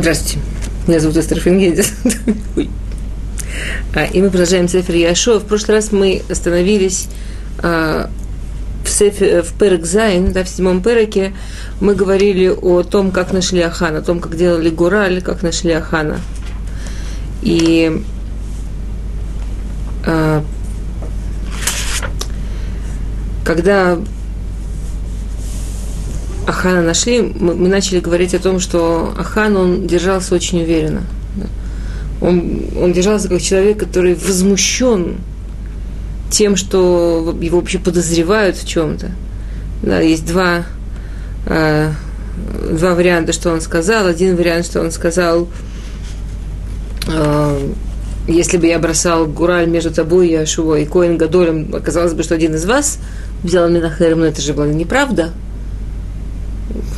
Здравствуйте. 0.00 0.38
Меня 0.86 1.00
зовут 1.00 1.16
Эстер 1.16 1.40
Фингендис. 1.40 1.92
А, 3.94 4.04
и 4.04 4.20
мы 4.20 4.30
продолжаем 4.30 4.68
Сефер 4.68 4.94
Яшо. 4.94 5.40
В 5.40 5.44
прошлый 5.44 5.78
раз 5.78 5.90
мы 5.90 6.22
остановились 6.28 7.08
а, 7.58 8.08
в, 8.84 8.88
Сефер, 8.88 9.42
в 9.42 9.54
Перек 9.54 9.86
Зайн, 9.86 10.32
да, 10.32 10.44
в 10.44 10.48
седьмом 10.48 10.82
Переке. 10.82 11.32
Мы 11.80 11.94
говорили 11.96 12.48
о 12.48 12.82
том, 12.82 13.10
как 13.10 13.32
нашли 13.32 13.60
Ахана, 13.60 13.98
о 13.98 14.02
том, 14.02 14.20
как 14.20 14.36
делали 14.36 14.68
Гураль, 14.70 15.20
как 15.20 15.42
нашли 15.42 15.72
Ахана. 15.72 16.20
И 17.42 18.04
а, 20.06 20.44
когда 23.44 23.98
Ахана 26.48 26.80
нашли, 26.80 27.20
мы, 27.20 27.54
мы 27.54 27.68
начали 27.68 28.00
говорить 28.00 28.34
о 28.34 28.38
том, 28.38 28.58
что 28.58 29.12
Ахан, 29.18 29.54
он 29.54 29.86
держался 29.86 30.34
очень 30.34 30.62
уверенно. 30.62 31.02
Он, 32.22 32.62
он 32.80 32.94
держался 32.94 33.28
как 33.28 33.42
человек, 33.42 33.78
который 33.78 34.14
возмущен 34.14 35.18
тем, 36.30 36.56
что 36.56 37.36
его 37.38 37.60
вообще 37.60 37.78
подозревают 37.78 38.56
в 38.56 38.66
чем-то. 38.66 39.10
Да, 39.82 40.00
есть 40.00 40.26
два, 40.26 40.64
э, 41.44 41.92
два 42.72 42.94
варианта, 42.94 43.34
что 43.34 43.52
он 43.52 43.60
сказал. 43.60 44.06
Один 44.06 44.34
вариант, 44.34 44.64
что 44.64 44.80
он 44.80 44.90
сказал, 44.90 45.48
э, 47.08 47.72
если 48.26 48.56
бы 48.56 48.66
я 48.68 48.78
бросал 48.78 49.26
Гураль 49.26 49.68
между 49.68 49.90
тобой 49.90 50.28
и 50.28 50.34
Ашуво 50.34 50.78
и 50.80 50.86
Коин 50.86 51.18
Гадолем, 51.18 51.74
оказалось 51.74 52.14
бы, 52.14 52.22
что 52.22 52.34
один 52.34 52.54
из 52.54 52.64
вас 52.64 53.00
взял 53.42 53.68
Минахерем, 53.68 54.20
но 54.20 54.24
это 54.24 54.40
же 54.40 54.54
была 54.54 54.66
неправда. 54.68 55.34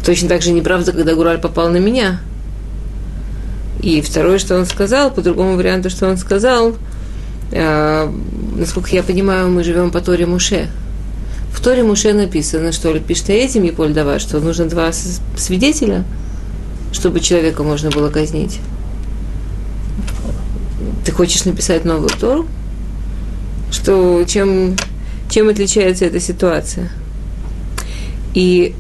Точно 0.05 0.29
так 0.29 0.43
же 0.43 0.53
неправда, 0.53 0.93
когда 0.93 1.15
Гураль 1.15 1.41
попал 1.41 1.69
на 1.71 1.77
меня. 1.77 2.21
И 3.81 4.01
второе, 4.03 4.39
что 4.39 4.59
он 4.59 4.67
сказал, 4.67 5.11
по 5.11 5.23
другому 5.23 5.57
варианту, 5.57 5.91
что 5.91 6.09
он 6.09 6.17
сказал, 6.19 6.77
э, 7.53 8.13
насколько 8.57 8.91
я 8.91 9.03
понимаю, 9.03 9.49
мы 9.51 9.65
живем 9.65 9.91
по 9.91 10.01
Торе 10.01 10.27
Муше. 10.27 10.69
В 11.53 11.61
Торе 11.63 11.83
Муше 11.83 12.13
написано, 12.13 12.73
что 12.73 12.99
пишет 13.01 13.31
этим 13.31 13.63
Еполь 13.63 13.93
давай, 13.93 14.19
что 14.19 14.41
нужно 14.41 14.67
два 14.67 14.91
свидетеля, 14.93 16.05
чтобы 16.93 17.21
человека 17.21 17.63
можно 17.63 17.91
было 17.91 18.11
казнить. 18.11 18.61
Ты 21.05 21.13
хочешь 21.13 21.45
написать 21.45 21.85
новую 21.85 22.11
Тору? 22.11 22.47
Что, 23.71 24.25
чем, 24.25 24.77
чем 25.31 25.49
отличается 25.49 26.05
эта 26.05 26.21
ситуация? 26.21 26.91
И 28.35 28.75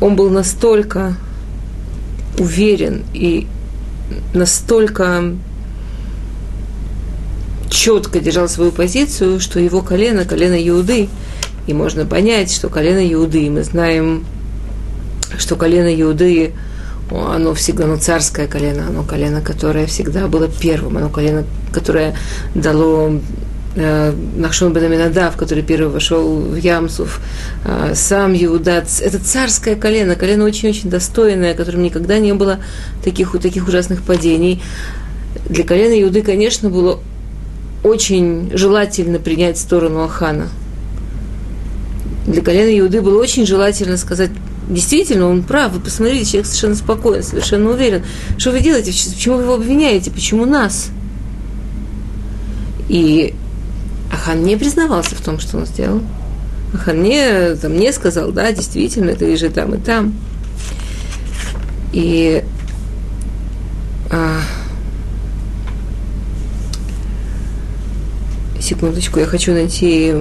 он 0.00 0.16
был 0.16 0.30
настолько 0.30 1.16
уверен 2.38 3.04
и 3.12 3.46
настолько 4.32 5.34
четко 7.70 8.20
держал 8.20 8.48
свою 8.48 8.70
позицию, 8.70 9.40
что 9.40 9.60
его 9.60 9.82
колено, 9.82 10.24
колено 10.24 10.56
Иуды, 10.68 11.08
и 11.66 11.72
можно 11.72 12.06
понять, 12.06 12.52
что 12.52 12.68
колено 12.68 13.00
Иуды, 13.12 13.50
мы 13.50 13.64
знаем, 13.64 14.24
что 15.38 15.56
колено 15.56 15.92
Иуды, 16.00 16.52
оно 17.10 17.54
всегда, 17.54 17.84
оно 17.84 17.96
царское 17.96 18.46
колено, 18.46 18.86
оно 18.88 19.02
колено, 19.02 19.40
которое 19.40 19.86
всегда 19.86 20.28
было 20.28 20.48
первым, 20.48 20.96
оно 20.96 21.08
колено, 21.08 21.44
которое 21.72 22.16
дало 22.54 23.20
Нахшон 23.76 24.72
бен 24.72 24.84
Аминадав, 24.84 25.36
который 25.36 25.64
первый 25.64 25.88
вошел 25.88 26.38
в 26.38 26.54
Ямсув, 26.54 27.20
э, 27.64 27.92
сам 27.96 28.32
Иуда, 28.34 28.84
это 29.00 29.18
царское 29.18 29.74
колено, 29.74 30.14
колено 30.14 30.44
очень-очень 30.44 30.90
достойное, 30.90 31.54
которым 31.54 31.82
никогда 31.82 32.20
не 32.20 32.34
было 32.34 32.60
таких, 33.02 33.32
таких 33.42 33.66
ужасных 33.66 34.02
падений. 34.02 34.62
Для 35.48 35.64
колена 35.64 36.00
Иуды, 36.00 36.22
конечно, 36.22 36.70
было 36.70 37.00
очень 37.82 38.50
желательно 38.56 39.18
принять 39.18 39.58
сторону 39.58 40.04
Ахана. 40.04 40.48
Для 42.28 42.42
колена 42.42 42.78
Иуды 42.78 43.02
было 43.02 43.20
очень 43.20 43.44
желательно 43.44 43.96
сказать, 43.96 44.30
действительно, 44.68 45.28
он 45.28 45.42
прав, 45.42 45.72
вы 45.72 45.80
посмотрите, 45.80 46.24
человек 46.24 46.46
совершенно 46.46 46.76
спокоен, 46.76 47.22
совершенно 47.24 47.70
уверен. 47.70 48.04
Что 48.38 48.52
вы 48.52 48.60
делаете, 48.60 48.92
почему 48.92 49.36
вы 49.36 49.42
его 49.42 49.54
обвиняете, 49.54 50.12
почему 50.12 50.46
нас? 50.46 50.90
И 52.88 53.34
Ахан 54.14 54.44
не 54.44 54.56
признавался 54.56 55.16
в 55.16 55.20
том, 55.20 55.40
что 55.40 55.58
он 55.58 55.66
сделал. 55.66 56.00
Ахан 56.72 57.02
не, 57.02 57.56
там, 57.56 57.76
не 57.76 57.92
сказал, 57.92 58.30
да, 58.30 58.52
действительно, 58.52 59.14
ты 59.14 59.36
же 59.36 59.50
там 59.50 59.74
и 59.74 59.78
там. 59.78 60.14
И 61.92 62.44
а, 64.10 64.40
секундочку, 68.60 69.18
я 69.18 69.26
хочу 69.26 69.52
найти 69.52 70.14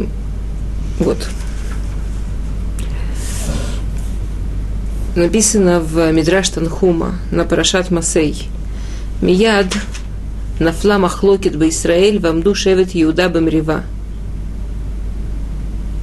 вот. 1.00 1.30
Написано 5.16 5.80
в 5.80 6.12
Мидраш 6.12 6.50
Танхума 6.50 7.20
на 7.30 7.46
Парашат 7.46 7.92
Масей. 7.92 8.50
Мияд 9.22 9.68
Нафла 10.60 10.98
махлокит 10.98 11.56
бы 11.56 11.70
Израиль, 11.70 12.20
вамду 12.20 12.54
шевет 12.54 12.90
Иуда 12.94 13.30
бамрива. 13.30 13.84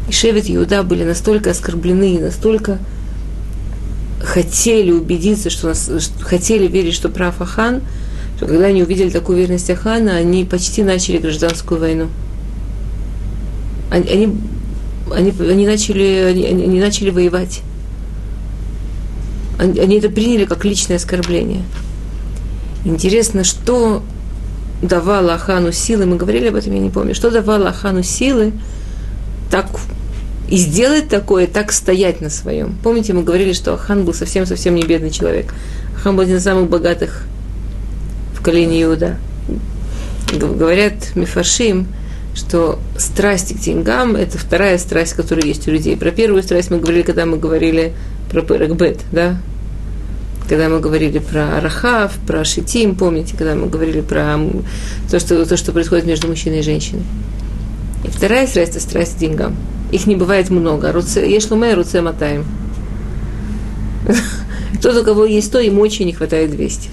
И 0.09 0.13
шевет 0.13 0.47
Иуда 0.49 0.83
были 0.83 1.05
настолько 1.05 1.51
оскорблены, 1.51 2.19
настолько 2.19 2.79
хотели 4.23 4.91
убедиться, 4.91 5.51
что, 5.51 5.69
нас, 5.69 5.91
что 5.99 6.25
хотели 6.25 6.67
верить, 6.67 6.95
что 6.95 7.09
прав 7.09 7.41
Ахан, 7.41 7.83
что 8.37 8.47
когда 8.47 8.67
они 8.67 8.83
увидели 8.83 9.11
такую 9.11 9.39
уверенность 9.39 9.71
Ахана, 9.71 10.17
они 10.17 10.45
почти 10.45 10.83
начали 10.83 11.19
гражданскую 11.19 11.81
войну. 11.81 12.09
Они, 13.91 14.09
они, 14.09 14.37
они, 15.15 15.35
они, 15.41 15.67
начали, 15.67 16.25
они, 16.29 16.47
они 16.47 16.81
начали 16.81 17.11
воевать. 17.11 17.61
Они, 19.59 19.79
они 19.79 19.99
это 19.99 20.09
приняли 20.09 20.45
как 20.45 20.65
личное 20.65 20.97
оскорбление. 20.97 21.63
Интересно, 22.85 23.45
что 23.45 24.03
давало 24.83 25.35
Ахану 25.35 25.73
силы, 25.73 26.07
мы 26.07 26.17
говорили 26.17 26.49
об 26.49 26.55
этом, 26.55 26.73
я 26.73 26.81
не 26.81 26.91
помню, 26.91 27.15
что 27.15 27.31
давало 27.31 27.69
Ахану 27.69 28.03
силы 28.03 28.53
так 29.51 29.67
и 30.49 30.57
сделать 30.57 31.09
такое, 31.09 31.47
так 31.47 31.73
стоять 31.73 32.21
на 32.21 32.31
своем. 32.31 32.77
Помните, 32.83 33.13
мы 33.13 33.23
говорили, 33.23 33.53
что 33.53 33.75
Ахан 33.75 34.05
был 34.05 34.15
совсем-совсем 34.15 34.75
не 34.75 34.83
бедный 34.83 35.11
человек. 35.11 35.55
Ахан 35.97 36.17
был 36.17 36.25
один 36.25 36.37
из 36.37 36.45
самых 36.45 36.69
богатых 36.69 37.25
в 38.35 38.43
колене 38.43 38.83
Иуда. 38.83 39.17
Говорят 40.33 41.15
Мифашим, 41.15 41.87
что 42.35 42.79
страсть 42.97 43.55
к 43.55 43.61
деньгам– 43.61 44.17
это 44.17 44.39
вторая 44.39 44.79
страсть, 44.79 45.15
которая 45.15 45.45
есть 45.45 45.69
у 45.69 45.71
людей. 45.71 45.97
Про 45.97 46.11
первую 46.11 46.43
страсть 46.43 46.71
мы 46.71 46.79
говорили, 46.79 47.03
когда 47.03 47.27
мы 47.27 47.37
говорили 47.37 47.93
про 48.31 48.43
Перекбет, 48.43 49.01
да, 49.13 49.37
когда 50.51 50.69
мы 50.69 50.81
говорили 50.81 51.21
про 51.21 51.61
Рахав, 51.61 52.13
про 52.27 52.45
Шитим, 52.45 52.97
помните, 52.97 53.37
когда 53.39 53.55
мы 53.55 53.69
говорили 53.69 54.01
про 54.01 54.37
то, 55.09 55.21
что, 55.21 55.47
то, 55.47 55.57
что 55.57 55.71
происходит 55.71 56.07
между 56.07 56.27
мужчиной 56.27 56.59
и 56.59 56.63
женщиной. 56.63 57.05
И 58.05 58.09
вторая 58.09 58.49
страсть– 58.49 58.73
это 58.75 58.81
страсть 58.81 59.15
к 59.15 59.19
деньгам. 59.21 59.55
Их 59.93 60.09
не 60.09 60.17
бывает 60.17 60.51
много. 60.51 60.93
Есть 61.21 61.53
луме, 61.53 61.73
руце 61.75 62.03
мотаем. 62.03 62.45
Тот, 64.83 64.97
у 64.97 65.05
кого 65.05 65.25
есть 65.25 65.53
то, 65.53 65.61
ему 65.61 65.83
очень 65.83 66.07
не 66.07 66.15
хватает 66.15 66.51
200. 66.51 66.89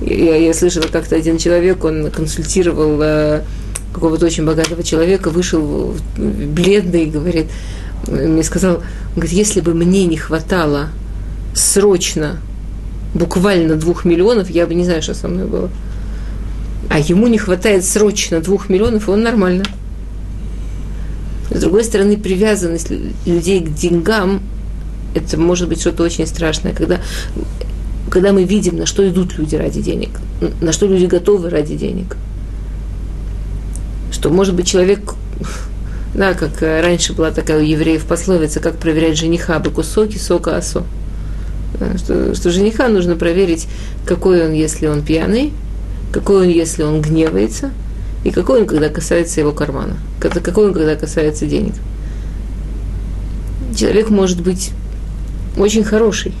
Я, 0.00 0.36
я 0.36 0.54
слышала 0.54 0.86
как-то 0.90 1.16
один 1.16 1.36
человек, 1.36 1.84
он 1.84 2.10
консультировал 2.10 3.02
э, 3.02 3.42
какого-то 3.92 4.24
очень 4.24 4.46
богатого 4.46 4.82
человека, 4.82 5.28
вышел 5.28 5.94
бледный 6.16 7.04
и 7.04 7.10
говорит, 7.10 7.48
мне 8.08 8.42
сказал, 8.42 8.76
он 8.76 8.82
говорит, 9.16 9.32
если 9.32 9.60
бы 9.60 9.74
мне 9.74 10.06
не 10.06 10.16
хватало 10.16 10.88
срочно 11.54 12.38
буквально 13.14 13.76
двух 13.76 14.04
миллионов, 14.04 14.50
я 14.50 14.66
бы 14.66 14.74
не 14.74 14.84
знаю, 14.84 15.02
что 15.02 15.14
со 15.14 15.28
мной 15.28 15.46
было. 15.46 15.70
А 16.90 16.98
ему 16.98 17.28
не 17.28 17.38
хватает 17.38 17.84
срочно 17.84 18.40
двух 18.40 18.68
миллионов, 18.68 19.08
и 19.08 19.10
он 19.10 19.22
нормально. 19.22 19.64
С 21.50 21.60
другой 21.60 21.84
стороны, 21.84 22.16
привязанность 22.16 22.90
людей 23.26 23.60
к 23.60 23.72
деньгам, 23.72 24.42
это 25.14 25.38
может 25.38 25.68
быть 25.68 25.80
что-то 25.80 26.02
очень 26.02 26.26
страшное, 26.26 26.72
когда, 26.72 27.00
когда 28.10 28.32
мы 28.32 28.44
видим, 28.44 28.76
на 28.76 28.86
что 28.86 29.08
идут 29.08 29.38
люди 29.38 29.54
ради 29.54 29.80
денег, 29.80 30.20
на 30.60 30.72
что 30.72 30.86
люди 30.86 31.06
готовы 31.06 31.50
ради 31.50 31.76
денег. 31.76 32.16
Что, 34.10 34.30
может 34.30 34.54
быть, 34.54 34.66
человек, 34.66 35.14
да, 36.14 36.34
как 36.34 36.60
раньше 36.60 37.12
была 37.12 37.30
такая 37.30 37.58
у 37.58 37.62
евреев 37.62 38.04
пословица, 38.04 38.58
как 38.58 38.78
проверять 38.78 39.16
жениха, 39.16 39.58
бы 39.60 39.70
кусоки, 39.70 40.18
сока, 40.18 40.56
осо. 40.56 40.84
Что, 41.96 42.34
что 42.34 42.50
жениха 42.50 42.88
нужно 42.88 43.16
проверить, 43.16 43.66
какой 44.06 44.44
он, 44.46 44.52
если 44.52 44.86
он 44.86 45.02
пьяный, 45.02 45.52
какой 46.12 46.46
он, 46.46 46.48
если 46.48 46.84
он 46.84 47.00
гневается, 47.00 47.72
и 48.22 48.30
какой 48.30 48.60
он, 48.60 48.66
когда 48.66 48.88
касается 48.88 49.40
его 49.40 49.52
кармана, 49.52 49.96
какой 50.20 50.68
он, 50.68 50.72
когда 50.72 50.94
касается 50.94 51.46
денег. 51.46 51.74
Человек 53.76 54.10
может 54.10 54.40
быть 54.40 54.70
очень 55.56 55.84
хороший, 55.84 56.32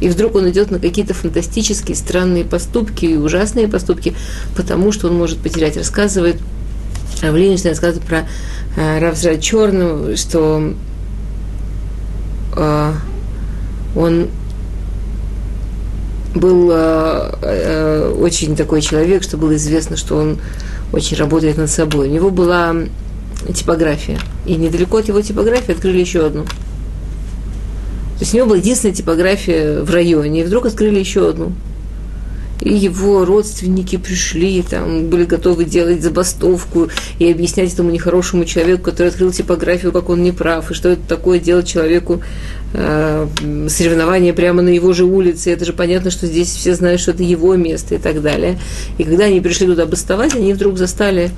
И 0.00 0.08
вдруг 0.08 0.34
он 0.34 0.48
идет 0.50 0.70
на 0.70 0.78
какие-то 0.78 1.14
фантастические, 1.14 1.96
странные 1.96 2.44
поступки 2.44 3.06
и 3.06 3.16
ужасные 3.16 3.68
поступки, 3.68 4.14
потому 4.56 4.92
что 4.92 5.08
он 5.08 5.16
может 5.16 5.38
потерять. 5.38 5.76
Рассказывает, 5.76 6.36
Равлинич 7.22 7.64
рассказывает 7.64 8.06
про 8.06 8.28
э, 8.76 8.98
Равзра 8.98 9.36
Черного, 9.36 10.16
что 10.16 10.74
э, 12.56 12.92
он 13.96 14.28
был 16.34 16.70
э, 16.72 17.30
э, 17.42 18.14
очень 18.18 18.56
такой 18.56 18.80
человек, 18.80 19.22
что 19.22 19.36
было 19.36 19.54
известно, 19.56 19.96
что 19.96 20.16
он 20.16 20.38
очень 20.92 21.16
работает 21.16 21.56
над 21.56 21.70
собой. 21.70 22.08
У 22.08 22.12
него 22.12 22.30
была 22.30 22.74
типография. 23.54 24.18
И 24.46 24.54
недалеко 24.56 24.98
от 24.98 25.08
его 25.08 25.20
типографии 25.20 25.72
открыли 25.72 25.98
еще 25.98 26.26
одну. 26.26 26.44
То 26.44 28.20
есть 28.20 28.32
у 28.32 28.36
него 28.36 28.46
была 28.46 28.58
единственная 28.58 28.94
типография 28.94 29.80
в 29.80 29.90
районе, 29.90 30.42
и 30.42 30.44
вдруг 30.44 30.66
открыли 30.66 30.98
еще 30.98 31.28
одну. 31.28 31.52
И 32.60 32.72
его 32.72 33.24
родственники 33.24 33.96
пришли, 33.96 34.62
там, 34.62 35.08
были 35.10 35.24
готовы 35.24 35.64
делать 35.64 36.02
забастовку 36.02 36.88
и 37.18 37.30
объяснять 37.30 37.74
этому 37.74 37.90
нехорошему 37.90 38.44
человеку, 38.44 38.84
который 38.84 39.08
открыл 39.08 39.32
типографию, 39.32 39.92
как 39.92 40.08
он 40.08 40.22
не 40.22 40.30
прав, 40.30 40.70
и 40.70 40.74
что 40.74 40.90
это 40.90 41.02
такое 41.06 41.40
делать 41.40 41.66
человеку 41.66 42.22
соревнования 42.74 44.32
прямо 44.32 44.62
на 44.62 44.68
его 44.68 44.92
же 44.92 45.04
улице. 45.04 45.52
Это 45.52 45.64
же 45.64 45.72
понятно, 45.72 46.10
что 46.10 46.26
здесь 46.26 46.48
все 46.48 46.74
знают, 46.74 47.00
что 47.00 47.12
это 47.12 47.22
его 47.22 47.54
место 47.54 47.94
и 47.94 47.98
так 47.98 48.20
далее. 48.20 48.58
И 48.98 49.04
когда 49.04 49.24
они 49.24 49.40
пришли 49.40 49.66
туда 49.66 49.86
бастовать, 49.86 50.34
они 50.34 50.52
вдруг 50.52 50.76
застали 50.76 51.30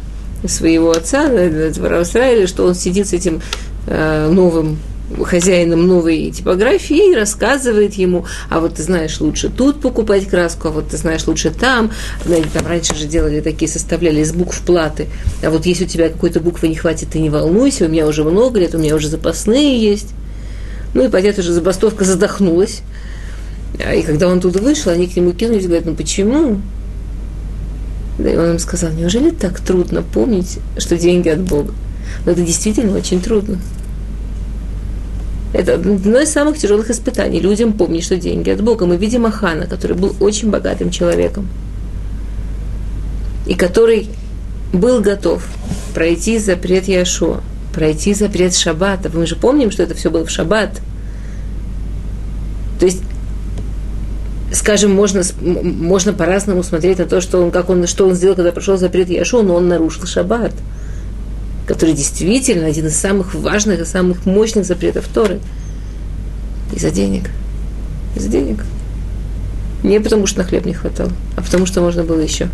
своего 0.47 0.93
отца, 0.93 1.29
этого 1.29 2.03
Израиля, 2.03 2.47
что 2.47 2.65
он 2.65 2.75
сидит 2.75 3.09
с 3.09 3.13
этим 3.13 3.43
э, 3.87 4.31
новым 4.31 4.79
хозяином 5.25 5.87
новой 5.87 6.31
типографии 6.31 7.13
и 7.13 7.15
рассказывает 7.15 7.95
ему, 7.95 8.27
а 8.51 8.61
вот 8.61 8.75
ты 8.75 8.83
знаешь, 8.83 9.21
лучше 9.21 9.49
тут 9.49 9.81
покупать 9.81 10.27
краску, 10.27 10.69
а 10.69 10.71
вот 10.73 10.89
ты 10.89 10.97
знаешь, 10.97 11.27
лучше 11.27 11.51
там. 11.51 11.93
Знаете, 12.25 12.49
там 12.53 12.67
раньше 12.67 12.95
же 12.97 13.07
делали 13.07 13.41
такие, 13.41 13.71
составляли 13.71 14.21
из 14.21 14.33
букв 14.33 14.61
платы. 14.63 15.07
А 15.43 15.51
вот 15.51 15.67
если 15.67 15.85
у 15.85 15.89
тебя 15.89 16.09
какой-то 16.09 16.41
буквы 16.41 16.69
не 16.69 16.75
хватит, 16.75 17.11
ты 17.11 17.19
не 17.21 17.31
волнуйся, 17.31 17.87
у 17.87 17.89
меня 17.89 18.07
уже 18.07 18.25
много 18.25 18.59
лет, 18.59 18.75
у 18.75 18.79
меня 18.79 18.97
уже 18.97 19.09
запасные 19.09 19.79
есть. 19.79 20.09
Ну 20.97 21.05
и 21.05 21.09
понятно, 21.11 21.43
уже 21.43 21.53
забастовка 21.53 22.07
задохнулась. 22.07 22.81
А 23.85 23.93
и 23.93 24.03
когда 24.03 24.29
он 24.29 24.41
туда 24.41 24.61
вышел, 24.61 24.91
они 24.91 25.07
к 25.07 25.15
нему 25.15 25.33
кинулись 25.33 25.65
и 25.65 25.67
говорят, 25.67 25.85
ну 25.85 25.95
почему? 25.95 26.59
Да, 28.19 28.31
и 28.31 28.35
он 28.35 28.53
им 28.53 28.59
сказал, 28.59 28.93
неужели 28.93 29.29
так 29.29 29.61
трудно 29.61 30.01
помнить, 30.01 30.59
что 30.79 30.97
деньги 30.97 31.29
от 31.29 31.41
Бога? 31.41 31.75
Но 32.25 32.33
это 32.33 32.41
действительно 32.41 32.97
очень 32.97 33.21
трудно. 33.21 33.59
Это 35.53 35.75
одно 35.75 36.19
из 36.19 36.31
самых 36.31 36.57
тяжелых 36.57 36.89
испытаний. 36.89 37.41
Людям 37.41 37.75
помнить, 37.75 38.03
что 38.03 38.17
деньги 38.17 38.49
от 38.49 38.63
Бога. 38.63 38.87
Мы 38.87 38.97
видим 38.97 39.27
Ахана, 39.27 39.67
который 39.67 39.99
был 39.99 40.17
очень 40.19 40.49
богатым 40.49 40.91
человеком. 40.91 41.47
И 43.47 43.55
который 43.55 44.09
был 44.73 45.03
готов 45.03 45.47
пройти 45.95 46.39
запрет 46.39 46.89
Яшуа, 46.89 47.43
пройти 47.77 48.15
запрет 48.15 48.57
Шаббата. 48.57 49.11
Мы 49.13 49.27
же 49.27 49.37
помним, 49.37 49.71
что 49.71 49.83
это 49.83 49.95
все 49.95 50.11
было 50.11 50.25
в 50.25 50.31
Шаббат. 50.31 50.81
То 52.81 52.87
есть 52.87 53.03
скажем, 54.53 54.95
можно, 54.95 55.23
можно 55.41 56.13
по-разному 56.13 56.63
смотреть 56.63 56.99
на 56.99 57.05
то, 57.05 57.21
что 57.21 57.43
он, 57.43 57.51
как 57.51 57.69
он, 57.69 57.87
что 57.87 58.09
он 58.09 58.15
сделал, 58.15 58.35
когда 58.35 58.51
прошел 58.53 58.79
запрет 58.79 59.11
Яшу, 59.11 59.43
но 59.43 59.55
он 59.55 59.69
нарушил 59.69 60.07
шаббат, 60.07 60.53
который 61.67 61.95
действительно 61.95 62.67
один 62.67 62.87
из 62.87 62.97
самых 62.97 63.35
важных 63.35 63.81
и 63.81 63.85
самых 63.85 64.25
мощных 64.25 64.65
запретов 64.65 65.07
Торы. 65.13 65.41
Из-за 66.75 66.91
денег. 66.91 67.31
Из-за 68.17 68.29
денег. 68.29 68.65
Не 69.83 70.01
потому, 70.01 70.27
что 70.27 70.39
на 70.39 70.45
хлеб 70.45 70.65
не 70.65 70.75
хватало, 70.75 71.13
а 71.37 71.43
потому, 71.43 71.67
что 71.67 71.81
можно 71.81 72.03
было 72.03 72.21
еще. 72.21 72.49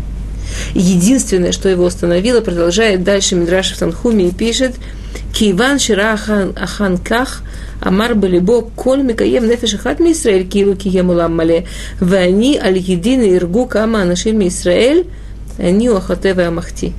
Единственное, 0.73 1.51
что 1.51 1.69
его 1.69 1.85
остановило, 1.85 2.41
продолжает 2.41 3.03
дальше 3.03 3.35
Мидраш 3.35 3.73
в 3.73 3.77
Танхуме 3.77 4.29
и 4.29 4.31
пишет, 4.31 4.75
Киван 5.33 5.79
Ширахан 5.79 6.53
Аханках 6.55 7.41
Амар 7.81 8.15
Балибо 8.15 8.61
Коль 8.61 9.01
Микаем 9.01 9.47
Нефеш 9.47 9.75
Ахат 9.75 9.99
Мисраэль 9.99 10.47
Килу 10.47 10.75
Киемулам 10.75 11.35
Мале 11.35 11.65
Вани 11.99 12.57
Аль 12.57 12.77
Едины 12.77 13.35
Иргу 13.35 13.65
Кама 13.65 14.03
Анашим 14.03 14.39
Мисраэль 14.39 15.07
Они 15.57 15.89
Ахатева 15.89 16.47
Амахти. 16.47 16.93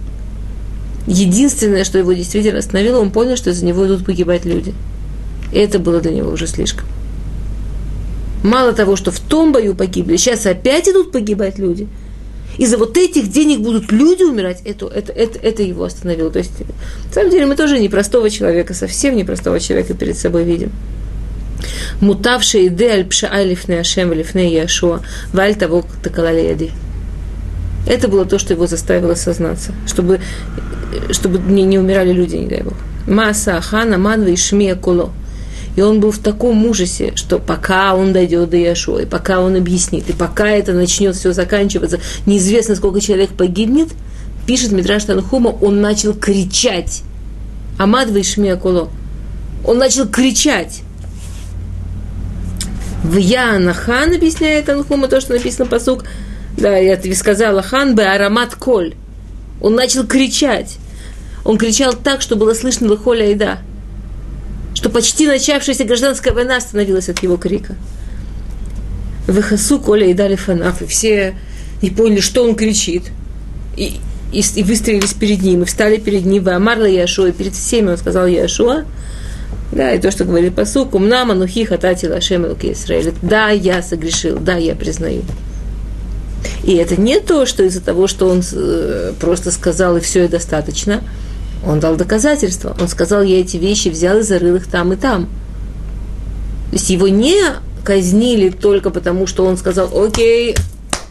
Единственное, 1.06 1.85
что 1.85 1.99
его 1.99 2.12
действительно 2.12 2.58
остановило, 2.58 2.99
он 3.00 3.11
понял, 3.11 3.37
что 3.37 3.52
за 3.52 3.64
него 3.64 3.87
идут 3.87 4.05
погибать 4.05 4.44
люди. 4.44 4.75
Это 5.52 5.79
было 5.79 6.00
для 6.00 6.12
него 6.12 6.31
уже 6.31 6.46
слишком. 6.46 6.87
Мало 8.43 8.73
того, 8.73 8.96
что 8.96 9.11
в 9.11 9.20
том 9.20 9.52
бою 9.52 9.75
погибли, 9.75 10.17
сейчас 10.17 10.46
опять 10.46 10.88
идут 10.88 11.12
погибать 11.12 11.58
люди– 11.58 11.88
из-за 12.58 12.78
вот 12.78 12.96
этих 12.96 13.30
денег 13.30 13.60
будут 13.60 13.90
люди 13.92 14.22
умирать, 14.22 14.60
это, 14.64 14.86
это, 14.86 15.12
это, 15.12 15.38
это 15.38 15.62
его 15.62 15.84
остановило. 15.84 16.30
То 16.30 16.38
есть, 16.38 16.52
на 17.08 17.12
самом 17.12 17.30
деле, 17.30 17.46
мы 17.46 17.56
тоже 17.56 17.78
непростого 17.78 18.30
человека, 18.30 18.74
совсем 18.74 19.16
непростого 19.16 19.60
человека 19.60 19.94
перед 19.94 20.16
собой 20.16 20.44
видим. 20.44 20.72
Мутавший 22.00 22.68
иде 22.68 22.90
аль 22.90 23.04
пшаа 23.04 23.42
лифне 23.42 23.80
ашем 23.80 24.12
лифне 24.12 24.52
яшуа, 24.52 25.00
валь 25.32 25.54
того 25.54 25.84
такалалеяди. 26.02 26.72
Это 27.86 28.08
было 28.08 28.24
то, 28.24 28.38
что 28.38 28.54
его 28.54 28.66
заставило 28.66 29.14
сознаться, 29.14 29.72
чтобы, 29.86 30.20
чтобы 31.10 31.38
не, 31.38 31.62
не 31.62 31.78
умирали 31.78 32.12
люди, 32.12 32.36
не 32.36 32.46
дай 32.46 32.62
бог. 32.62 32.74
Маса, 33.06 33.60
хана, 33.60 33.98
манва 33.98 34.28
и 34.28 34.36
шмия 34.36 34.74
коло– 34.74 35.12
и 35.76 35.82
он 35.82 36.00
был 36.00 36.12
в 36.12 36.18
таком 36.18 36.64
ужасе, 36.66 37.12
что 37.16 37.38
пока 37.38 37.94
он 37.94 38.12
дойдет 38.12 38.50
до 38.50 38.56
Яшуа, 38.56 39.02
и 39.02 39.06
пока 39.06 39.40
он 39.40 39.56
объяснит, 39.56 40.08
и 40.08 40.12
пока 40.12 40.48
это 40.48 40.72
начнет 40.72 41.16
все 41.16 41.32
заканчиваться, 41.32 41.98
неизвестно, 42.26 42.76
сколько 42.76 43.00
человек 43.00 43.30
погибнет, 43.30 43.88
пишет 44.46 44.72
Мидраш 44.72 45.04
Танхума, 45.04 45.48
он 45.48 45.80
начал 45.80 46.14
кричать. 46.14 47.02
Амад 47.76 48.08
Вишмия 48.10 48.56
Куло. 48.56 48.88
Он 49.66 49.78
начал 49.78 50.06
кричать. 50.06 50.82
В 53.02 53.16
Янахан 53.16 54.14
объясняет 54.14 54.66
Танхума 54.66 55.08
то, 55.08 55.20
что 55.20 55.32
написано 55.32 55.66
посук. 55.66 56.04
Да, 56.56 56.76
я 56.76 56.96
тебе 56.96 57.16
сказала, 57.16 57.62
хан 57.62 57.96
бы 57.96 58.04
аромат 58.04 58.54
коль. 58.54 58.94
Он 59.60 59.74
начал 59.74 60.06
кричать. 60.06 60.76
Он 61.44 61.58
кричал 61.58 61.94
так, 61.94 62.22
что 62.22 62.36
было 62.36 62.54
слышно 62.54 62.88
лыхоля 62.88 63.30
и 63.30 63.34
да 63.34 63.58
что 64.74 64.90
почти 64.90 65.26
начавшаяся 65.26 65.84
гражданская 65.84 66.34
война 66.34 66.56
остановилась 66.56 67.08
от 67.08 67.22
его 67.22 67.36
крика. 67.36 67.76
Выхасу 69.26 69.80
Коля 69.80 70.06
и 70.08 70.14
дали 70.14 70.36
фанаф, 70.36 70.82
и 70.82 70.86
все 70.86 71.34
не 71.81 71.90
поняли, 71.90 72.20
что 72.20 72.44
он 72.44 72.54
кричит. 72.54 73.04
И, 73.76 74.00
и, 74.32 74.43
и 74.56 74.62
выстроились 74.62 75.14
перед 75.14 75.43
ним, 75.43 75.62
и 75.62 75.64
встали 75.64 75.96
перед 75.96 76.26
ним, 76.26 76.46
и 76.48 76.52
Амарла 76.52 76.84
Яшуа, 76.84 77.28
и 77.28 77.32
перед 77.32 77.54
всеми 77.54 77.90
он 77.90 77.96
сказал 77.96 78.26
Яшуа, 78.26 78.84
да, 79.72 79.93
и 79.93 80.00
то, 80.00 80.10
что 80.10 80.24
говорит 80.24 80.54
посук, 80.54 80.94
умна 80.94 81.24
манухи 81.24 81.64
хатати 81.64 82.06
лашем 82.06 82.44
Израиль. 82.44 83.12
Да, 83.22 83.48
я 83.50 83.82
согрешил, 83.82 84.38
да, 84.38 84.56
я 84.56 84.74
признаю. 84.74 85.22
И 86.64 86.74
это 86.74 87.00
не 87.00 87.20
то, 87.20 87.46
что 87.46 87.62
из-за 87.64 87.81
того, 87.81 88.06
что 88.06 88.28
он 88.28 88.43
э, 88.52 89.12
просто 89.19 89.50
сказал, 89.50 89.96
и 89.96 90.00
все, 90.00 90.24
и 90.24 90.28
достаточно– 90.28 91.02
он 91.66 91.80
дал 91.80 91.96
доказательства. 91.96 92.76
Он 92.80 92.88
сказал, 92.88 93.22
я 93.22 93.40
эти 93.40 93.56
вещи 93.56 93.88
взял 93.88 94.18
и 94.18 94.22
зарыл 94.22 94.56
их 94.56 94.66
там 94.66 94.92
и 94.92 94.96
там. 94.96 95.26
То 96.70 96.76
есть 96.76 96.90
его 96.90 97.08
не 97.08 97.40
казнили 97.84 98.50
только 98.50 98.90
потому, 98.90 99.26
что 99.26 99.44
он 99.44 99.56
сказал, 99.56 99.90
окей, 99.96 100.56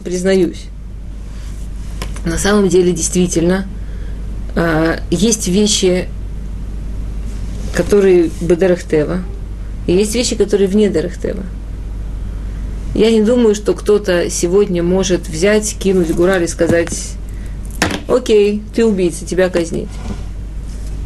признаюсь. 0.04 0.66
На 2.26 2.38
самом 2.38 2.70
деле, 2.70 2.92
действительно, 2.92 3.66
а, 4.56 5.00
есть 5.10 5.48
вещи, 5.48 6.08
которые 7.74 8.30
Бедарахтева, 8.42 9.20
и 9.88 9.94
есть 9.94 10.16
вещи, 10.16 10.36
которые 10.36 10.68
вне 10.68 10.90
Дарахтева. 10.90 11.44
Я 12.96 13.12
не 13.12 13.22
думаю, 13.22 13.56
что 13.56 13.74
кто-то 13.74 14.30
сегодня 14.30 14.84
может 14.84 15.28
взять, 15.28 15.76
кинуть 15.80 16.14
Гураль 16.14 16.44
и 16.44 16.48
сказать, 16.48 17.14
окей, 18.08 18.62
ты 18.76 18.86
убийца, 18.86 19.26
тебя 19.26 19.50
казнить. 19.50 19.90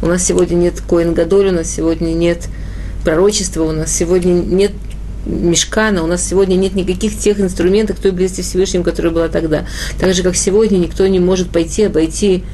У 0.00 0.06
нас 0.06 0.24
сегодня 0.24 0.54
нет 0.54 0.80
Коин 0.80 1.12
Гадоль, 1.14 1.48
у 1.48 1.52
нас 1.52 1.68
сегодня 1.68 2.12
нет 2.12 2.48
пророчества, 3.04 3.64
у 3.64 3.72
нас 3.72 3.92
сегодня 3.92 4.32
нет 4.32 4.72
мешкана, 5.26 6.04
у 6.04 6.06
нас 6.06 6.24
сегодня 6.24 6.54
нет 6.54 6.74
никаких 6.74 7.18
тех 7.18 7.40
инструментов 7.40 7.98
той 7.98 8.12
близости 8.12 8.42
Всевышним, 8.42 8.82
которая 8.84 9.12
была 9.12 9.28
тогда. 9.28 9.66
Так 9.98 10.14
же, 10.14 10.22
как 10.22 10.36
сегодня, 10.36 10.78
никто 10.78 11.06
не 11.06 11.18
может 11.18 11.50
пойти 11.50 11.84
обойти 11.84 12.44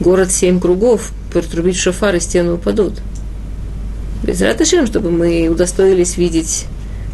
город 0.00 0.30
семь 0.30 0.60
кругов, 0.60 1.12
протрубить 1.32 1.76
шофар 1.76 2.14
и 2.14 2.20
стены 2.20 2.52
упадут. 2.52 2.94
Без 4.22 4.40
раташем, 4.40 4.86
чтобы 4.86 5.10
мы 5.10 5.48
удостоились 5.48 6.16
видеть 6.16 6.66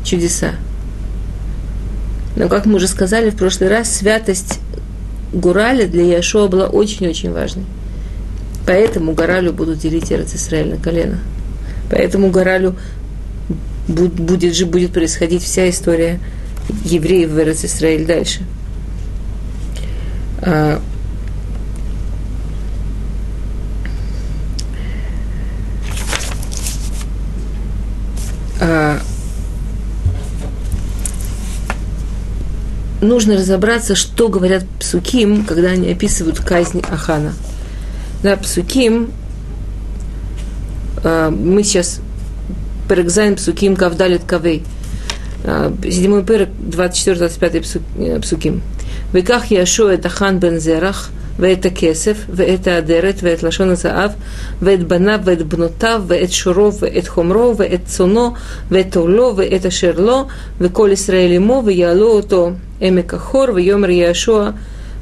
чудеса. 0.05 0.53
Но, 2.37 2.49
как 2.49 2.67
мы 2.67 2.75
уже 2.75 2.87
сказали 2.87 3.31
в 3.31 3.37
прошлый 3.37 3.71
раз, 3.71 3.91
святость 3.91 4.61
Гураля 5.33 5.87
для 5.87 6.05
Яшуа 6.05 6.49
была 6.49 6.67
очень-очень 6.67 7.33
важной. 7.33 7.65
Поэтому 8.69 9.15
Горалю 9.15 9.55
будут 9.55 9.79
делить 9.79 10.13
Эрец 10.13 10.35
Исраиль 10.35 10.69
на 10.69 10.77
колено. 10.77 11.21
Поэтому 11.91 12.29
Горалю 12.29 12.77
будет, 13.89 14.13
будет, 14.13 14.69
будет 14.69 14.93
происходить 14.93 15.43
вся 15.43 15.71
история 15.71 16.21
евреев 16.85 17.31
в 17.31 17.39
Израиль 17.65 18.05
дальше. 18.05 18.41
А, 20.43 20.83
а, 28.61 28.99
нужно 33.01 33.37
разобраться, 33.39 33.95
что 33.95 34.29
говорят 34.29 34.67
псуким, 34.79 35.47
когда 35.47 35.69
они 35.71 35.91
описывают 35.91 36.39
казнь 36.41 36.83
Ахана. 36.91 37.33
Да, 38.24 38.38
псуким, 38.38 39.12
э, 41.04 41.30
мы 41.30 41.64
сейчас 41.64 42.00
перекзаем 42.88 43.36
псуким 43.36 43.76
кавдалит 43.76 44.24
кавей. 44.24 44.64
Э, 45.44 45.72
седьмой 45.84 46.24
перек, 46.24 46.50
24-25 46.70 48.20
псуким. 48.22 48.62
וכך 49.14 49.52
ישוע 49.52 49.94
את 49.94 50.06
החאן 50.06 50.40
בן 50.40 50.58
זרח, 50.58 51.12
ואת 51.40 51.66
הכסף, 51.66 52.26
ואת 52.30 52.68
האדרת, 52.68 53.20
ואת 53.24 53.44
לשון 53.44 53.70
הזהב, 53.70 54.12
ואת 54.62 54.88
בניו, 54.88 55.20
ואת 55.24 55.42
בנותיו, 55.42 56.04
ואת 56.08 56.32
שורו, 56.32 56.72
ואת 56.80 57.08
חומרו, 57.08 57.58
ואת 57.58 57.80
צונו, 57.86 58.34
ואת 58.72 58.96
עולו, 58.96 59.34
ואת 59.36 59.66
אשר 59.66 59.92
לו, 59.98 60.28
וכל 60.62 60.90
ישראל 60.92 61.32
עמו, 61.32 61.64
ויעלו 61.66 62.08
אותו 62.08 62.52
עמק 62.82 63.14
החור, 63.14 63.46
ויאמר 63.54 63.90
יהושע 63.90 64.50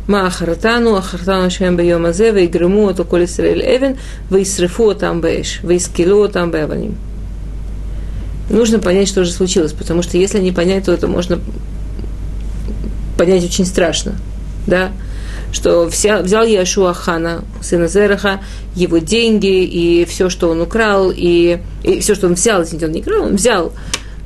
Маахаратану, 0.06 0.96
Ахартану 0.96 1.50
Шем 1.50 1.76
Бейомазе, 1.76 2.30
Вейгрему, 2.30 2.88
Атуколь 2.88 3.24
Исраэль 3.24 3.62
Эвен, 3.62 3.98
Вейсрифу 4.30 4.94
там 4.94 5.20
Бэш, 5.20 5.60
Вейскилу 5.62 6.28
там 6.28 6.50
Бэваним. 6.50 6.96
Нужно 8.48 8.78
понять, 8.78 9.08
что 9.08 9.24
же 9.24 9.32
случилось, 9.32 9.72
потому 9.72 10.02
что 10.02 10.16
если 10.16 10.38
не 10.38 10.52
понять, 10.52 10.84
то 10.84 10.92
это 10.92 11.08
можно 11.08 11.40
понять 13.18 13.44
очень 13.44 13.66
страшно, 13.66 14.14
да, 14.66 14.92
что 15.52 15.88
вся, 15.88 16.20
взял 16.20 16.44
Яшуа 16.44 16.92
Хана, 16.92 17.42
сына 17.60 17.88
Зераха, 17.88 18.40
его 18.74 18.98
деньги 18.98 19.64
и 19.64 20.04
все, 20.04 20.28
что 20.28 20.50
он 20.50 20.60
украл, 20.60 21.12
и, 21.14 21.58
и 21.82 22.00
все, 22.00 22.14
что 22.14 22.26
он 22.26 22.34
взял, 22.34 22.62
извините, 22.62 22.86
он 22.86 22.92
не 22.92 23.00
украл, 23.00 23.24
он 23.24 23.36
взял, 23.36 23.72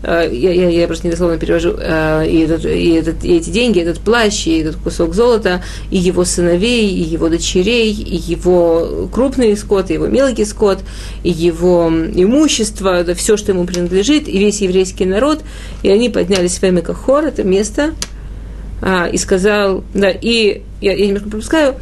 я, 0.02 0.52
я, 0.52 0.68
я 0.68 0.86
просто 0.86 1.06
недословно 1.06 1.36
перевожу, 1.38 1.74
э, 1.78 2.26
и, 2.26 2.40
этот, 2.40 2.64
и, 2.64 2.92
этот, 2.92 3.24
и 3.24 3.36
эти 3.36 3.50
деньги, 3.50 3.80
этот 3.80 4.00
плащ, 4.00 4.46
и 4.46 4.60
этот 4.60 4.76
кусок 4.76 5.14
золота, 5.14 5.62
и 5.90 5.98
его 5.98 6.24
сыновей, 6.24 6.88
и 6.90 7.02
его 7.02 7.28
дочерей, 7.28 7.92
и 7.92 8.16
его 8.16 9.08
крупный 9.12 9.56
скот, 9.56 9.90
и 9.90 9.94
его 9.94 10.06
мелкий 10.06 10.46
скот, 10.46 10.78
и 11.22 11.30
его 11.30 11.88
имущество, 11.88 13.00
это 13.00 13.14
все, 13.14 13.36
что 13.36 13.52
ему 13.52 13.64
принадлежит, 13.64 14.26
и 14.26 14.38
весь 14.38 14.60
еврейский 14.62 15.04
народ, 15.04 15.40
и 15.82 15.90
они 15.90 16.08
поднялись 16.08 16.58
в 16.58 16.64
Эмикахор, 16.64 17.24
это 17.24 17.44
место, 17.44 17.94
а, 18.80 19.06
и 19.06 19.18
сказал, 19.18 19.84
да, 19.92 20.08
и 20.10 20.62
я, 20.80 20.94
я 20.94 21.06
немножко 21.06 21.28
пропускаю, 21.28 21.74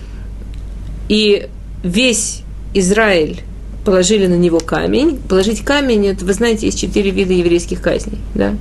и 1.09 1.49
весь 1.85 2.43
Израиль 2.75 3.43
положили 3.89 4.27
на 4.27 4.35
него 4.35 4.61
камень. 4.61 5.19
Положить 5.31 5.65
камень, 5.65 6.09
это, 6.09 6.23
вы 6.27 6.35
знаете, 6.35 6.67
есть 6.67 6.79
четыре 6.79 7.11
вида 7.11 7.33
еврейских 7.33 7.81
казней, 7.81 8.19
да? 8.35 8.55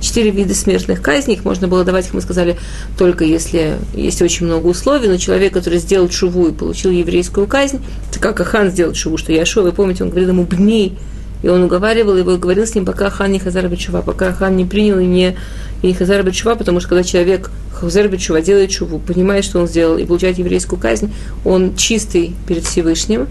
Четыре 0.00 0.32
вида 0.32 0.56
смертных 0.56 1.00
казней, 1.00 1.36
их 1.36 1.44
можно 1.44 1.68
было 1.68 1.84
давать, 1.84 2.06
как 2.06 2.14
мы 2.14 2.20
сказали, 2.20 2.56
только 2.98 3.24
если 3.24 3.76
есть 3.94 4.20
очень 4.22 4.46
много 4.46 4.66
условий, 4.66 5.06
но 5.06 5.18
человек, 5.18 5.52
который 5.52 5.78
сделал 5.78 6.10
шуву 6.10 6.48
и 6.48 6.52
получил 6.52 6.90
еврейскую 6.90 7.46
казнь, 7.46 7.80
это 8.10 8.18
как 8.18 8.40
Ахан 8.40 8.72
сделал 8.72 8.92
шуву, 8.92 9.18
что 9.18 9.32
Яшуа, 9.32 9.62
вы 9.62 9.70
помните, 9.70 10.02
он 10.02 10.10
говорил 10.10 10.30
ему 10.30 10.42
«бни», 10.42 10.98
и 11.44 11.48
он 11.48 11.62
уговаривал 11.62 12.16
его 12.16 12.32
и 12.32 12.36
говорил 12.36 12.66
с 12.66 12.74
ним, 12.74 12.86
пока 12.86 13.10
хан 13.10 13.30
не 13.30 13.38
хазар 13.38 13.68
бечува, 13.68 14.02
пока 14.02 14.32
хан 14.32 14.56
не 14.56 14.64
принял 14.64 14.98
и 14.98 15.06
не, 15.06 15.36
и 15.82 15.86
не 15.86 15.94
хазар 15.94 16.24
бечува, 16.24 16.56
потому 16.56 16.80
что 16.80 16.88
когда 16.88 17.04
человек 17.04 17.52
хазар 17.72 18.08
бечува 18.08 18.40
делает 18.40 18.70
чуву, 18.70 18.98
понимает, 18.98 19.44
что 19.44 19.60
он 19.60 19.68
сделал, 19.68 19.96
и 19.96 20.04
получает 20.04 20.38
еврейскую 20.38 20.80
казнь, 20.80 21.12
он 21.44 21.76
чистый 21.76 22.34
перед 22.48 22.64
Всевышним. 22.64 23.28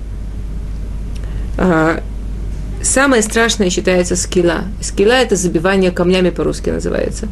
А, 1.57 2.01
самое 2.81 3.21
страшное 3.21 3.69
считается 3.69 4.15
скилла. 4.15 4.63
Скилла– 4.81 5.13
это 5.21 5.35
забивание 5.35 5.91
камнями 5.91 6.29
по-русски 6.29 6.69
называется. 6.69 7.27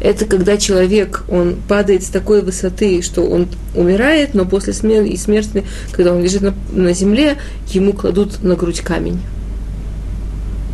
Это 0.00 0.24
когда 0.24 0.56
человек, 0.56 1.24
он 1.28 1.56
падает 1.68 2.04
с 2.04 2.08
такой 2.08 2.42
высоты, 2.42 3.02
что 3.02 3.22
он 3.22 3.48
умирает, 3.74 4.34
но 4.34 4.44
после 4.44 4.72
смерти, 4.72 5.64
когда 5.92 6.12
он 6.12 6.22
лежит 6.22 6.42
на, 6.42 6.54
на 6.72 6.92
земле, 6.92 7.36
ему 7.68 7.92
кладут 7.92 8.42
на 8.42 8.54
грудь 8.54 8.80
камень 8.80 9.20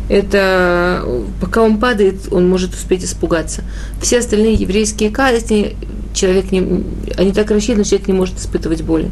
это 0.09 1.03
пока 1.39 1.61
он 1.61 1.79
падает, 1.79 2.31
он 2.31 2.47
может 2.47 2.73
успеть 2.73 3.03
испугаться. 3.03 3.63
Все 4.01 4.19
остальные 4.19 4.55
еврейские 4.55 5.09
казни, 5.09 5.75
человек 6.13 6.51
не, 6.51 6.83
они 7.17 7.31
так 7.31 7.49
рассчитаны, 7.51 7.83
человек 7.83 8.07
не 8.07 8.13
может 8.13 8.37
испытывать 8.39 8.81
боли. 8.81 9.09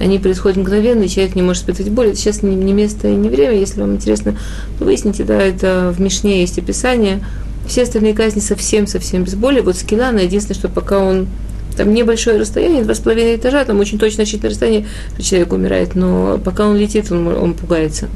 Они 0.00 0.18
происходят 0.18 0.56
мгновенно, 0.56 1.04
и 1.04 1.08
человек 1.08 1.34
не 1.36 1.42
может 1.42 1.62
испытывать 1.62 1.92
боль. 1.92 2.08
Это 2.08 2.16
сейчас 2.16 2.42
не, 2.42 2.54
не 2.54 2.72
место 2.72 3.08
и 3.08 3.14
не 3.14 3.28
время. 3.28 3.56
Если 3.56 3.80
вам 3.80 3.94
интересно, 3.94 4.36
то 4.78 4.84
выясните, 4.84 5.24
да, 5.24 5.40
это 5.40 5.94
в 5.96 6.00
Мишне 6.00 6.40
есть 6.40 6.58
описание. 6.58 7.24
Все 7.66 7.82
остальные 7.82 8.14
казни 8.14 8.40
совсем-совсем 8.40 9.24
без 9.24 9.34
боли. 9.34 9.60
Вот 9.60 9.76
скилана, 9.76 10.18
единственное, 10.18 10.58
что 10.58 10.68
пока 10.68 10.98
он 10.98 11.28
там 11.76 11.92
небольшое 11.92 12.38
расстояние, 12.38 12.84
два 12.84 12.94
с 12.94 13.00
половиной 13.00 13.36
этажа, 13.36 13.64
там 13.64 13.80
очень 13.80 13.98
точно 13.98 14.22
рассчитанное 14.22 14.50
расстояние, 14.50 14.86
что 15.14 15.22
человек 15.22 15.52
умирает, 15.52 15.94
но 15.94 16.38
пока 16.44 16.66
он 16.66 16.76
летит, 16.76 17.10
он, 17.10 17.26
он 17.26 17.54
пугается. 17.54 18.08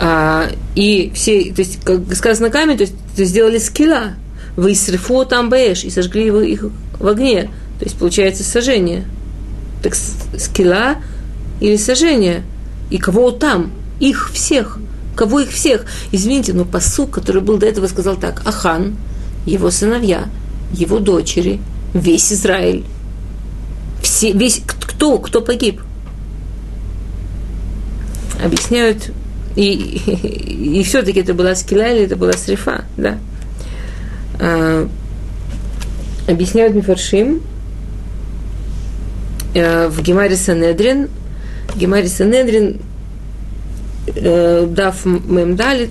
А, 0.00 0.48
и 0.74 1.12
все, 1.14 1.52
то 1.52 1.60
есть, 1.60 1.80
как 1.84 2.00
сказано 2.14 2.50
камень, 2.50 2.76
то 2.76 2.82
есть, 2.82 2.94
то 3.14 3.20
есть 3.20 3.32
сделали 3.32 3.58
скилла, 3.58 4.14
вы 4.56 4.74
срифу 4.74 5.24
там 5.24 5.48
бэш, 5.50 5.84
и 5.84 5.90
сожгли 5.90 6.26
его 6.26 6.40
их 6.40 6.64
в 6.98 7.06
огне. 7.06 7.50
То 7.78 7.84
есть, 7.84 7.96
получается, 7.96 8.42
сожжение. 8.42 9.04
Так 9.82 9.94
скилла 9.94 10.96
или 11.60 11.76
сожжение. 11.76 12.42
И 12.90 12.98
кого 12.98 13.30
там? 13.30 13.72
Их 14.00 14.30
всех. 14.32 14.78
Кого 15.14 15.40
их 15.40 15.50
всех? 15.50 15.84
Извините, 16.12 16.52
но 16.52 16.64
посук, 16.64 17.10
который 17.10 17.42
был 17.42 17.58
до 17.58 17.66
этого, 17.66 17.86
сказал 17.86 18.16
так. 18.16 18.42
Ахан, 18.46 18.96
его 19.46 19.70
сыновья, 19.70 20.28
его 20.72 20.98
дочери, 20.98 21.60
весь 21.94 22.32
Израиль. 22.32 22.84
Все, 24.02 24.32
весь, 24.32 24.62
кто, 24.66 25.18
кто 25.18 25.40
погиб? 25.40 25.80
Объясняют 28.42 29.12
и, 29.56 29.72
и, 29.74 30.80
и 30.80 30.84
все-таки 30.84 31.20
это 31.20 31.34
была 31.34 31.54
скилла 31.54 31.88
или 31.88 32.04
это 32.04 32.16
была 32.16 32.32
срифа, 32.32 32.84
да. 32.96 33.18
А, 34.38 34.88
объясняют 36.28 36.74
Мифаршим 36.74 37.42
а, 39.54 39.88
в 39.88 40.00
Гемаре 40.02 40.36
Санедрин. 40.36 41.08
Гемаре 41.76 42.08
Санедрин 42.08 42.80
э, 44.06 44.66
дав 44.68 45.04
Мемдалит, 45.04 45.90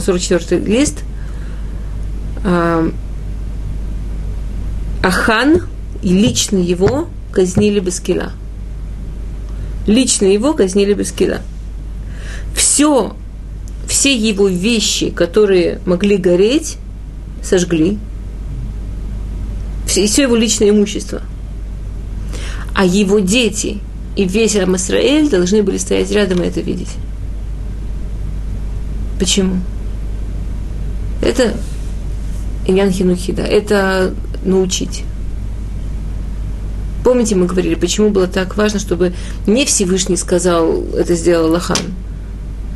44 0.00 0.64
лист, 0.64 1.02
а, 2.44 2.88
Ахан 5.02 5.62
и 6.02 6.12
лично 6.12 6.58
его 6.58 7.08
казнили 7.32 7.80
без 7.80 8.00
кила. 8.00 8.32
Лично 9.86 10.26
его 10.26 10.52
казнили 10.52 10.94
без 10.94 11.12
кила 11.12 11.40
все, 12.78 13.16
все 13.86 14.14
его 14.16 14.48
вещи, 14.48 15.10
которые 15.10 15.80
могли 15.86 16.16
гореть, 16.16 16.76
сожгли. 17.42 17.98
Все, 19.86 20.06
все 20.06 20.22
его 20.22 20.36
личное 20.36 20.70
имущество. 20.70 21.22
А 22.74 22.84
его 22.84 23.18
дети 23.18 23.78
и 24.16 24.24
весь 24.24 24.56
Рамасраэль 24.56 25.30
должны 25.30 25.62
были 25.62 25.78
стоять 25.78 26.10
рядом 26.10 26.42
и 26.42 26.46
это 26.46 26.60
видеть. 26.60 26.90
Почему? 29.18 29.58
Это 31.22 31.54
Иньян 32.66 32.90
Хинухида, 32.90 33.42
это 33.42 34.14
научить. 34.44 35.04
Помните, 37.04 37.36
мы 37.36 37.46
говорили, 37.46 37.74
почему 37.74 38.10
было 38.10 38.26
так 38.26 38.56
важно, 38.56 38.78
чтобы 38.80 39.14
не 39.46 39.64
Всевышний 39.64 40.16
сказал, 40.16 40.82
это 40.94 41.14
сделал 41.14 41.50
Лахан, 41.50 41.78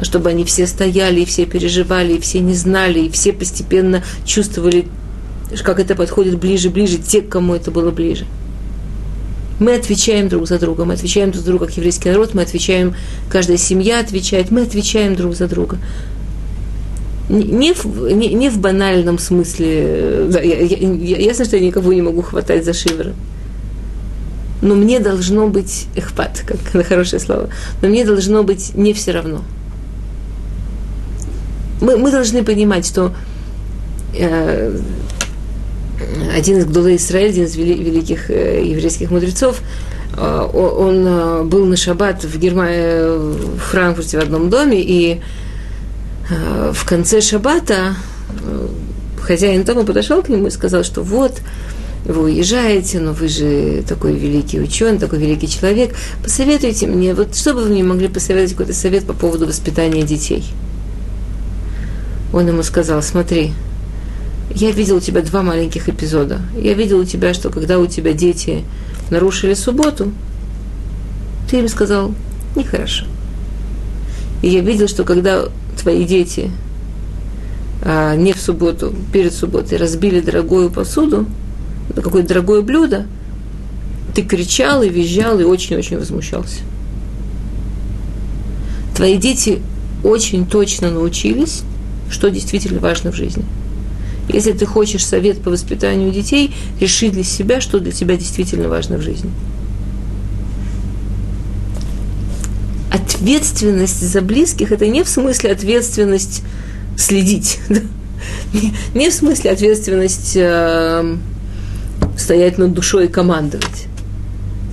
чтобы 0.00 0.30
они 0.30 0.44
все 0.44 0.66
стояли, 0.66 1.20
и 1.20 1.24
все 1.24 1.44
переживали, 1.44 2.14
и 2.14 2.20
все 2.20 2.40
не 2.40 2.54
знали, 2.54 3.00
и 3.00 3.10
все 3.10 3.32
постепенно 3.32 4.02
чувствовали, 4.24 4.86
как 5.62 5.80
это 5.80 5.94
подходит 5.94 6.38
ближе, 6.38 6.70
ближе, 6.70 6.98
те, 6.98 7.20
кому 7.20 7.54
это 7.54 7.70
было 7.70 7.90
ближе. 7.90 8.26
Мы 9.58 9.74
отвечаем 9.74 10.28
друг 10.28 10.48
за 10.48 10.58
друга, 10.58 10.84
мы 10.84 10.94
отвечаем 10.94 11.30
друг 11.30 11.44
за 11.44 11.50
друга 11.50 11.66
как 11.66 11.76
еврейский 11.76 12.10
народ, 12.10 12.34
мы 12.34 12.42
отвечаем, 12.42 12.94
каждая 13.28 13.56
семья 13.56 14.00
отвечает, 14.00 14.50
мы 14.50 14.62
отвечаем 14.62 15.14
друг 15.14 15.34
за 15.34 15.46
друга. 15.48 15.78
Не 17.28 17.72
в, 17.72 18.10
не, 18.12 18.34
не 18.34 18.50
в 18.50 18.58
банальном 18.58 19.18
смысле, 19.18 20.26
да, 20.28 20.40
я, 20.40 20.60
я, 20.60 20.76
я, 20.76 21.16
ясно, 21.18 21.44
что 21.44 21.56
я 21.56 21.64
никого 21.64 21.92
не 21.92 22.02
могу 22.02 22.22
хватать 22.22 22.64
за 22.64 22.72
шиворот. 22.72 23.14
Но 24.60 24.74
мне 24.74 25.00
должно 25.00 25.48
быть 25.48 25.86
эхпат, 25.96 26.44
как 26.46 26.74
на 26.74 26.84
хорошее 26.84 27.20
слово, 27.20 27.48
но 27.80 27.88
мне 27.88 28.04
должно 28.04 28.42
быть 28.42 28.74
не 28.74 28.92
все 28.92 29.12
равно. 29.12 29.42
Мы, 31.80 31.96
мы 31.96 32.12
должны 32.12 32.44
понимать, 32.44 32.86
что 32.86 33.12
э, 34.14 34.78
один 36.34 36.58
из 36.58 36.66
Гдулей 36.66 36.96
Израиль, 36.96 37.30
один 37.30 37.44
из 37.44 37.56
великих 37.56 38.30
э, 38.30 38.64
еврейских 38.64 39.10
мудрецов, 39.10 39.60
э, 40.16 40.48
он 40.52 41.06
э, 41.06 41.42
был 41.44 41.64
на 41.66 41.76
шаббат 41.76 42.24
в, 42.24 42.38
Германии, 42.38 43.56
в 43.56 43.58
Франкфурте 43.58 44.18
в 44.18 44.22
одном 44.22 44.50
доме, 44.50 44.80
и 44.82 45.20
в 46.72 46.86
конце 46.86 47.20
шаббата 47.20 47.96
хозяин 49.20 49.64
дома 49.64 49.84
подошел 49.84 50.22
к 50.22 50.28
нему 50.28 50.46
и 50.46 50.50
сказал, 50.50 50.84
что 50.84 51.02
вот, 51.02 51.40
вы 52.04 52.22
уезжаете, 52.22 53.00
но 53.00 53.12
вы 53.12 53.28
же 53.28 53.82
такой 53.86 54.14
великий 54.14 54.60
ученый, 54.60 54.98
такой 54.98 55.18
великий 55.18 55.48
человек, 55.48 55.94
посоветуйте 56.22 56.86
мне, 56.86 57.12
вот 57.14 57.36
что 57.36 57.54
бы 57.54 57.64
вы 57.64 57.70
мне 57.70 57.84
могли 57.84 58.08
посоветовать 58.08 58.52
какой-то 58.52 58.72
совет 58.72 59.04
по 59.04 59.12
поводу 59.12 59.46
воспитания 59.46 60.02
детей? 60.04 60.44
Он 62.32 62.46
ему 62.46 62.62
сказал, 62.62 63.02
смотри, 63.02 63.52
я 64.54 64.70
видел 64.70 64.96
у 64.96 65.00
тебя 65.00 65.22
два 65.22 65.42
маленьких 65.42 65.88
эпизода. 65.88 66.40
Я 66.56 66.74
видел 66.74 67.00
у 67.00 67.04
тебя, 67.04 67.32
что 67.34 67.50
когда 67.50 67.78
у 67.78 67.86
тебя 67.86 68.12
дети 68.12 68.64
нарушили 69.10 69.54
субботу, 69.54 70.12
ты 71.50 71.58
им 71.58 71.68
сказал, 71.68 72.14
нехорошо. 72.54 73.06
И 74.42 74.48
я 74.48 74.60
видел, 74.60 74.88
что 74.88 75.04
когда 75.04 75.44
твои 75.80 76.04
дети 76.04 76.50
а, 77.82 78.14
не 78.16 78.32
в 78.32 78.40
субботу, 78.40 78.94
перед 79.12 79.32
субботой 79.32 79.78
разбили 79.78 80.20
дорогую 80.20 80.70
посуду, 80.70 81.26
какое-то 81.94 82.28
дорогое 82.28 82.62
блюдо, 82.62 83.06
ты 84.14 84.22
кричал 84.22 84.82
и 84.82 84.88
визжал 84.88 85.40
и 85.40 85.44
очень-очень 85.44 85.98
возмущался. 85.98 86.60
Твои 88.94 89.16
дети 89.16 89.60
очень 90.04 90.46
точно 90.46 90.90
научились, 90.90 91.62
что 92.10 92.28
действительно 92.28 92.80
важно 92.80 93.12
в 93.12 93.16
жизни– 93.16 93.44
если 94.28 94.52
ты 94.52 94.66
хочешь 94.66 95.04
совет 95.04 95.42
по 95.42 95.50
воспитанию 95.50 96.10
детей, 96.10 96.54
реши 96.80 97.10
для 97.10 97.24
себя, 97.24 97.60
что 97.60 97.80
для 97.80 97.92
тебя 97.92 98.16
действительно 98.16 98.68
важно 98.68 98.96
в 98.98 99.02
жизни. 99.02 99.30
Ответственность 102.90 104.00
за 104.00 104.20
близких– 104.20 104.72
это 104.72 104.86
не 104.86 105.02
в 105.02 105.08
смысле 105.08 105.52
ответственность 105.52 106.42
следить, 106.96 107.58
не 108.94 109.10
в 109.10 109.14
смысле 109.14 109.50
ответственность 109.50 110.32
э, 110.36 111.16
стоять 112.16 112.58
над 112.58 112.72
душой 112.74 113.06
и 113.06 113.08
командовать. 113.08 113.86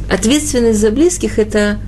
Ответственность 0.10 0.80
за 0.80 0.92
близких– 0.92 1.38
это 1.40 1.80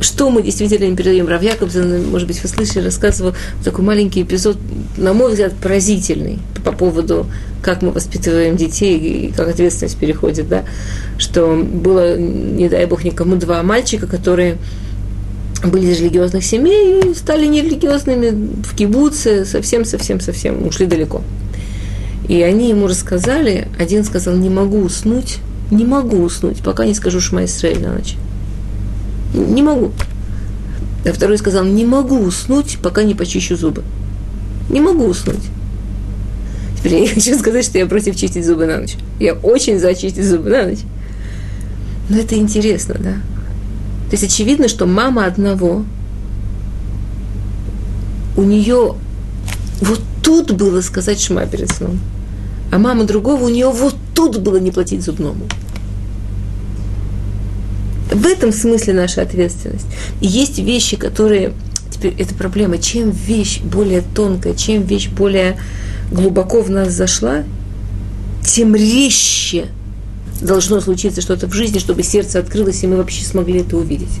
что 0.00 0.30
мы 0.30 0.42
действительно 0.42 0.84
им 0.84 0.96
передаем. 0.96 1.28
Рав 1.28 1.42
Якобсон, 1.42 2.06
может 2.10 2.28
быть, 2.28 2.42
вы 2.42 2.48
слышали, 2.48 2.84
рассказывал 2.84 3.34
такой 3.64 3.84
маленький 3.84 4.22
эпизод, 4.22 4.58
на 4.96 5.12
мой 5.12 5.30
взгляд, 5.30 5.54
поразительный 5.54 6.38
по 6.64 6.72
поводу, 6.72 7.26
как 7.62 7.82
мы 7.82 7.92
воспитываем 7.92 8.56
детей 8.56 8.98
и 8.98 9.32
как 9.32 9.48
ответственность 9.48 9.96
переходит, 9.96 10.48
да, 10.48 10.64
что 11.18 11.56
было, 11.56 12.16
не 12.18 12.68
дай 12.68 12.86
бог, 12.86 13.04
никому 13.04 13.36
два 13.36 13.62
мальчика, 13.62 14.06
которые 14.06 14.58
были 15.64 15.86
из 15.86 16.00
религиозных 16.00 16.44
семей 16.44 17.00
и 17.00 17.14
стали 17.14 17.46
нерелигиозными 17.46 18.62
в 18.62 18.76
кибуце, 18.76 19.44
совсем-совсем-совсем 19.44 20.66
ушли 20.66 20.86
далеко. 20.86 21.22
И 22.28 22.42
они 22.42 22.68
ему 22.68 22.88
рассказали, 22.88 23.68
один 23.78 24.04
сказал, 24.04 24.34
не 24.34 24.50
могу 24.50 24.80
уснуть, 24.80 25.38
не 25.70 25.84
могу 25.84 26.18
уснуть, 26.22 26.58
пока 26.58 26.84
не 26.84 26.94
скажу 26.94 27.20
Шма 27.20 27.44
Исраиль 27.44 27.80
на 27.80 27.92
ночь. 27.92 28.16
Не 29.36 29.62
могу. 29.62 29.92
А 31.04 31.12
второй 31.12 31.38
сказал, 31.38 31.64
не 31.64 31.84
могу 31.84 32.18
уснуть, 32.18 32.78
пока 32.82 33.02
не 33.02 33.14
почищу 33.14 33.56
зубы. 33.56 33.82
Не 34.70 34.80
могу 34.80 35.04
уснуть. 35.04 35.44
Теперь 36.76 36.94
я 36.94 37.00
не 37.00 37.08
хочу 37.14 37.38
сказать, 37.38 37.64
что 37.64 37.78
я 37.78 37.86
против 37.86 38.16
чистить 38.16 38.44
зубы 38.44 38.66
на 38.66 38.78
ночь. 38.78 38.96
Я 39.20 39.34
очень 39.34 39.78
за 39.78 39.94
чистить 39.94 40.24
зубы 40.24 40.50
на 40.50 40.64
ночь. 40.64 40.80
Но 42.08 42.18
это 42.18 42.34
интересно, 42.36 42.96
да? 42.98 43.12
То 44.10 44.12
есть 44.12 44.24
очевидно, 44.24 44.68
что 44.68 44.86
мама 44.86 45.26
одного, 45.26 45.84
у 48.36 48.42
нее 48.42 48.94
вот 49.80 50.00
тут 50.22 50.52
было 50.52 50.80
сказать 50.80 51.20
шма 51.20 51.46
перед 51.46 51.70
сном, 51.70 51.98
а 52.70 52.78
мама 52.78 53.04
другого, 53.04 53.44
у 53.44 53.48
нее 53.48 53.70
вот 53.70 53.96
тут 54.14 54.38
было 54.38 54.58
не 54.58 54.70
платить 54.70 55.02
зубному. 55.02 55.46
В 58.10 58.26
этом 58.26 58.52
смысле 58.52 58.94
наша 58.94 59.22
ответственность. 59.22 59.86
Есть 60.20 60.58
вещи, 60.58 60.96
которые... 60.96 61.52
Теперь 61.90 62.14
это 62.18 62.34
проблема. 62.34 62.78
Чем 62.78 63.10
вещь 63.10 63.60
более 63.60 64.02
тонкая, 64.02 64.54
чем 64.54 64.82
вещь 64.82 65.08
более 65.08 65.58
глубоко 66.12 66.60
в 66.60 66.70
нас 66.70 66.92
зашла, 66.92 67.44
тем 68.44 68.76
резче 68.76 69.66
должно 70.40 70.80
случиться 70.80 71.20
что-то 71.20 71.46
в 71.46 71.52
жизни, 71.52 71.78
чтобы 71.78 72.02
сердце 72.02 72.38
открылось, 72.38 72.82
и 72.84 72.86
мы 72.86 72.96
вообще 72.96 73.24
смогли 73.24 73.60
это 73.60 73.76
увидеть. 73.76 74.20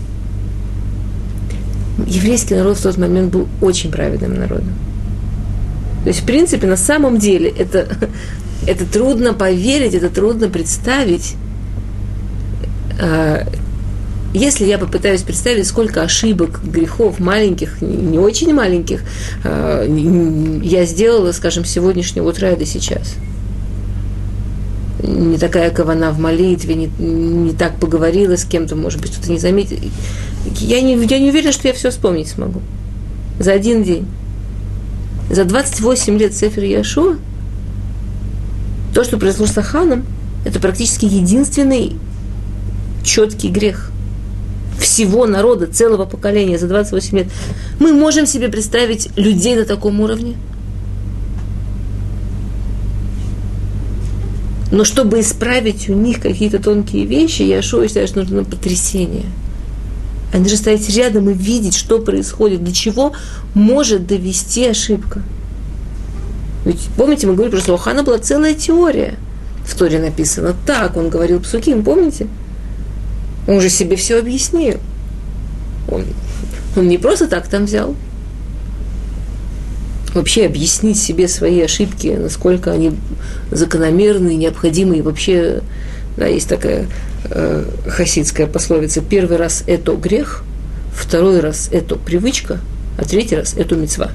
Еврейский 2.06 2.54
народ 2.54 2.78
в 2.78 2.82
тот 2.82 2.96
момент 2.98 3.32
был 3.32 3.48
очень 3.60 3.90
праведным 3.90 4.34
народом. 4.34 4.74
То 6.04 6.08
есть, 6.08 6.20
в 6.20 6.24
принципе, 6.24 6.66
на 6.66 6.76
самом 6.76 7.18
деле 7.18 7.50
это, 7.50 7.88
это 8.66 8.86
трудно 8.86 9.32
поверить, 9.34 9.94
это 9.94 10.08
трудно 10.08 10.48
представить. 10.48 11.34
Если 14.36 14.66
я 14.66 14.76
попытаюсь 14.76 15.22
представить, 15.22 15.66
сколько 15.66 16.02
ошибок, 16.02 16.60
грехов 16.62 17.18
маленьких, 17.18 17.80
не 17.80 18.18
очень 18.18 18.52
маленьких, 18.52 19.00
э, 19.44 20.60
я 20.62 20.84
сделала, 20.84 21.32
скажем, 21.32 21.64
с 21.64 21.70
сегодняшнего 21.70 22.28
утра 22.28 22.50
и 22.50 22.56
до 22.56 22.66
сейчас. 22.66 23.14
Не 25.02 25.38
такая 25.38 25.70
кавана 25.70 26.10
в 26.10 26.18
молитве, 26.18 26.74
не, 26.74 26.90
не 26.98 27.54
так 27.54 27.80
поговорила 27.80 28.36
с 28.36 28.44
кем-то, 28.44 28.76
может 28.76 29.00
быть, 29.00 29.12
кто-то 29.12 29.32
не 29.32 29.38
заметил. 29.38 29.78
Я 30.60 30.82
не, 30.82 31.02
я 31.06 31.18
не 31.18 31.30
уверена, 31.30 31.52
что 31.52 31.68
я 31.68 31.72
все 31.72 31.88
вспомнить 31.88 32.28
смогу. 32.28 32.60
За 33.40 33.52
один 33.52 33.84
день. 33.84 34.06
За 35.30 35.46
28 35.46 36.18
лет 36.18 36.34
Сефер 36.34 36.64
Яшуа 36.64 37.16
то, 38.92 39.02
что 39.02 39.16
произошло 39.16 39.46
с 39.46 39.56
Аханом, 39.56 40.04
это 40.44 40.60
практически 40.60 41.06
единственный 41.06 41.94
четкий 43.02 43.48
грех– 43.48 43.92
всего 44.86 45.26
народа, 45.26 45.66
целого 45.66 46.04
поколения 46.04 46.58
за 46.58 46.68
28 46.68 47.18
лет, 47.18 47.26
мы 47.80 47.92
можем 47.92 48.26
себе 48.26 48.48
представить 48.48 49.08
людей 49.16 49.56
на 49.56 49.64
таком 49.64 50.00
уровне? 50.00 50.36
Но 54.70 54.84
чтобы 54.84 55.20
исправить 55.20 55.88
у 55.88 55.94
них 55.94 56.20
какие-то 56.20 56.60
тонкие 56.60 57.04
вещи, 57.04 57.42
я 57.42 57.62
шо 57.62 57.86
считаю, 57.86 58.06
что 58.06 58.20
нужно 58.20 58.44
потрясение. 58.44 59.26
Они 60.32 60.48
же 60.48 60.56
стоять 60.56 60.88
рядом 60.90 61.30
и 61.30 61.34
видеть, 61.34 61.74
что 61.74 61.98
происходит, 61.98 62.62
до 62.62 62.72
чего 62.72 63.12
может 63.54 64.06
довести 64.06 64.66
ошибка. 64.66 65.22
Ведь 66.64 66.80
помните, 66.96 67.26
мы 67.26 67.34
говорили, 67.34 67.58
что 67.60 67.74
у 67.74 68.04
была 68.04 68.18
целая 68.18 68.54
теория. 68.54 69.14
В 69.64 69.76
Торе 69.76 69.98
написано 69.98 70.54
так, 70.66 70.96
он 70.96 71.10
говорил 71.10 71.40
псуким, 71.40 71.82
помните? 71.82 72.28
Он 73.46 73.60
же 73.60 73.68
себе 73.68 73.96
все 73.96 74.18
объяснил. 74.18 74.78
Он, 75.88 76.04
он 76.76 76.88
не 76.88 76.98
просто 76.98 77.28
так 77.28 77.46
там 77.48 77.66
взял. 77.66 77.94
Вообще 80.14 80.46
объяснить 80.46 80.98
себе 80.98 81.28
свои 81.28 81.60
ошибки, 81.60 82.08
насколько 82.08 82.72
они 82.72 82.92
закономерны, 83.50 84.34
необходимы. 84.34 84.98
И 84.98 85.02
вообще, 85.02 85.62
да, 86.16 86.26
есть 86.26 86.48
такая 86.48 86.86
э, 87.24 87.64
хасидская 87.86 88.46
пословица. 88.46 89.00
Первый 89.00 89.36
раз 89.36 89.62
это 89.66 89.94
грех, 89.94 90.42
второй 90.92 91.40
раз 91.40 91.68
это 91.70 91.96
привычка, 91.96 92.60
а 92.98 93.04
третий 93.04 93.36
раз 93.36 93.54
это 93.54 93.76
мецва. 93.76 94.10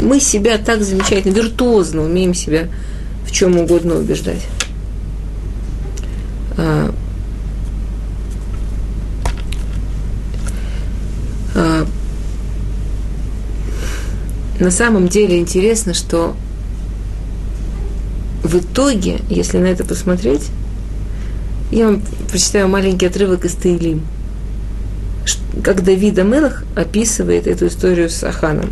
Мы 0.00 0.20
себя 0.20 0.58
так 0.58 0.82
замечательно, 0.82 1.34
виртуозно 1.34 2.02
умеем 2.02 2.34
себя 2.34 2.68
в 3.26 3.32
чем 3.32 3.58
угодно 3.58 3.96
убеждать. 3.96 4.46
А, 6.56 6.94
А, 11.54 11.86
на 14.60 14.70
самом 14.70 15.08
деле 15.08 15.38
интересно, 15.38 15.94
что 15.94 16.36
в 18.42 18.56
итоге, 18.56 19.20
если 19.28 19.58
на 19.58 19.66
это 19.66 19.84
посмотреть, 19.84 20.50
я 21.70 21.86
вам 21.86 22.02
прочитаю 22.30 22.68
маленький 22.68 23.06
отрывок 23.06 23.44
из 23.44 23.54
Таилим, 23.54 24.02
как 25.62 25.82
Давид 25.82 26.18
Амелах 26.18 26.64
описывает 26.76 27.46
эту 27.46 27.66
историю 27.66 28.10
с 28.10 28.22
Аханом. 28.22 28.70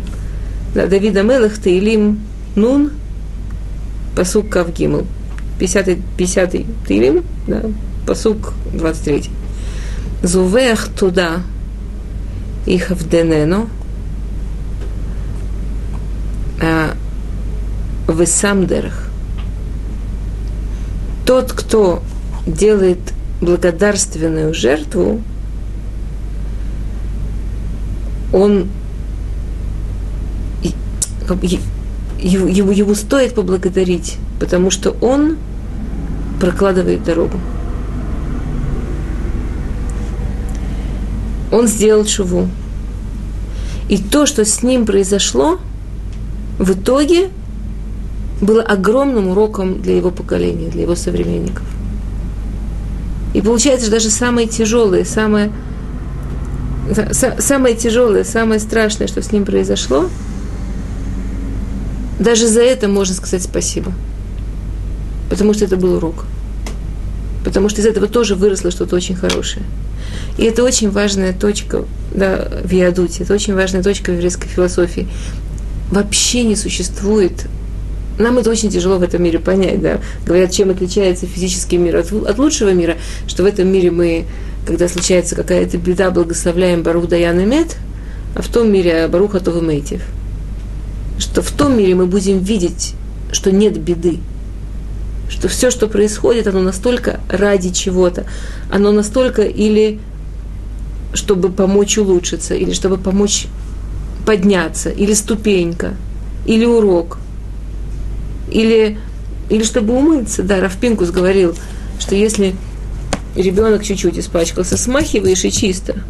Да, 0.73 0.85
Давид 0.85 1.17
Амелах, 1.17 1.57
Таилим, 1.57 2.19
Нун, 2.55 2.91
посук 4.15 4.49
Кавгимл, 4.49 5.05
50-й, 5.59 6.01
50 6.17 6.51
Таилим, 6.87 7.23
да, 7.47 7.63
посук 8.07 8.53
23. 8.73 9.29
Зувех 10.21 10.87
туда 10.97 11.41
их 12.65 12.89
в 12.89 13.09
Денену, 18.07 18.19
весамдерах. 18.19 19.09
Тот, 21.25 21.53
кто 21.53 22.01
делает 22.45 22.99
благодарственную 23.41 24.53
жертву, 24.53 25.21
он 28.33 28.67
его, 32.21 32.47
его, 32.47 32.71
его 32.71 32.95
стоит 32.95 33.35
поблагодарить, 33.35 34.17
потому 34.39 34.71
что 34.71 34.91
он 35.01 35.37
прокладывает 36.39 37.03
дорогу. 37.03 37.39
Он 41.51 41.67
сделал 41.67 42.05
шуву. 42.05 42.49
И 43.89 43.97
то, 43.97 44.25
что 44.25 44.43
с 44.43 44.63
ним 44.63 44.85
произошло, 44.85 45.59
в 46.57 46.71
итоге 46.71 47.29
было 48.43 48.61
огромным 48.61 49.29
уроком 49.29 49.81
для 49.81 49.95
его 49.95 50.11
поколения, 50.11 50.69
для 50.69 50.83
его 50.83 50.95
современников. 50.95 51.65
И 53.33 53.41
получается, 53.41 53.87
что 53.87 53.95
даже 53.95 54.09
самое 54.09 54.47
тяжелое, 54.47 55.05
самое, 55.05 55.51
самое 57.39 57.75
тяжелое, 57.75 58.23
самое 58.23 58.59
страшное, 58.59 59.07
что 59.07 59.21
с 59.21 59.31
ним 59.31 59.45
произошло, 59.45 60.09
даже 62.19 62.47
за 62.47 62.61
это 62.61 62.87
можно 62.87 63.15
сказать 63.15 63.41
спасибо. 63.41 63.91
Потому 65.29 65.53
что 65.53 65.65
это 65.65 65.77
был 65.77 65.95
урок. 65.95 66.25
Потому 67.43 67.69
что 67.69 67.81
из 67.81 67.87
этого 67.87 68.07
тоже 68.07 68.35
выросло 68.35 68.71
что-то 68.71 68.95
очень 68.95 69.15
хорошее. 69.15 69.65
И 70.37 70.43
это 70.43 70.63
очень 70.63 70.91
важная 70.91 71.33
точка 71.33 71.85
да, 72.13 72.47
в 72.63 72.71
Ядуте, 72.71 73.23
это 73.23 73.33
очень 73.33 73.55
важная 73.55 73.83
точка 73.83 74.11
в 74.11 74.15
еврейской 74.15 74.47
философии. 74.47 75.07
Вообще 75.91 76.43
не 76.43 76.55
существует 76.55 77.47
нам 78.19 78.37
это 78.37 78.49
очень 78.49 78.69
тяжело 78.69 78.97
в 78.97 79.03
этом 79.03 79.23
мире 79.23 79.39
понять, 79.39 79.81
да. 79.81 79.99
Говорят, 80.25 80.51
чем 80.51 80.69
отличается 80.69 81.25
физический 81.25 81.77
мир 81.77 81.97
от, 81.97 82.11
от 82.11 82.37
лучшего 82.37 82.73
мира, 82.73 82.97
что 83.27 83.43
в 83.43 83.45
этом 83.45 83.67
мире 83.67 83.91
мы, 83.91 84.25
когда 84.65 84.87
случается 84.87 85.35
какая-то 85.35 85.77
беда, 85.77 86.11
благословляем 86.11 86.83
Барух 86.83 87.07
Даян 87.07 87.39
и 87.39 87.45
Мед, 87.45 87.77
а 88.35 88.41
в 88.41 88.47
том 88.47 88.71
мире 88.71 89.07
Баруха 89.07 89.39
Това 89.39 89.61
Мейтив. 89.61 90.01
Что 91.17 91.41
в 91.41 91.51
том 91.51 91.77
мире 91.77 91.95
мы 91.95 92.05
будем 92.05 92.39
видеть, 92.39 92.93
что 93.31 93.51
нет 93.51 93.79
беды, 93.79 94.19
что 95.29 95.47
все, 95.47 95.71
что 95.71 95.87
происходит, 95.87 96.47
оно 96.47 96.61
настолько 96.61 97.19
ради 97.29 97.71
чего-то, 97.71 98.25
оно 98.71 98.91
настолько 98.91 99.43
или 99.43 99.99
чтобы 101.13 101.49
помочь 101.49 101.97
улучшиться, 101.97 102.55
или 102.55 102.73
чтобы 102.73 102.97
помочь 102.97 103.45
подняться, 104.25 104.89
или 104.89 105.13
ступенька, 105.13 105.93
или 106.45 106.65
урок, 106.65 107.19
или, 108.53 108.97
или 109.49 109.63
чтобы 109.63 109.97
умыться. 109.97 110.43
Да, 110.43 110.59
Рафпинкус 110.59 111.09
говорил, 111.09 111.55
что 111.99 112.15
если 112.15 112.55
ребенок 113.35 113.83
чуть-чуть 113.83 114.17
испачкался, 114.17 114.77
смахиваешь 114.77 115.43
и 115.43 115.51
чисто. 115.51 116.03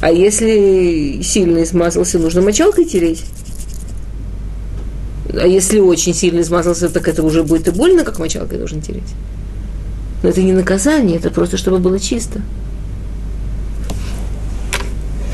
А 0.00 0.10
если 0.10 1.20
сильно 1.22 1.62
измазался, 1.62 2.18
нужно 2.18 2.40
мочалкой 2.40 2.84
тереть. 2.84 3.24
А 5.32 5.46
если 5.46 5.78
очень 5.78 6.14
сильно 6.14 6.40
измазался, 6.40 6.88
так 6.88 7.06
это 7.08 7.22
уже 7.22 7.42
будет 7.42 7.68
и 7.68 7.70
больно, 7.70 8.04
как 8.04 8.18
мочалкой 8.18 8.58
должен 8.58 8.80
тереть. 8.80 9.02
Но 10.22 10.30
это 10.30 10.42
не 10.42 10.52
наказание, 10.52 11.18
это 11.18 11.30
просто 11.30 11.56
чтобы 11.56 11.78
было 11.78 12.00
чисто. 12.00 12.40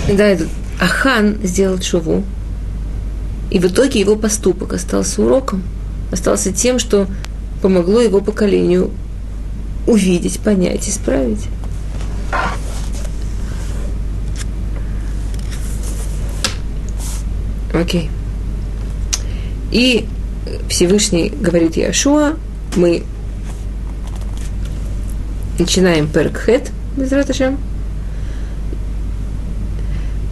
Да, 0.08 0.24
этот 0.24 0.48
Ахан 0.80 1.38
сделал 1.42 1.80
шуву, 1.80 2.24
и 3.50 3.58
в 3.58 3.66
итоге 3.66 4.00
его 4.00 4.16
поступок 4.16 4.72
остался 4.72 5.22
уроком, 5.22 5.62
остался 6.10 6.52
тем, 6.52 6.78
что 6.78 7.06
помогло 7.62 8.00
его 8.00 8.20
поколению 8.20 8.90
увидеть, 9.86 10.40
понять, 10.40 10.88
исправить. 10.88 11.48
Окей. 17.72 18.10
И 19.72 20.06
Всевышний 20.68 21.30
говорит 21.30 21.76
Яшуа, 21.76 22.34
мы 22.76 23.02
начинаем 25.58 26.08
Перкхет, 26.08 26.70
без 26.96 27.10
Раташем. 27.12 27.58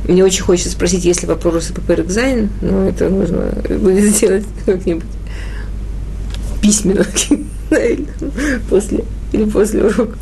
Мне 0.06 0.24
очень 0.24 0.42
хочется 0.42 0.70
спросить, 0.70 1.04
есть 1.04 1.22
ли 1.22 1.28
вопросы 1.28 1.72
по 1.72 1.80
Перкзайн, 1.80 2.50
но 2.60 2.88
это 2.88 3.08
нужно 3.08 3.52
будет 3.78 4.14
сделать 4.14 4.44
как-нибудь 4.66 5.04
письменно 6.62 7.04
после 8.70 9.04
или 9.32 9.44
после 9.44 9.84
урока. 9.84 10.16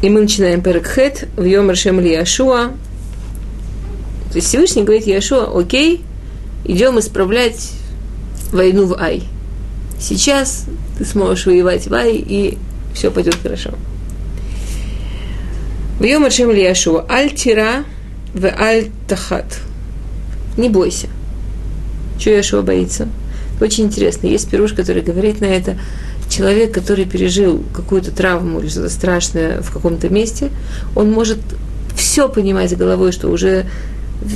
И 0.00 0.10
мы 0.10 0.20
начинаем 0.20 0.62
Перкхет 0.62 1.28
в 1.36 1.44
Йом 1.44 1.70
Рашем 1.70 2.00
Яшуа. 2.04 2.72
То 4.30 4.36
есть 4.36 4.48
Всевышний 4.48 4.82
говорит 4.82 5.06
Яшуа, 5.06 5.58
окей, 5.58 6.02
идем 6.64 6.98
исправлять 6.98 7.72
войну 8.52 8.86
в 8.86 9.00
Ай. 9.00 9.22
Сейчас 9.98 10.66
ты 10.98 11.04
сможешь 11.04 11.46
воевать 11.46 11.86
в 11.88 11.94
Ай, 11.94 12.14
и 12.14 12.58
все 12.94 13.10
пойдет 13.10 13.36
хорошо. 13.42 13.70
В 15.98 16.04
Йом 16.04 16.24
Ашем 16.24 16.50
Яшуа, 16.50 17.04
аль 17.08 17.32
в 18.34 18.44
аль. 18.44 18.90
Не 20.56 20.68
бойся. 20.68 21.08
Чего 22.18 22.36
Яшуа 22.36 22.62
боится? 22.62 23.08
Очень 23.60 23.84
интересно. 23.84 24.26
Есть 24.26 24.48
пируш, 24.50 24.72
который 24.72 25.02
говорит 25.02 25.40
на 25.40 25.46
это. 25.46 25.76
Человек, 26.28 26.72
который 26.72 27.04
пережил 27.04 27.64
какую-то 27.74 28.10
травму 28.10 28.60
или 28.60 28.68
что-то 28.68 28.90
страшное 28.90 29.62
в 29.62 29.72
каком-то 29.72 30.08
месте, 30.08 30.50
он 30.94 31.10
может 31.10 31.38
все 31.96 32.28
понимать 32.28 32.76
головой, 32.76 33.12
что 33.12 33.28
уже 33.28 33.66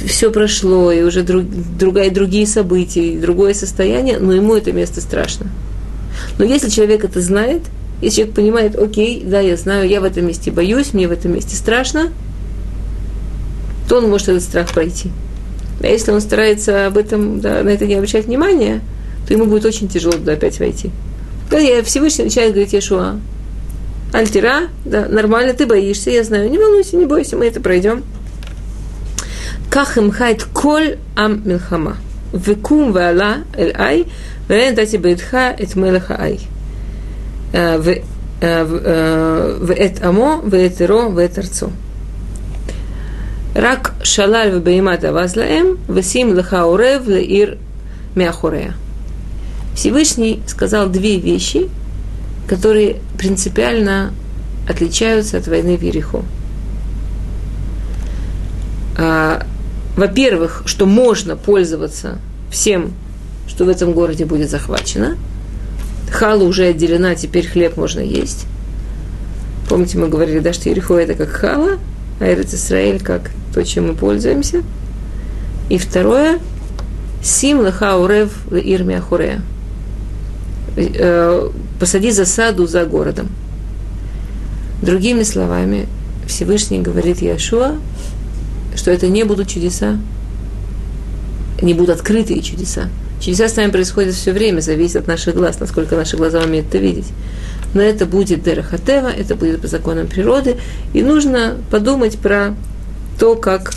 все 0.06 0.30
прошло, 0.30 0.90
и 0.92 1.02
уже 1.02 1.22
друг, 1.22 1.44
другая, 1.78 2.10
другие 2.10 2.46
события, 2.46 3.14
и 3.14 3.18
другое 3.18 3.52
состояние, 3.52 4.18
но 4.18 4.32
ему 4.32 4.54
это 4.54 4.72
место 4.72 5.00
страшно. 5.00 5.46
Но 6.38 6.44
если 6.44 6.68
человек 6.68 7.04
это 7.04 7.20
знает, 7.20 7.62
если 8.00 8.16
человек 8.16 8.34
понимает, 8.34 8.76
окей, 8.76 9.22
да, 9.24 9.40
я 9.40 9.56
знаю, 9.56 9.88
я 9.88 10.00
в 10.00 10.04
этом 10.04 10.26
месте 10.26 10.50
боюсь, 10.50 10.92
мне 10.92 11.08
в 11.08 11.12
этом 11.12 11.34
месте 11.34 11.56
страшно, 11.56 12.10
то 13.88 13.98
он 13.98 14.08
может 14.08 14.28
этот 14.28 14.42
страх 14.42 14.72
пройти. 14.72 15.10
А 15.80 15.86
если 15.86 16.12
он 16.12 16.20
старается 16.20 16.86
об 16.86 16.96
этом, 16.96 17.40
да, 17.40 17.62
на 17.62 17.70
это 17.70 17.86
не 17.86 17.94
обращать 17.94 18.26
внимания, 18.26 18.80
то 19.27 19.33
ему 19.33 19.45
будет 19.45 19.65
очень 19.65 19.87
тяжело 19.87 20.13
туда 20.13 20.33
опять 20.33 20.59
войти. 20.59 20.91
Да, 21.49 21.57
я 21.57 21.83
Всевышний 21.83 22.25
начинает 22.25 22.53
говорить 22.53 22.73
Ешуа. 22.73 23.19
Альтира, 24.13 24.67
да, 24.85 25.07
нормально, 25.07 25.53
ты 25.53 25.65
боишься, 25.65 26.09
я 26.11 26.23
знаю, 26.23 26.49
не 26.49 26.57
волнуйся, 26.57 26.95
не 26.95 27.05
бойся, 27.05 27.35
мы 27.35 27.45
это 27.45 27.59
пройдем. 27.61 28.03
כך 29.71 29.97
המחה 29.97 30.31
את 30.31 30.43
כל 30.53 30.81
עם 31.17 31.41
מלחמה. 31.45 31.93
וקום 32.33 32.91
ועלה 32.93 33.37
אל 33.57 33.71
עי, 33.77 34.03
ונתתי 34.49 34.97
בידך 34.97 35.37
את 35.63 35.75
מלך 35.75 36.11
העי. 36.11 36.37
ואת 39.61 40.03
עמו, 40.03 40.41
ואת 40.49 40.81
עירו, 40.81 41.11
ואת 41.15 41.39
ארצו. 41.39 41.67
רק 43.55 43.91
שלל 44.03 44.49
ובהימת 44.53 45.05
אבז 45.05 45.35
להם, 45.35 45.65
ושים 45.89 46.35
לך 46.35 46.53
עורב 46.53 47.03
לעיר 47.07 47.55
מאחוריה. 48.15 48.71
Всевышний 49.74 50.42
сказал 50.46 50.88
две 50.88 51.18
вещи, 51.18 51.68
которые 52.48 52.96
принципиально 53.18 54.12
отличаются 54.68 55.38
от 55.38 55.46
войны 55.48 55.76
в 55.76 55.82
Ерехо 55.82 56.22
во-первых, 59.96 60.62
что 60.66 60.86
можно 60.86 61.36
пользоваться 61.36 62.18
всем, 62.50 62.92
что 63.46 63.64
в 63.64 63.68
этом 63.68 63.92
городе 63.92 64.24
будет 64.24 64.50
захвачено. 64.50 65.16
Хала 66.10 66.44
уже 66.44 66.66
отделена, 66.66 67.14
теперь 67.14 67.46
хлеб 67.46 67.76
можно 67.76 68.00
есть. 68.00 68.46
Помните, 69.68 69.98
мы 69.98 70.08
говорили, 70.08 70.40
да, 70.40 70.52
что 70.52 70.68
Ерехо 70.68 70.96
это 70.96 71.14
как 71.14 71.30
хала, 71.30 71.78
а 72.20 72.24
Исраэль 72.24 73.00
как 73.00 73.30
то, 73.54 73.64
чем 73.64 73.88
мы 73.88 73.94
пользуемся. 73.94 74.62
И 75.70 75.78
второе, 75.78 76.38
Сим 77.22 77.64
леха 77.64 77.96
урев 77.96 78.32
ирми 78.50 78.96
ахурея. 78.96 79.40
Э, 80.76 81.50
посади 81.78 82.10
засаду 82.10 82.66
за 82.66 82.84
городом. 82.86 83.28
Другими 84.80 85.22
словами, 85.22 85.86
Всевышний 86.26 86.80
говорит 86.80 87.20
Яшуа, 87.20 87.76
что 88.74 88.90
это 88.90 89.08
не 89.08 89.24
будут 89.24 89.48
чудеса, 89.48 89.98
не 91.60 91.74
будут 91.74 91.96
открытые 91.96 92.40
чудеса. 92.40 92.88
Чудеса 93.20 93.48
с 93.48 93.56
нами 93.56 93.70
происходят 93.70 94.14
все 94.14 94.32
время, 94.32 94.60
зависит 94.60 94.96
от 94.96 95.06
наших 95.06 95.36
глаз, 95.36 95.60
насколько 95.60 95.94
наши 95.94 96.16
глаза 96.16 96.40
умеют 96.40 96.68
это 96.68 96.78
видеть. 96.78 97.06
Но 97.74 97.82
это 97.82 98.06
будет 98.06 98.42
Дерахатева, 98.42 99.08
это 99.08 99.34
будет 99.36 99.60
по 99.60 99.68
законам 99.68 100.06
природы, 100.06 100.56
и 100.94 101.02
нужно 101.02 101.56
подумать 101.70 102.18
про 102.18 102.56
то, 103.20 103.36
как 103.36 103.74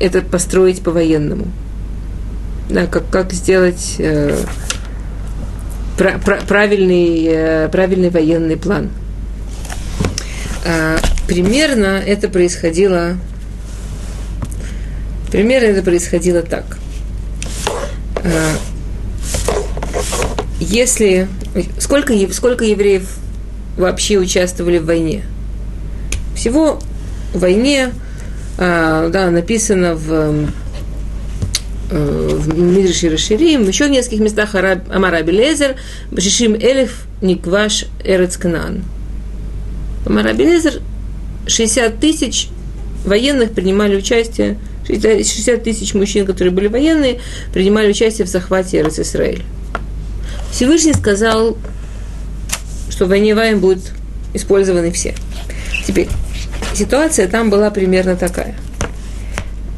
это 0.00 0.22
построить 0.22 0.82
по-военному. 0.82 1.46
Да, 2.70 2.86
как, 2.86 3.10
как 3.10 3.32
сделать 3.32 3.96
э, 3.98 4.36
правильный, 5.96 7.24
э, 7.26 7.68
правильный 7.68 8.10
военный 8.10 8.56
план. 8.56 8.90
Э, 10.64 10.98
примерно 11.26 12.00
это 12.04 12.28
происходило 12.28 13.16
примерно 15.30 15.66
это 15.66 15.82
происходило 15.82 16.42
так. 16.42 16.78
Э, 18.22 18.54
если 20.60 21.28
сколько, 21.78 22.14
сколько 22.32 22.64
евреев 22.64 23.08
вообще 23.76 24.18
участвовали 24.18 24.78
в 24.78 24.86
войне? 24.86 25.22
Всего 26.34 26.78
в 27.32 27.40
войне 27.40 27.92
а, 28.58 29.08
да, 29.08 29.30
написано 29.30 29.94
в, 29.94 30.46
в 31.92 32.58
Мидриши 32.58 33.10
Раширим, 33.10 33.68
еще 33.68 33.86
в 33.86 33.90
нескольких 33.90 34.20
местах 34.20 34.54
Амара 34.54 35.22
Белезер, 35.22 35.76
Башишим 36.10 36.54
Элиф 36.54 37.04
Никваш 37.20 37.86
Эрец 38.02 38.36
Канан. 38.36 38.82
Амара 40.06 40.32
Белезер 40.32 40.80
60 41.46 42.00
тысяч 42.00 42.48
военных 43.04 43.52
принимали 43.52 43.96
участие, 43.96 44.58
60 44.86 45.62
тысяч 45.62 45.94
мужчин, 45.94 46.24
которые 46.24 46.52
были 46.52 46.68
военные, 46.68 47.20
принимали 47.52 47.90
участие 47.90 48.26
в 48.26 48.30
захвате 48.30 48.80
Эрец 48.80 48.98
Исраиль. 48.98 49.42
Всевышний 50.50 50.94
сказал, 50.94 51.58
что 52.90 53.04
в 53.04 53.08
войне 53.08 53.34
Ваем 53.34 53.60
будут 53.60 53.92
использованы 54.32 54.92
все. 54.92 55.14
Теперь, 55.86 56.08
ситуация 56.74 57.28
там 57.28 57.50
была 57.50 57.70
примерно 57.70 58.16
такая. 58.16 58.54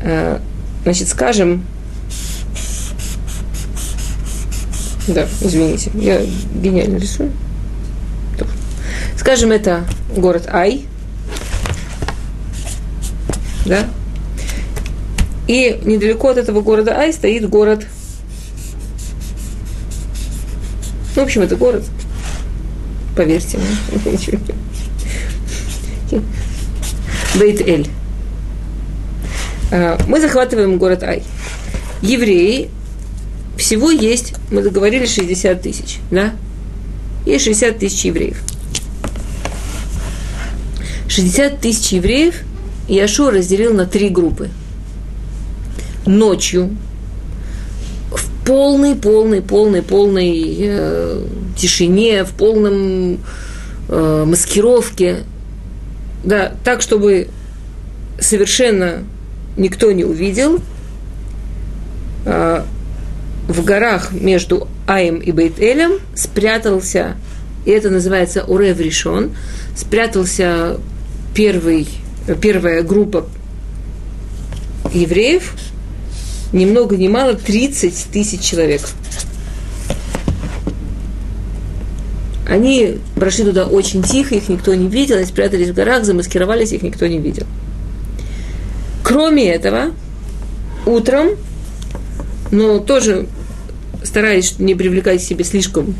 Э, 0.00 0.38
значит, 0.84 1.08
скажем, 1.08 1.64
да, 5.08 5.26
извините, 5.40 5.90
я 5.94 6.20
гениально 6.54 6.98
рисую. 6.98 7.32
Скажем, 9.16 9.52
это 9.52 9.84
город 10.14 10.48
Ай, 10.52 10.86
да, 13.64 13.86
и 15.46 15.80
недалеко 15.84 16.28
от 16.28 16.38
этого 16.38 16.60
города 16.60 16.96
Ай 16.96 17.12
стоит 17.12 17.48
город 17.48 17.86
Ну, 21.16 21.22
в 21.22 21.24
общем, 21.24 21.42
это 21.42 21.54
город. 21.56 21.84
Поверьте 23.16 23.58
мне. 23.58 24.40
Бейт-Эль. 27.36 27.88
А, 29.70 29.98
мы 30.08 30.20
захватываем 30.20 30.78
город 30.78 31.04
Ай. 31.04 31.22
Евреи 32.02 32.70
всего 33.56 33.90
есть, 33.90 34.34
мы 34.50 34.62
договорились, 34.62 35.14
60 35.14 35.62
тысяч, 35.62 35.98
да? 36.10 36.34
Есть 37.26 37.44
60 37.44 37.78
тысяч 37.78 38.04
евреев. 38.04 38.42
60 41.08 41.60
тысяч 41.60 41.92
евреев 41.92 42.34
Яшуа 42.88 43.30
разделил 43.30 43.72
на 43.72 43.86
три 43.86 44.08
группы. 44.08 44.50
Ночью 46.06 46.76
полной, 48.44 48.94
полной, 48.94 49.40
полной, 49.40 49.82
полной 49.82 50.56
э, 50.58 51.26
тишине, 51.56 52.24
в 52.24 52.32
полном 52.32 53.18
э, 53.88 54.24
маскировке, 54.26 55.20
да, 56.24 56.52
так, 56.62 56.82
чтобы 56.82 57.28
совершенно 58.18 59.04
никто 59.56 59.92
не 59.92 60.04
увидел. 60.04 60.60
Э, 62.26 62.64
в 63.48 63.64
горах 63.64 64.12
между 64.12 64.68
Аем 64.86 65.18
и 65.18 65.32
Бейт-Элем 65.32 66.00
спрятался, 66.14 67.16
и 67.64 67.70
это 67.70 67.90
называется 67.90 68.44
Урев 68.44 68.80
Ришон, 68.80 69.36
спрятался 69.76 70.78
первый, 71.34 71.88
первая 72.40 72.82
группа 72.82 73.26
евреев– 74.92 75.54
ни 76.54 76.64
много 76.66 76.96
ни 76.96 77.08
мало 77.08 77.34
30 77.34 78.06
тысяч 78.12 78.40
человек. 78.40 78.80
Они 82.48 82.98
прошли 83.16 83.44
туда 83.44 83.66
очень 83.66 84.02
тихо, 84.02 84.36
их 84.36 84.48
никто 84.48 84.72
не 84.74 84.86
видел, 84.86 85.16
они 85.16 85.26
спрятались 85.26 85.70
в 85.70 85.74
горах, 85.74 86.04
замаскировались, 86.04 86.72
их 86.72 86.82
никто 86.82 87.06
не 87.06 87.18
видел. 87.18 87.46
Кроме 89.02 89.48
этого, 89.48 89.90
утром, 90.86 91.30
но 92.54 92.78
тоже 92.78 93.26
стараясь 94.02 94.58
не 94.58 94.74
привлекать 94.74 95.20
к 95.20 95.24
себе 95.24 95.44
слишком 95.44 95.94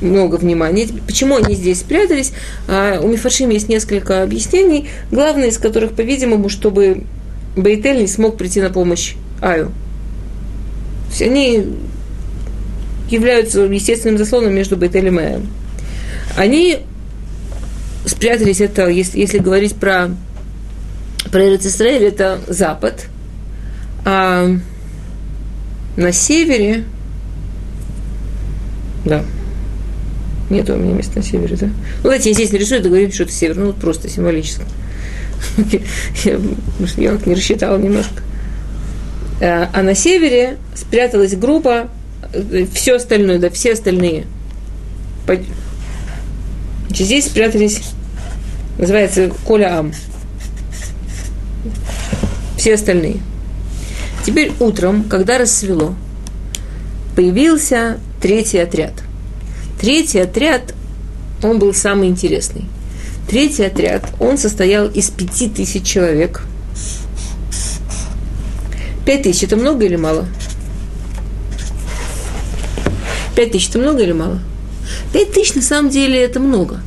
много 0.00 0.36
внимания. 0.36 0.88
Почему 1.06 1.36
они 1.36 1.54
здесь 1.54 1.80
спрятались? 1.80 2.32
А 2.68 3.00
у 3.00 3.08
Мифашим 3.08 3.50
есть 3.50 3.68
несколько 3.68 4.22
объяснений, 4.22 4.88
главное 5.10 5.48
из 5.48 5.58
которых, 5.58 5.92
по-видимому, 5.92 6.48
чтобы 6.48 7.04
Бейтель 7.56 8.00
не 8.00 8.06
смог 8.06 8.36
прийти 8.36 8.60
на 8.60 8.70
помощь 8.70 9.14
Аю 9.40 9.70
есть 11.12 11.22
они 11.22 11.66
являются 13.08 13.60
естественным 13.60 14.18
заслоном 14.18 14.54
между 14.54 14.76
Бетелем 14.76 15.20
и 15.20 15.22
Аем. 15.22 15.48
Они 16.36 16.78
спрятались, 18.06 18.60
это, 18.60 18.88
если, 18.88 19.20
если 19.20 19.38
говорить 19.38 19.76
про, 19.76 20.10
про 21.30 21.54
Израиль, 21.54 22.04
это 22.04 22.40
запад, 22.48 23.06
а 24.04 24.56
на 25.96 26.12
севере, 26.12 26.84
да, 29.04 29.24
нет 30.50 30.68
у 30.70 30.76
меня 30.76 30.92
места 30.94 31.18
на 31.18 31.22
севере, 31.22 31.56
да? 31.56 31.66
Ну, 31.66 32.02
давайте 32.04 32.30
я 32.30 32.34
здесь 32.34 32.52
нарисую, 32.52 32.82
договорим, 32.82 33.12
что 33.12 33.24
это 33.24 33.32
север, 33.32 33.56
ну, 33.56 33.66
вот 33.66 33.76
просто 33.76 34.08
символически. 34.08 34.62
Я, 36.24 36.38
я 36.96 37.18
не 37.26 37.34
рассчитала 37.34 37.76
немножко. 37.76 38.22
Э, 39.40 39.66
а 39.72 39.82
на 39.82 39.94
севере 39.94 40.58
спряталась 40.74 41.34
группа, 41.34 41.88
э, 42.32 42.66
все 42.72 42.94
остальное, 42.94 43.38
да, 43.40 43.50
все 43.50 43.72
остальные. 43.72 44.26
Здесь 46.90 47.26
спрятались, 47.26 47.82
называется 48.78 49.32
Коля 49.44 49.78
Ам. 49.78 49.92
Все 52.56 52.74
остальные. 52.74 53.16
Теперь 54.24 54.52
утром, 54.60 55.04
когда 55.04 55.38
рассвело, 55.38 55.94
появился 57.16 57.98
третий 58.20 58.58
отряд. 58.58 58.94
Третий 59.80 60.20
отряд, 60.20 60.74
он 61.42 61.58
был 61.58 61.74
самый 61.74 62.08
интересный. 62.08 62.66
Третий 63.28 63.64
отряд, 63.64 64.04
он 64.20 64.38
состоял 64.38 64.88
из 64.88 65.10
пяти 65.10 65.48
тысяч 65.48 65.84
человек– 65.84 66.42
Пять 69.04 69.24
тысяч 69.24 69.42
это 69.42 69.56
много 69.56 69.84
или 69.84 69.96
мало? 69.96 70.26
Пять 73.34 73.50
тысяч 73.50 73.70
это 73.70 73.80
много 73.80 74.02
или 74.02 74.12
мало? 74.12 74.38
Пять 75.12 75.32
тысяч 75.32 75.54
на 75.54 75.62
самом 75.62 75.90
деле 75.90 76.22
это 76.22 76.38
много. 76.38 76.80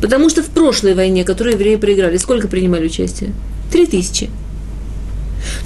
Потому 0.00 0.28
что 0.28 0.42
в 0.42 0.46
прошлой 0.46 0.94
войне, 0.94 1.22
которую 1.22 1.54
евреи 1.54 1.76
проиграли, 1.76 2.16
сколько 2.16 2.48
принимали 2.48 2.86
участие? 2.86 3.32
Три 3.70 3.86
тысячи. 3.86 4.28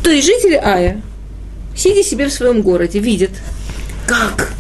То 0.02 0.10
есть 0.10 0.26
жители 0.26 0.54
Ая, 0.54 1.00
сидя 1.76 2.02
себе 2.02 2.26
в 2.28 2.32
своем 2.32 2.62
городе, 2.62 2.98
видят, 2.98 3.30
как 4.06 4.52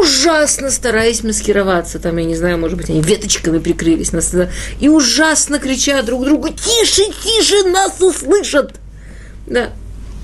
ужасно 0.00 0.70
стараясь 0.70 1.22
маскироваться, 1.22 1.98
там, 1.98 2.16
я 2.16 2.24
не 2.24 2.36
знаю, 2.36 2.58
может 2.58 2.76
быть, 2.76 2.90
они 2.90 3.00
веточками 3.00 3.58
прикрылись, 3.58 4.12
нас, 4.12 4.34
и 4.80 4.88
ужасно 4.88 5.58
кричат 5.58 6.04
друг 6.04 6.24
другу, 6.24 6.48
тише, 6.48 7.04
тише, 7.22 7.68
нас 7.68 8.00
услышат. 8.00 8.74
Да, 9.46 9.70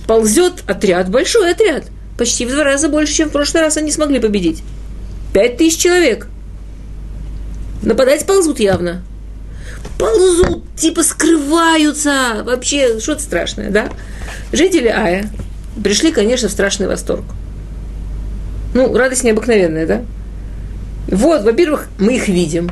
ползет 0.07 0.62
отряд, 0.66 1.09
большой 1.09 1.52
отряд, 1.52 1.85
почти 2.18 2.44
в 2.44 2.50
два 2.50 2.64
раза 2.64 2.88
больше, 2.88 3.14
чем 3.14 3.28
в 3.28 3.33
прошлый 3.33 3.62
раз 3.62 3.76
они 3.76 3.90
смогли 3.90 4.20
победить. 4.20 4.62
Пять 5.33 5.57
тысяч 5.57 5.78
человек. 5.78 6.28
Нападать 7.83 8.26
ползут 8.26 8.61
явно. 8.61 9.02
Ползут, 9.98 10.62
типа 10.76 11.02
скрываются. 11.02 12.42
Вообще, 12.44 13.00
что-то 13.00 13.22
страшное, 13.22 13.70
да? 13.70 13.90
Жители 14.53 14.89
Ая 14.89 15.31
пришли, 15.83 16.13
конечно, 16.13 16.49
в 16.49 16.53
страшный 16.53 16.87
восторг. 16.87 17.25
Ну, 18.75 18.97
радость 18.97 19.25
необыкновенная, 19.25 19.87
да? 19.87 20.03
Вот, 21.09 21.45
во-первых, 21.45 21.89
мы 21.99 22.17
их 22.17 22.29
видим. 22.29 22.71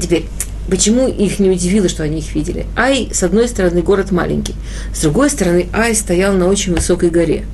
Теперь, 0.00 0.26
Почему 0.68 1.06
их 1.06 1.38
не 1.38 1.48
удивило, 1.48 1.88
что 1.88 2.02
они 2.02 2.18
их 2.18 2.34
видели? 2.34 2.66
Ай, 2.76 3.08
с 3.12 3.22
одной 3.22 3.48
стороны, 3.48 3.82
город 3.82 4.10
маленький. 4.10 4.54
С 4.92 5.02
другой 5.02 5.30
стороны, 5.30 5.68
Ай 5.72 5.94
стоял 5.94 6.32
на 6.32 6.48
очень 6.48 6.74
высокой 6.74 7.10
горе. 7.10 7.44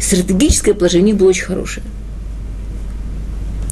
Стратегическое 0.00 0.74
положение 0.74 1.14
было 1.14 1.28
очень 1.28 1.44
хорошее. 1.44 1.86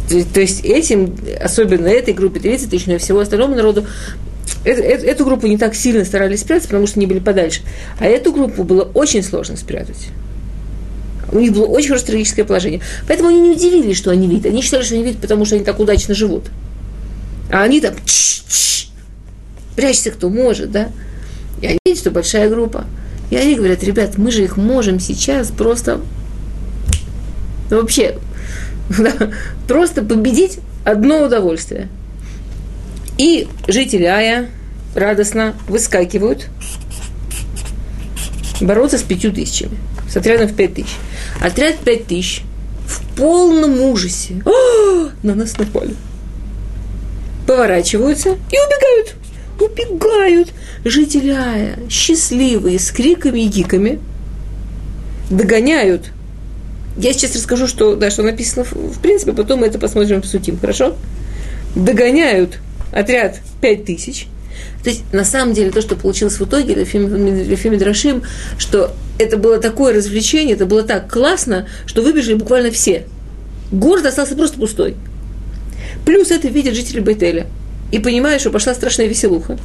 То, 0.08 0.24
то 0.24 0.40
есть 0.40 0.64
этим, 0.64 1.16
особенно 1.40 1.88
этой 1.88 2.14
группе 2.14 2.38
30 2.38 2.70
тысяч, 2.70 2.86
но 2.86 2.94
и 2.94 2.98
всего 2.98 3.18
остальному 3.18 3.56
народу, 3.56 3.86
эту, 4.64 5.06
эту, 5.06 5.24
группу 5.24 5.46
не 5.46 5.58
так 5.58 5.74
сильно 5.74 6.04
старались 6.04 6.40
спрятать, 6.40 6.68
потому 6.68 6.86
что 6.86 6.98
они 6.98 7.06
были 7.06 7.18
подальше. 7.18 7.62
А 7.98 8.06
эту 8.06 8.32
группу 8.32 8.64
было 8.64 8.82
очень 8.94 9.22
сложно 9.22 9.56
спрятать. 9.56 10.08
У 11.32 11.38
них 11.38 11.52
было 11.52 11.66
очень 11.66 11.88
хорошее 11.88 12.06
стратегическое 12.06 12.44
положение. 12.44 12.80
Поэтому 13.08 13.30
они 13.30 13.40
не 13.40 13.50
удивились, 13.50 13.96
что 13.96 14.10
они 14.10 14.28
видят. 14.28 14.46
Они 14.46 14.62
считали, 14.62 14.82
что 14.82 14.94
они 14.94 15.04
видят, 15.04 15.20
потому 15.20 15.44
что 15.44 15.56
они 15.56 15.64
так 15.64 15.78
удачно 15.80 16.14
живут. 16.14 16.44
А 17.50 17.62
они 17.62 17.80
там 17.80 17.94
прячься 19.74 20.10
кто 20.10 20.30
может, 20.30 20.70
да. 20.70 20.88
И 21.60 21.66
они 21.66 21.78
видят, 21.84 22.00
что 22.00 22.10
большая 22.10 22.48
группа. 22.48 22.84
И 23.30 23.36
они 23.36 23.56
говорят, 23.56 23.82
ребят, 23.82 24.18
мы 24.18 24.30
же 24.30 24.44
их 24.44 24.56
можем 24.56 25.00
сейчас 25.00 25.48
просто 25.48 26.00
вообще 27.70 28.18
просто 29.68 30.02
победить 30.02 30.58
одно 30.84 31.24
удовольствие. 31.24 31.88
И 33.18 33.48
жители 33.66 34.04
Ая 34.04 34.48
радостно 34.94 35.54
выскакивают 35.68 36.48
бороться 38.60 38.98
с 38.98 39.02
пятью 39.02 39.32
тысячами, 39.32 39.76
с 40.08 40.16
отрядом 40.16 40.48
в 40.48 40.54
пять 40.54 40.74
тысяч. 40.74 40.96
Отряд 41.40 41.76
пять 41.78 42.06
тысяч 42.06 42.42
в 42.86 43.16
полном 43.16 43.80
ужасе. 43.80 44.42
О, 44.44 45.10
на 45.22 45.34
нас 45.34 45.56
напали. 45.58 45.94
Поворачиваются 47.46 48.30
и 48.30 48.56
убегают. 48.56 49.14
Убегают. 49.60 50.52
Жители 50.84 51.30
Ая, 51.30 51.78
счастливые, 51.88 52.78
с 52.78 52.90
криками 52.90 53.40
и 53.40 53.48
гиками, 53.48 54.00
догоняют. 55.30 56.10
Я 56.96 57.12
сейчас 57.12 57.34
расскажу, 57.34 57.66
что, 57.66 57.94
да, 57.96 58.10
что 58.10 58.22
написано 58.22 58.64
в 58.64 59.00
принципе, 59.00 59.32
потом 59.32 59.60
мы 59.60 59.66
это 59.66 59.78
посмотрим 59.78 60.22
в 60.22 60.26
сутим, 60.26 60.58
хорошо? 60.58 60.96
Догоняют 61.74 62.58
отряд 62.92 63.40
пять 63.60 63.84
тысяч– 63.84 64.26
то 64.82 64.90
есть, 64.90 65.02
на 65.12 65.24
самом 65.24 65.52
деле, 65.52 65.70
то, 65.70 65.80
что 65.80 65.96
получилось 65.96 66.38
в 66.38 66.44
итоге, 66.44 66.74
Лефим 66.74 67.78
Драшим, 67.78 68.22
что 68.56 68.92
это 69.18 69.36
было 69.36 69.58
такое 69.58 69.92
развлечение, 69.94 70.54
это 70.54 70.66
было 70.66 70.82
так 70.82 71.10
классно, 71.10 71.68
что 71.86 72.02
выбежали 72.02 72.34
буквально 72.34 72.70
все. 72.70 73.04
Город 73.72 74.06
остался 74.06 74.36
просто 74.36 74.58
пустой. 74.58 74.94
Плюс 76.04 76.30
это 76.30 76.48
видят 76.48 76.74
жители 76.74 77.00
Бетеля. 77.00 77.46
И 77.90 77.98
понимают, 77.98 78.40
что 78.40 78.50
пошла 78.50 78.74
страшная 78.74 79.06
веселуха. 79.06 79.58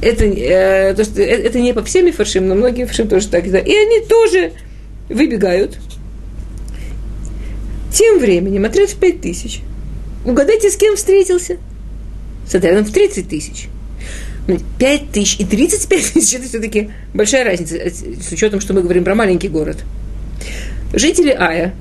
Это, 0.00 0.24
э, 0.24 0.94
то, 0.94 1.04
что, 1.04 1.20
э, 1.20 1.24
это 1.24 1.60
не 1.60 1.74
по 1.74 1.84
всем 1.84 2.10
фаршим, 2.12 2.48
но 2.48 2.54
многие 2.54 2.86
фаршим 2.86 3.08
тоже 3.08 3.28
так. 3.28 3.50
Да. 3.50 3.58
И 3.58 3.74
они 3.74 4.00
тоже 4.06 4.52
выбегают. 5.08 5.76
Тем 7.92 8.18
временем 8.18 8.64
отряд 8.64 8.90
в 8.90 8.96
5 8.96 9.20
тысяч. 9.20 9.60
Угадайте, 10.24 10.70
с 10.70 10.76
кем 10.76 10.96
встретился? 10.96 11.58
С 12.46 12.54
отрядом 12.54 12.84
в 12.84 12.92
30 12.92 13.28
тысяч. 13.28 13.68
5 14.78 15.10
тысяч 15.12 15.36
и 15.38 15.44
35 15.44 16.12
тысяч– 16.12 16.34
это 16.34 16.48
все-таки 16.48 16.90
большая 17.14 17.44
разница, 17.44 17.76
э, 17.76 17.90
с 17.90 18.32
учетом, 18.32 18.60
что 18.60 18.74
мы 18.74 18.82
говорим 18.82 19.04
про 19.04 19.14
маленький 19.14 19.48
город. 19.48 19.78
Жители 20.92 21.30
Ая 21.30 21.74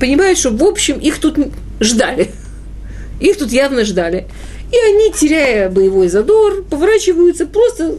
понимают, 0.00 0.38
что, 0.38 0.50
в 0.50 0.62
общем, 0.62 0.98
их 0.98 1.18
тут 1.18 1.38
ждали. 1.80 2.30
Их 3.20 3.36
тут 3.38 3.50
явно 3.50 3.84
ждали. 3.84 4.26
И 4.72 4.76
они, 4.76 5.12
теряя 5.12 5.68
боевой 5.68 6.08
задор, 6.08 6.62
поворачиваются 6.64 7.46
просто 7.46 7.96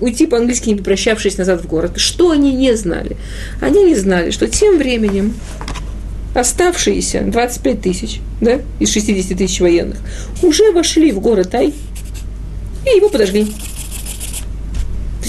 уйти 0.00 0.26
по-английски, 0.26 0.70
не 0.70 0.76
попрощавшись 0.76 1.38
назад 1.38 1.62
в 1.62 1.66
город. 1.66 1.92
Что 1.96 2.30
они 2.30 2.52
не 2.54 2.74
знали? 2.76 3.16
Они 3.60 3.84
не 3.84 3.94
знали, 3.94 4.30
что 4.30 4.46
тем 4.46 4.78
временем 4.78 5.34
оставшиеся 6.34 7.22
25 7.26 7.80
тысяч 7.80 8.20
да, 8.40 8.60
из 8.80 8.92
60 8.92 9.36
тысяч 9.36 9.60
военных 9.60 9.98
уже 10.42 10.72
вошли 10.72 11.12
в 11.12 11.20
город 11.20 11.54
Ай– 11.54 11.74
и 12.86 12.96
его 12.96 13.08
подожгли. 13.08 13.46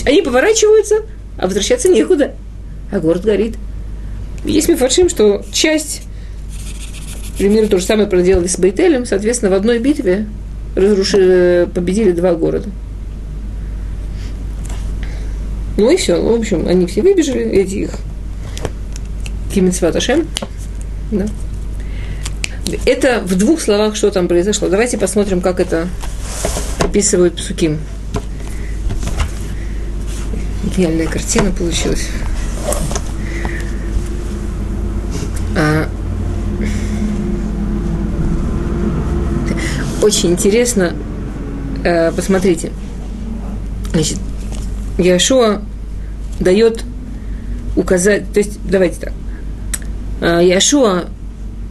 Они 0.05 0.21
поворачиваются, 0.21 1.03
а 1.37 1.45
возвращаться 1.45 1.87
некуда. 1.89 2.33
А 2.91 2.99
город 2.99 3.23
горит. 3.23 3.55
Есть 4.43 4.67
мифаршим, 4.67 5.09
что 5.09 5.45
часть, 5.51 6.01
примерно 7.37 7.69
то 7.69 7.79
же 7.79 7.85
самое 7.85 8.07
проделали 8.07 8.47
с 8.47 8.57
Бейтелем, 8.57 9.05
соответственно, 9.05 9.51
в 9.51 9.53
одной 9.53 9.79
битве 9.79 10.27
разрушили, 10.75 11.69
победили 11.73 12.11
два 12.11 12.33
города. 12.33 12.69
Ну 15.77 15.89
и 15.89 15.97
все. 15.97 16.21
В 16.21 16.33
общем, 16.33 16.67
они 16.67 16.85
все 16.87 17.01
выбежали, 17.01 17.49
эти 17.49 17.75
их 17.75 17.91
Кимицваташем. 19.53 20.27
Да. 21.13 21.27
Это 22.85 23.21
в 23.23 23.35
двух 23.35 23.61
словах, 23.61 23.95
что 23.95 24.09
там 24.09 24.27
произошло. 24.27 24.67
Давайте 24.67 24.97
посмотрим, 24.97 25.41
как 25.41 25.59
это 25.59 25.87
описывают 26.79 27.35
псуким. 27.35 27.79
Гениальная 30.75 31.07
картина 31.07 31.51
получилась. 31.51 32.07
А, 35.55 35.87
очень 40.01 40.31
интересно, 40.31 40.95
э, 41.83 42.11
посмотрите. 42.11 42.71
Значит, 43.91 44.17
Яшуа 44.97 45.61
дает 46.39 46.83
указать, 47.75 48.31
то 48.33 48.39
есть, 48.39 48.57
давайте 48.67 48.99
так. 48.99 49.13
Яшуа 50.23 51.05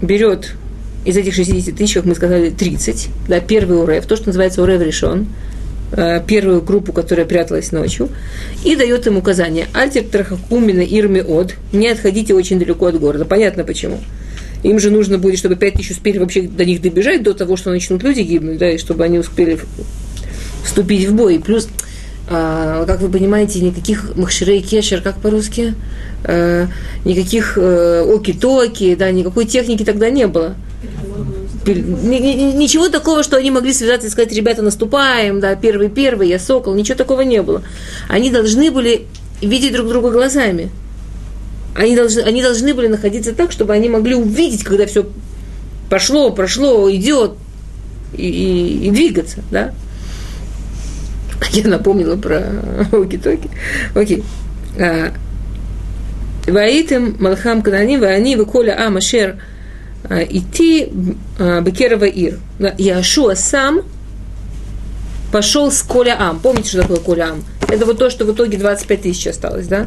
берет 0.03 0.53
из 1.05 1.17
этих 1.17 1.35
60 1.35 1.75
тысяч, 1.75 1.95
как 1.95 2.05
мы 2.05 2.15
сказали, 2.15 2.51
30, 2.51 3.09
да, 3.29 3.41
первый 3.41 3.79
УРФ, 3.79 4.07
то, 4.07 4.17
что 4.17 4.27
называется 4.27 4.63
УРФ 4.63 4.81
решен, 4.81 5.27
э, 5.93 6.21
первую 6.27 6.63
группу, 6.63 6.93
которая 6.93 7.27
пряталась 7.27 7.73
ночью, 7.73 8.09
и 8.65 8.77
дает 8.77 9.07
им 9.07 9.17
указание 9.17 9.67
«Альтер 9.73 10.05
трахакумина 10.05 10.81
ирми 10.81 11.21
от» 11.21 11.55
«Не 11.73 11.89
отходите 11.89 12.35
очень 12.35 12.59
далеко 12.59 12.87
от 12.87 13.01
города». 13.01 13.25
Понятно 13.25 13.65
почему. 13.65 14.01
Им 14.63 14.79
же 14.79 14.91
нужно 14.91 15.19
будет, 15.19 15.39
чтобы 15.39 15.57
5 15.57 15.75
тысяч 15.75 15.91
успели 15.91 16.19
вообще 16.19 16.43
до 16.43 16.65
них 16.65 16.81
добежать, 16.81 17.23
до 17.23 17.35
того, 17.35 17.57
что 17.57 17.71
начнут 17.71 18.03
люди 18.03 18.21
гибнуть, 18.21 18.59
да, 18.59 18.71
и 18.71 18.79
чтобы 18.79 19.05
они 19.05 19.19
успели 19.19 19.59
вступить 20.65 21.09
в 21.09 21.15
бой. 21.15 21.41
Плюс, 21.41 21.67
а, 21.67 21.92
как 22.29 23.01
вы 23.01 23.09
понимаете, 23.09 23.61
никаких 23.61 24.17
махширей 24.17 24.63
кешер, 24.63 25.03
как 25.03 25.17
по-русски, 25.21 25.75
а, 26.25 26.67
никаких 27.05 27.59
а, 27.61 28.05
оки-токи, 28.05 28.95
да, 28.95 29.11
никакой 29.11 29.45
техники 29.45 29.85
тогда 29.85 30.09
не 30.09 30.27
было 30.27 30.55
ничего 31.65 32.89
такого, 32.89 33.23
что 33.23 33.37
они 33.37 33.51
могли 33.51 33.73
связаться 33.73 34.09
и 34.09 34.11
сказать, 34.11 34.33
ребята, 34.33 34.63
наступаем, 34.63 35.41
да, 35.41 35.55
первый, 35.55 35.89
первый, 35.89 36.29
я 36.29 36.39
сокол, 36.39 36.75
ничего 36.75 36.97
такого 36.97 37.21
не 37.23 37.43
было. 37.43 37.63
Они 38.09 38.31
должны 38.31 38.71
были 38.71 39.07
видеть 39.41 39.73
друг 39.73 39.89
друга 39.89 40.11
глазами. 40.11 40.71
Они 41.77 41.97
должны, 41.97 42.21
они 42.21 42.43
должны 42.43 42.75
были 42.75 42.89
находиться 42.89 43.33
так, 43.33 43.53
чтобы 43.53 43.73
они 43.73 43.89
могли 43.89 44.15
увидеть, 44.15 44.65
когда 44.65 44.87
все 44.87 45.07
пошло, 45.89 46.31
прошло, 46.31 46.91
идет, 46.91 47.33
и, 48.15 48.29
и, 48.29 48.89
и 48.89 48.91
двигаться, 48.91 49.39
да. 49.51 49.73
Я 51.51 51.69
напомнила 51.69 52.17
про 52.17 52.43
оки-токи. 52.93 53.51
Окей. 53.95 54.23
А, 54.79 55.13
Ваитым 56.47 57.17
Малхам 57.19 57.63
Канани, 57.63 57.97
Ваани, 57.97 58.37
Ваколя 58.37 58.87
Амашер– 58.87 59.37
а, 60.09 60.23
идти 60.23 60.89
а, 61.39 61.61
Бекерова 61.61 62.05
Ир. 62.05 62.39
Яшуа 62.79 63.35
сам 63.35 63.83
пошел 65.31 65.71
с 65.71 65.83
Коля 65.83 66.17
Ам. 66.19 66.41
Помните, 66.41 66.71
что 66.71 66.83
такое 66.83 66.99
Коля 66.99 67.31
Ам? 67.31 67.45
Это 67.69 67.87
вот 67.87 67.99
то, 67.99 68.11
что 68.11 68.25
в 68.25 68.33
итоге 68.33 68.59
25 68.59 69.03
тысяч 69.03 69.27
осталось, 69.27 69.67
да? 69.69 69.87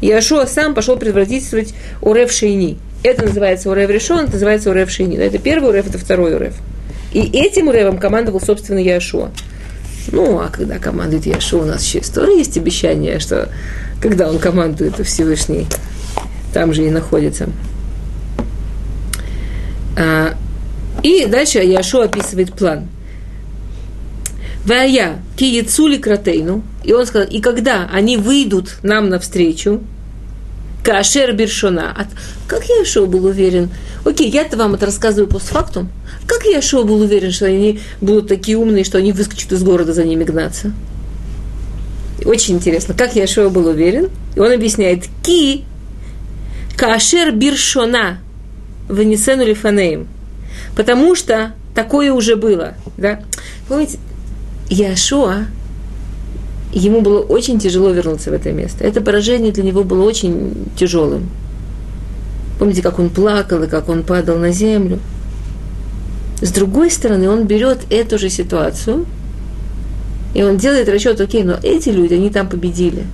Яшуа 0.00 0.46
сам 0.46 0.74
пошел 0.74 0.96
предводительствовать 0.96 1.74
Урев 2.00 2.30
Шейни. 2.30 2.78
Это 3.02 3.24
называется 3.24 3.70
Урев 3.70 3.90
Решон, 3.90 4.24
это 4.24 4.32
называется 4.32 4.70
Урев 4.70 4.90
Шейни. 4.90 5.16
Это 5.16 5.38
первый 5.38 5.70
Урев, 5.70 5.88
это 5.88 5.98
второй 5.98 6.34
Урев. 6.34 6.54
И 7.12 7.20
этим 7.20 7.68
Уревом 7.68 7.98
командовал, 7.98 8.40
собственно, 8.40 8.78
Яшуа. 8.78 9.30
Ну, 10.12 10.38
а 10.38 10.48
когда 10.48 10.78
командует 10.78 11.26
Яшуа, 11.26 11.62
у 11.62 11.66
нас 11.66 11.84
еще 11.84 12.00
история 12.00 12.38
есть 12.38 12.56
обещание, 12.56 13.18
что 13.18 13.48
когда 14.00 14.28
он 14.28 14.38
командует, 14.38 14.96
то 14.96 15.04
Всевышний 15.04 15.66
там 16.52 16.72
же 16.72 16.86
и 16.86 16.90
находится. 16.90 17.48
А, 19.96 20.34
и 21.02 21.26
дальше 21.26 21.58
Яшо 21.58 22.02
описывает 22.02 22.52
план. 22.52 22.88
Вая, 24.64 25.18
киецули 25.36 25.96
кратейну. 25.96 26.62
И 26.84 26.92
он 26.92 27.06
сказал, 27.06 27.28
и 27.28 27.40
когда 27.40 27.88
они 27.92 28.16
выйдут 28.16 28.78
нам 28.82 29.08
навстречу, 29.08 29.82
Кашер 30.86 31.32
Биршона. 31.32 31.92
А 31.98 32.06
как 32.46 32.62
Яшо 32.68 33.06
был 33.06 33.24
уверен? 33.24 33.70
Окей, 34.04 34.30
я-то 34.30 34.56
вам 34.56 34.74
это 34.74 34.86
рассказываю 34.86 35.28
постфактум. 35.28 35.90
Как 36.28 36.44
Яшо 36.44 36.84
был 36.84 37.00
уверен, 37.00 37.32
что 37.32 37.46
они 37.46 37.80
будут 38.00 38.28
такие 38.28 38.56
умные, 38.56 38.84
что 38.84 38.98
они 38.98 39.10
выскочат 39.10 39.50
из 39.50 39.64
города 39.64 39.92
за 39.92 40.04
ними 40.04 40.22
гнаться? 40.22 40.70
Очень 42.24 42.54
интересно, 42.54 42.94
как 42.94 43.16
Яшо 43.16 43.50
был 43.50 43.66
уверен? 43.66 44.10
И 44.36 44.38
он 44.38 44.52
объясняет, 44.52 45.06
ки 45.24 45.64
Кашер 46.76 47.32
Биршона 47.32 48.20
Ванисену 48.88 49.44
Лифанеем. 49.44 50.06
Потому 50.76 51.16
что 51.16 51.52
такое 51.74 52.12
уже 52.12 52.36
было. 52.36 52.74
Да? 52.96 53.24
Помните, 53.66 53.98
Яшуа 54.70 55.46
ему 56.78 57.00
было 57.00 57.20
очень 57.20 57.58
тяжело 57.58 57.90
вернуться 57.90 58.30
в 58.30 58.34
это 58.34 58.52
место. 58.52 58.84
Это 58.84 59.00
поражение 59.00 59.52
для 59.52 59.64
него 59.64 59.82
было 59.82 60.04
очень 60.04 60.66
тяжелым. 60.76 61.30
Помните, 62.58 62.82
как 62.82 62.98
он 62.98 63.10
плакал 63.10 63.62
и 63.62 63.66
как 63.66 63.88
он 63.88 64.02
падал 64.02 64.38
на 64.38 64.52
землю. 64.52 64.98
С 66.40 66.50
другой 66.50 66.90
стороны, 66.90 67.30
он 67.30 67.46
берет 67.46 67.80
эту 67.90 68.18
же 68.18 68.28
ситуацию, 68.28 69.06
и 70.34 70.42
он 70.42 70.58
делает 70.58 70.88
расчет, 70.88 71.20
окей, 71.20 71.44
но 71.44 71.58
эти 71.62 71.88
люди, 71.88 72.14
они 72.14 72.28
там 72.28 72.48
победили. 72.48 73.04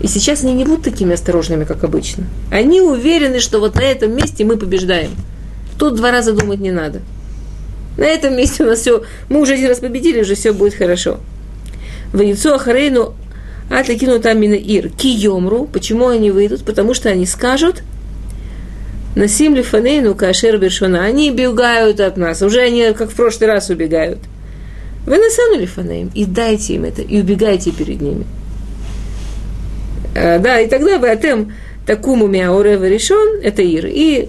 И 0.00 0.08
сейчас 0.08 0.42
они 0.42 0.54
не 0.54 0.64
будут 0.64 0.82
такими 0.82 1.14
осторожными, 1.14 1.64
как 1.64 1.84
обычно. 1.84 2.24
Они 2.50 2.80
уверены, 2.80 3.38
что 3.38 3.60
вот 3.60 3.76
на 3.76 3.82
этом 3.82 4.14
месте 4.14 4.44
мы 4.44 4.56
побеждаем. 4.56 5.12
Тут 5.78 5.94
два 5.96 6.10
раза 6.10 6.32
думать 6.32 6.58
не 6.58 6.72
надо. 6.72 7.00
На 7.96 8.04
этом 8.04 8.36
месте 8.36 8.64
у 8.64 8.66
нас 8.66 8.80
все, 8.80 9.04
мы 9.28 9.40
уже 9.40 9.54
один 9.54 9.68
раз 9.68 9.78
победили, 9.78 10.20
уже 10.20 10.34
все 10.34 10.52
будет 10.52 10.74
хорошо. 10.74 11.20
В 12.14 12.20
яйцо 12.22 12.54
Ахарейну 12.54 13.12
Атликину 13.68 14.20
там 14.20 14.40
ир. 14.40 14.88
Киемру. 14.88 15.66
Почему 15.66 16.08
они 16.08 16.30
выйдут? 16.30 16.64
Потому 16.64 16.94
что 16.94 17.08
они 17.08 17.26
скажут, 17.26 17.82
Насим 19.16 19.56
лифанейну 19.56 20.14
кашер 20.14 20.58
бершона. 20.58 21.04
Они 21.04 21.32
убегают 21.32 21.98
от 21.98 22.16
нас. 22.16 22.40
Уже 22.42 22.60
они, 22.60 22.92
как 22.92 23.10
в 23.10 23.14
прошлый 23.14 23.48
раз, 23.48 23.68
убегают. 23.68 24.20
Вы 25.06 25.18
насану 25.18 25.58
лифанеем. 25.58 26.10
И 26.14 26.24
дайте 26.24 26.74
им 26.74 26.84
это. 26.84 27.02
И 27.02 27.20
убегайте 27.20 27.72
перед 27.72 28.00
ними. 28.00 28.26
А, 30.16 30.38
да, 30.38 30.60
и 30.60 30.68
тогда 30.68 30.98
вы 30.98 31.08
атем 31.08 31.52
такому 31.84 32.28
мяурева 32.28 32.88
решен, 32.88 33.40
это 33.42 33.60
Ир. 33.62 33.86
И, 33.86 34.28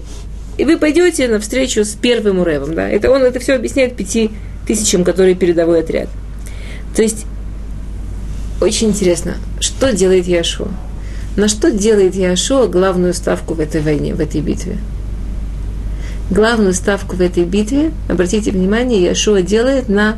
и 0.58 0.64
вы 0.64 0.76
пойдете 0.76 1.28
навстречу 1.28 1.84
с 1.84 1.90
первым 1.90 2.40
уревом. 2.40 2.74
Да? 2.74 2.88
Это 2.88 3.12
он 3.12 3.22
это 3.22 3.38
все 3.38 3.54
объясняет 3.54 3.94
пяти 3.94 4.30
тысячам, 4.66 5.04
которые 5.04 5.36
передовой 5.36 5.80
отряд. 5.80 6.08
То 6.96 7.02
есть, 7.02 7.26
очень 8.60 8.88
интересно, 8.88 9.34
что 9.60 9.92
делает 9.92 10.26
Яшуа? 10.26 10.68
На 11.36 11.48
что 11.48 11.70
делает 11.70 12.14
Яшуа 12.14 12.66
главную 12.66 13.12
ставку 13.12 13.54
в 13.54 13.60
этой 13.60 13.82
войне, 13.82 14.14
в 14.14 14.20
этой 14.20 14.40
битве? 14.40 14.78
Главную 16.30 16.72
ставку 16.72 17.16
в 17.16 17.20
этой 17.20 17.44
битве, 17.44 17.92
обратите 18.08 18.50
внимание, 18.50 19.02
Яшуа 19.02 19.42
делает 19.42 19.88
на 19.88 20.16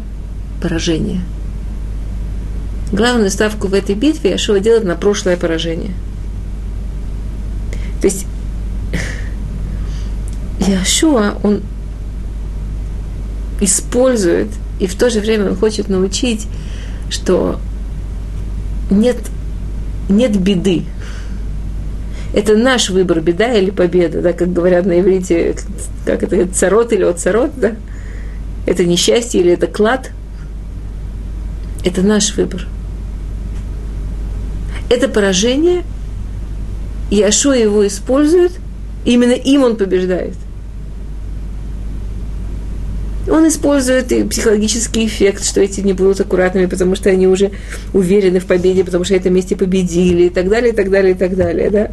поражение. 0.63 1.21
Главную 2.93 3.31
ставку 3.31 3.67
в 3.67 3.75
этой 3.75 3.95
битве 3.95 4.31
Яшуа 4.31 4.61
делает 4.61 4.85
на 4.85 4.95
прошлое 4.95 5.37
поражение. 5.37 5.93
То 8.01 8.07
есть 8.07 8.27
Яшуа, 10.61 11.37
он 11.43 11.63
использует, 13.61 14.49
и 14.79 14.87
в 14.87 14.95
то 14.95 15.11
же 15.11 15.21
время 15.21 15.51
он 15.51 15.57
хочет 15.57 15.89
научить, 15.89 16.47
что 17.11 17.61
нет, 18.91 19.17
нет 20.09 20.39
беды, 20.39 20.85
это 22.35 22.57
наш 22.57 22.91
выбор, 22.91 23.21
беда 23.21 23.53
или 23.55 23.71
победа, 23.71 24.21
да, 24.21 24.33
как 24.33 24.53
говорят 24.53 24.85
на 24.85 25.01
иврите, 25.01 25.57
как 26.05 26.23
это, 26.23 26.47
царот 26.49 26.93
или 26.93 27.03
оцарот, 27.03 27.53
да, 27.57 27.77
это 28.67 28.85
несчастье 28.85 29.41
или 29.41 29.53
это 29.53 29.67
клад, 29.67 30.11
это 31.85 32.03
наш 32.03 32.37
выбор. 32.37 32.67
Это 34.91 35.09
поражение, 35.09 35.85
и 37.11 37.23
Ашо 37.23 37.53
его 37.53 37.87
использует, 37.87 38.53
именно 39.05 39.33
им 39.33 39.63
он 39.63 39.77
побеждает. 39.77 40.35
Он 43.31 43.47
использует 43.47 44.11
и 44.13 44.25
психологический 44.25 45.07
эффект, 45.07 45.45
что 45.45 45.61
эти 45.61 45.81
не 45.81 45.93
будут 45.93 46.21
аккуратными, 46.21 46.67
потому 46.67 46.95
что 46.95 47.11
они 47.11 47.27
уже 47.27 47.51
уверены 47.93 48.41
в 48.41 48.47
победе, 48.47 48.85
потому 48.85 49.05
что 49.05 49.15
это 49.15 49.29
вместе 49.29 49.57
победили, 49.57 50.25
и 50.25 50.31
так 50.31 50.49
далее, 50.49 50.73
и 50.73 50.77
так 50.77 50.91
далее, 50.91 51.13
и 51.13 51.17
так 51.17 51.37
далее, 51.37 51.71
да. 51.71 51.91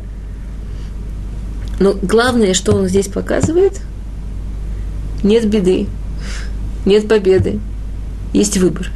Но 1.80 1.94
главное, 2.02 2.54
что 2.54 2.74
он 2.74 2.88
здесь 2.88 3.08
показывает, 3.08 3.82
нет 5.24 5.48
беды, 5.50 5.88
нет 6.86 7.08
победы, 7.08 7.60
есть 8.34 8.58
выбор. 8.58 8.92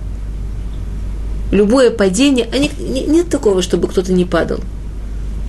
Любое 1.51 1.89
падение, 1.89 2.47
а 2.53 2.57
не, 2.57 2.69
не, 2.79 3.05
нет 3.05 3.29
такого, 3.29 3.61
чтобы 3.61 3.87
кто-то 3.87 4.13
не 4.13 4.23
падал. 4.23 4.59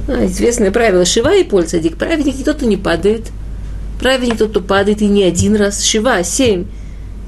А, 0.08 0.26
известное 0.26 0.70
правило, 0.70 1.04
шива 1.04 1.36
и 1.36 1.44
польца, 1.44 1.78
дик, 1.78 1.96
праведник 1.96 2.38
не 2.38 2.44
тот, 2.44 2.56
кто 2.56 2.66
не 2.66 2.78
падает. 2.78 3.28
Праведник 4.00 4.38
тот, 4.38 4.50
кто 4.50 4.60
падает 4.60 5.02
и 5.02 5.06
не 5.06 5.24
один 5.24 5.56
раз. 5.56 5.84
Шива, 5.84 6.24
семь. 6.24 6.64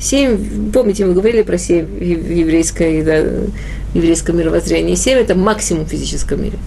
Семь, 0.02 0.72
помните, 0.72 1.06
мы 1.06 1.14
говорили 1.14 1.42
про 1.42 1.56
семь 1.56 1.86
в 1.86 2.02
еврейской, 2.02 3.02
да, 3.04 3.18
еврейском 3.94 4.36
мировоззрении. 4.36 4.96
Семь– 4.96 5.16
это 5.20 5.36
максимум 5.36 5.84
в 5.84 5.90
физическом 5.90 6.42
мире. 6.42 6.58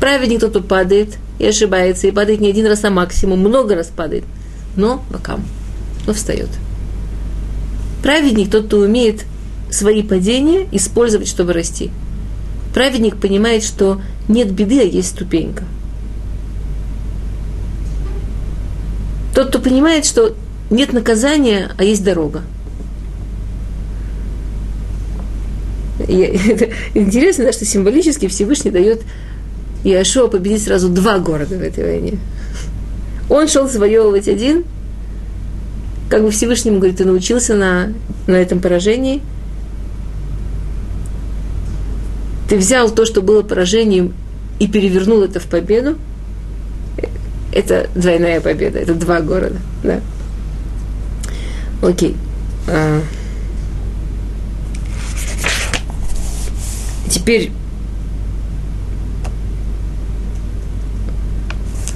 Праведник 0.00 0.40
тот, 0.40 0.50
кто 0.50 0.60
падает 0.62 1.16
и 1.38 1.46
ошибается, 1.46 2.08
и 2.08 2.10
падает 2.10 2.40
не 2.40 2.50
один 2.50 2.66
раз, 2.66 2.82
а 2.82 2.90
максимум, 2.90 3.38
много 3.38 3.76
раз 3.76 3.86
падает. 3.86 4.24
Но 4.74 5.04
бокам, 5.12 5.44
но 6.08 6.12
встает. 6.12 6.48
Праведник 8.02 8.50
тот, 8.50 8.66
кто 8.66 8.78
умеет 8.78 9.26
свои 9.70 10.02
падения 10.02 10.66
использовать, 10.72 11.28
чтобы 11.28 11.52
расти. 11.52 11.92
Праведник 12.74 13.16
понимает, 13.16 13.62
что 13.62 14.02
нет 14.26 14.50
беды, 14.50 14.80
а 14.80 14.84
есть 14.84 15.10
ступенька. 15.10 15.62
Тот, 19.36 19.50
кто 19.50 19.60
понимает, 19.60 20.04
что 20.04 20.34
нет 20.68 20.92
наказания, 20.92 21.70
а 21.78 21.84
есть 21.84 22.02
дорога. 22.02 22.42
интересно, 26.94 27.44
да, 27.44 27.52
что 27.52 27.64
символически 27.64 28.28
Всевышний 28.28 28.70
дает 28.70 29.02
Иошуа 29.84 30.28
победить 30.28 30.64
сразу 30.64 30.88
два 30.88 31.18
города 31.18 31.56
в 31.56 31.62
этой 31.62 31.84
войне. 31.84 32.18
Он 33.28 33.48
шел 33.48 33.68
завоевывать 33.68 34.28
один, 34.28 34.64
как 36.08 36.22
бы 36.22 36.30
Всевышнему 36.30 36.78
говорит, 36.78 36.98
ты 36.98 37.04
научился 37.04 37.54
на, 37.54 37.92
на 38.26 38.36
этом 38.36 38.60
поражении. 38.60 39.22
Ты 42.48 42.56
взял 42.56 42.90
то, 42.90 43.04
что 43.04 43.22
было 43.22 43.42
поражением, 43.42 44.14
и 44.58 44.68
перевернул 44.68 45.22
это 45.22 45.40
в 45.40 45.46
победу. 45.46 45.96
Это 47.52 47.88
двойная 47.94 48.40
победа, 48.40 48.78
это 48.78 48.94
два 48.94 49.20
города, 49.20 49.56
да. 49.82 50.00
Окей. 51.82 52.16
Теперь 57.26 57.50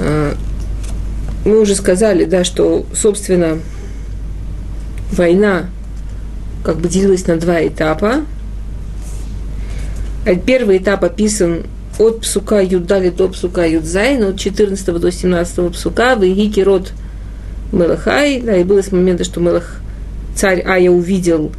А, 0.01 0.35
мы 1.45 1.61
уже 1.61 1.76
сказали, 1.76 2.24
да, 2.24 2.43
что, 2.43 2.85
собственно, 2.93 3.61
война 5.12 5.66
как 6.64 6.78
бы 6.78 6.89
делилась 6.89 7.28
на 7.28 7.37
два 7.37 7.64
этапа. 7.64 8.24
А 10.26 10.35
первый 10.35 10.78
этап 10.78 11.05
описан 11.05 11.62
от 12.01 12.22
псука 12.22 12.61
Юдали 12.61 13.11
до 13.11 13.28
псука 13.28 13.68
Юдзайн, 13.68 14.24
от 14.24 14.37
14 14.41 14.85
до 14.99 15.12
17 15.12 15.72
псука, 15.72 16.16
в 16.16 16.24
Игике 16.24 16.64
род 16.64 16.93
Мелахай, 17.70 18.41
да, 18.41 18.57
и 18.57 18.64
было 18.64 18.83
с 18.83 18.91
момента, 18.91 19.22
что 19.22 19.39
Мелах, 19.39 19.81
царь 20.35 20.61
Ая 20.66 20.91
увидел 20.91 21.53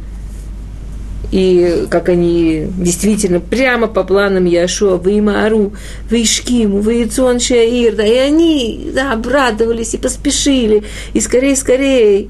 и 1.32 1.86
как 1.90 2.10
они 2.10 2.66
действительно 2.76 3.40
прямо 3.40 3.88
по 3.88 4.04
планам 4.04 4.44
Яшуа, 4.44 4.96
вы 4.96 5.18
Имару, 5.18 5.72
вы 6.10 6.22
Ишкиму, 6.22 6.80
вы 6.80 7.04
Ицон 7.04 7.40
Шаир, 7.40 7.96
да, 7.96 8.06
и 8.06 8.16
они 8.16 8.90
да, 8.94 9.12
обрадовались 9.12 9.94
и 9.94 9.98
поспешили, 9.98 10.84
и 11.14 11.20
скорее, 11.20 11.56
скорее, 11.56 12.28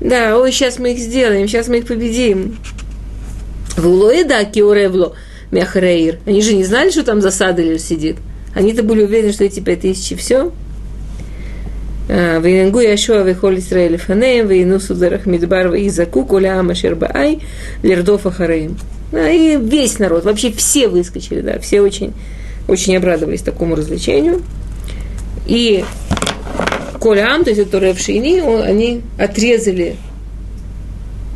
да, 0.00 0.38
ой, 0.38 0.52
сейчас 0.52 0.78
мы 0.78 0.92
их 0.92 1.00
сделаем, 1.00 1.48
сейчас 1.48 1.66
мы 1.66 1.78
их 1.78 1.86
победим. 1.86 2.56
В 3.76 3.86
Улоеда 3.86 4.44
Киоревло 4.44 5.14
Мяхараир. 5.50 6.20
Они 6.24 6.40
же 6.40 6.54
не 6.54 6.64
знали, 6.64 6.90
что 6.90 7.02
там 7.02 7.20
засада 7.20 7.78
сидит. 7.78 8.16
Они-то 8.54 8.82
были 8.84 9.02
уверены, 9.02 9.32
что 9.32 9.44
эти 9.44 9.60
пять 9.60 9.80
тысяч 9.80 10.12
и 10.12 10.14
все. 10.14 10.52
Вейнгу 12.08 12.80
Яшуа 12.80 13.22
Вихоль 13.22 13.58
Исраэль 13.58 13.96
Фанеем, 13.96 14.46
Вейну 14.46 14.78
Сударах 14.78 15.26
Мидбар 15.26 15.68
Вейзаку, 15.68 16.24
Куля 16.24 16.60
Амашер 16.60 16.94
Баай, 16.94 17.40
Лердов 17.82 18.26
Ахареем. 18.26 18.78
И 19.12 19.58
весь 19.60 19.98
народ, 19.98 20.24
вообще 20.24 20.50
все 20.52 20.88
выскочили, 20.88 21.40
да, 21.40 21.58
все 21.58 21.80
очень, 21.80 22.12
очень 22.68 22.96
обрадовались 22.96 23.42
такому 23.42 23.74
развлечению. 23.74 24.42
И 25.46 25.84
Колям, 27.00 27.44
то 27.44 27.50
есть 27.50 27.62
это 27.62 27.80
Рэв 27.80 27.98
Шини, 27.98 28.40
они 28.62 29.02
отрезали 29.18 29.96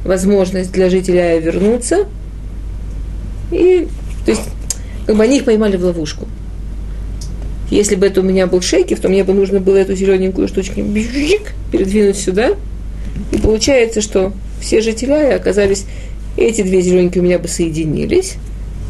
возможность 0.04 0.72
для 0.72 0.88
жителя 0.88 1.38
вернуться. 1.38 2.06
И, 3.50 3.88
то 4.24 4.30
есть, 4.30 4.42
как 5.06 5.16
бы 5.16 5.22
они 5.22 5.38
их 5.38 5.44
поймали 5.44 5.76
в 5.76 5.84
ловушку. 5.84 6.26
Если 7.70 7.94
бы 7.94 8.06
это 8.06 8.20
у 8.20 8.24
меня 8.24 8.46
был 8.46 8.60
шейкер, 8.60 8.98
то 8.98 9.08
мне 9.08 9.22
бы 9.22 9.32
нужно 9.32 9.60
было 9.60 9.76
эту 9.76 9.94
зелененькую 9.94 10.48
штучку 10.48 10.82
передвинуть 11.70 12.16
сюда. 12.16 12.56
И 13.32 13.38
получается, 13.38 14.00
что 14.00 14.32
все 14.60 14.80
жители 14.80 15.12
оказались, 15.12 15.86
эти 16.36 16.62
две 16.62 16.80
зелененькие 16.80 17.22
у 17.22 17.24
меня 17.24 17.38
бы 17.38 17.48
соединились. 17.48 18.34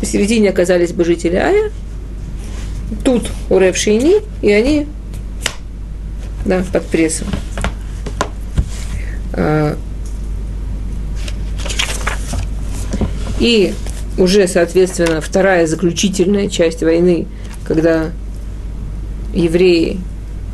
посередине 0.00 0.48
оказались 0.48 0.92
бы 0.92 1.04
жители 1.04 1.36
Ая, 1.36 1.70
тут 3.04 3.30
Урев 3.50 3.76
Шейни, 3.76 4.16
и 4.40 4.50
они 4.50 4.86
да, 6.46 6.64
под 6.72 6.86
прессом. 6.86 7.28
А, 9.34 9.76
и 13.38 13.74
уже, 14.18 14.48
соответственно, 14.48 15.20
вторая 15.20 15.66
заключительная 15.66 16.48
часть 16.48 16.82
войны, 16.82 17.26
когда 17.64 18.10
евреи 19.34 19.98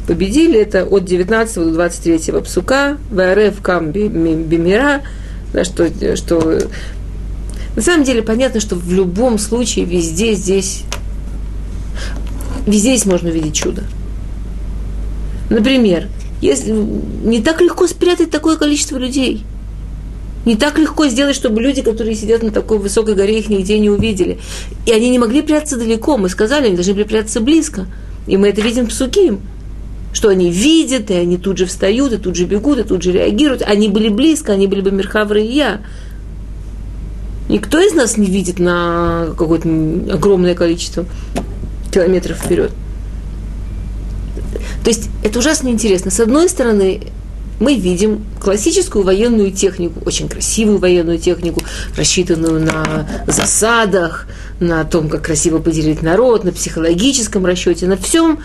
победили, 0.07 0.61
это 0.61 0.85
от 0.85 1.05
19 1.05 1.55
до 1.57 1.71
23 1.73 2.41
псука, 2.43 2.99
ВРФ 3.11 3.61
Кам 3.63 3.91
Бимира, 3.91 5.03
да, 5.53 5.65
что, 5.65 5.89
что 6.17 6.61
на 7.75 7.83
самом 7.83 8.05
деле 8.05 8.23
понятно, 8.23 8.61
что 8.61 8.77
в 8.77 8.93
любом 8.93 9.39
случае 9.39 9.85
везде 9.85 10.35
здесь 10.35 10.85
везде 12.67 12.97
здесь 12.97 13.07
можно 13.07 13.31
увидеть 13.31 13.55
чудо. 13.55 13.85
Например, 15.51 16.09
если 16.41 16.71
не 16.71 17.41
так 17.41 17.61
легко 17.61 17.87
спрятать 17.87 18.31
такое 18.31 18.57
количество 18.57 18.99
людей. 18.99 19.45
Не 20.45 20.55
так 20.55 20.79
легко 20.79 21.09
сделать, 21.09 21.35
чтобы 21.35 21.61
люди, 21.61 21.83
которые 21.83 22.15
сидят 22.15 22.43
на 22.43 22.53
такой 22.53 22.79
высокой 22.79 23.15
горе, 23.15 23.41
их 23.41 23.49
нигде 23.49 23.79
не 23.81 23.91
увидели. 23.91 24.39
И 24.87 24.93
они 24.93 25.11
не 25.11 25.19
могли 25.19 25.43
прятаться 25.43 25.77
далеко. 25.77 26.17
Мы 26.17 26.29
сказали, 26.29 26.67
они 26.67 26.77
должны 26.77 26.95
были 26.95 27.03
прятаться 27.03 27.41
близко. 27.41 27.87
И 28.27 28.37
мы 28.37 28.49
это 28.49 28.61
видим 28.61 28.87
в 28.87 28.93
Суким 28.93 29.41
что 30.17 30.31
они 30.31 30.51
видят, 30.51 31.11
и 31.11 31.15
они 31.15 31.37
тут 31.37 31.59
же 31.59 31.67
встают, 31.67 32.11
и 32.15 32.17
тут 32.17 32.37
же 32.37 32.47
бегут, 32.47 32.79
и 32.79 32.85
тут 32.85 33.03
же 33.03 33.13
реагируют. 33.13 33.61
Они 33.61 33.89
были 33.89 34.09
близко, 34.09 34.55
они 34.55 34.67
были 34.67 34.81
бы 34.81 34.91
Мерхавры 34.91 35.43
и 35.43 35.53
я. 35.53 35.83
Никто 37.51 37.79
из 37.79 37.93
нас 37.93 38.17
не 38.17 38.27
видит 38.27 38.59
на 38.59 39.27
какое-то 39.37 39.69
огромное 40.11 40.55
количество 40.55 41.05
километров 41.93 42.39
вперед. 42.39 42.73
То 44.83 44.89
есть 44.89 45.11
это 45.23 45.39
ужасно 45.39 45.69
интересно. 45.69 46.11
С 46.11 46.19
одной 46.19 46.49
стороны, 46.49 47.03
мы 47.59 47.75
видим 47.75 48.25
классическую 48.41 49.05
военную 49.05 49.51
технику, 49.51 50.01
очень 50.05 50.29
красивую 50.29 50.79
военную 50.79 51.19
технику, 51.19 51.63
рассчитанную 51.97 52.61
на 52.61 53.09
засадах, 53.27 54.27
на 54.61 54.85
том, 54.85 55.09
как 55.09 55.23
красиво 55.23 55.59
поделить 55.59 56.03
народ, 56.03 56.45
на 56.45 56.53
психологическом 56.53 57.47
расчете, 57.47 57.87
на 57.87 57.97
всем, 57.97 58.41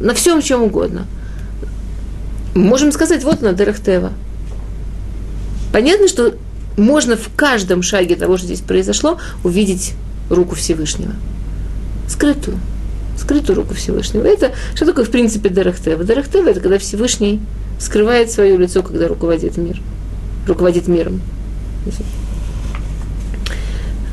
на 0.00 0.14
всем 0.14 0.40
чем 0.40 0.62
угодно. 0.62 1.06
Можем 2.54 2.92
сказать, 2.92 3.24
вот 3.24 3.42
она, 3.42 3.52
Дерехтева. 3.52 4.12
Понятно, 5.72 6.08
что 6.08 6.34
можно 6.76 7.16
в 7.16 7.28
каждом 7.36 7.82
шаге 7.82 8.16
того, 8.16 8.36
что 8.36 8.46
здесь 8.46 8.60
произошло, 8.60 9.18
увидеть 9.42 9.92
руку 10.30 10.54
Всевышнего. 10.54 11.12
Скрытую. 12.08 12.58
Скрытую 13.18 13.56
руку 13.56 13.74
Всевышнего. 13.74 14.24
Это 14.24 14.52
что 14.74 14.86
такое, 14.86 15.04
в 15.04 15.10
принципе, 15.10 15.48
Дерехтева? 15.48 16.04
Дерехтева– 16.04 16.48
это 16.50 16.60
когда 16.60 16.78
Всевышний 16.78 17.40
скрывает 17.84 18.30
свое 18.30 18.56
лицо, 18.56 18.82
когда 18.82 19.06
руководит 19.08 19.56
мир, 19.56 19.80
руководит 20.46 20.88
миром. 20.88 21.20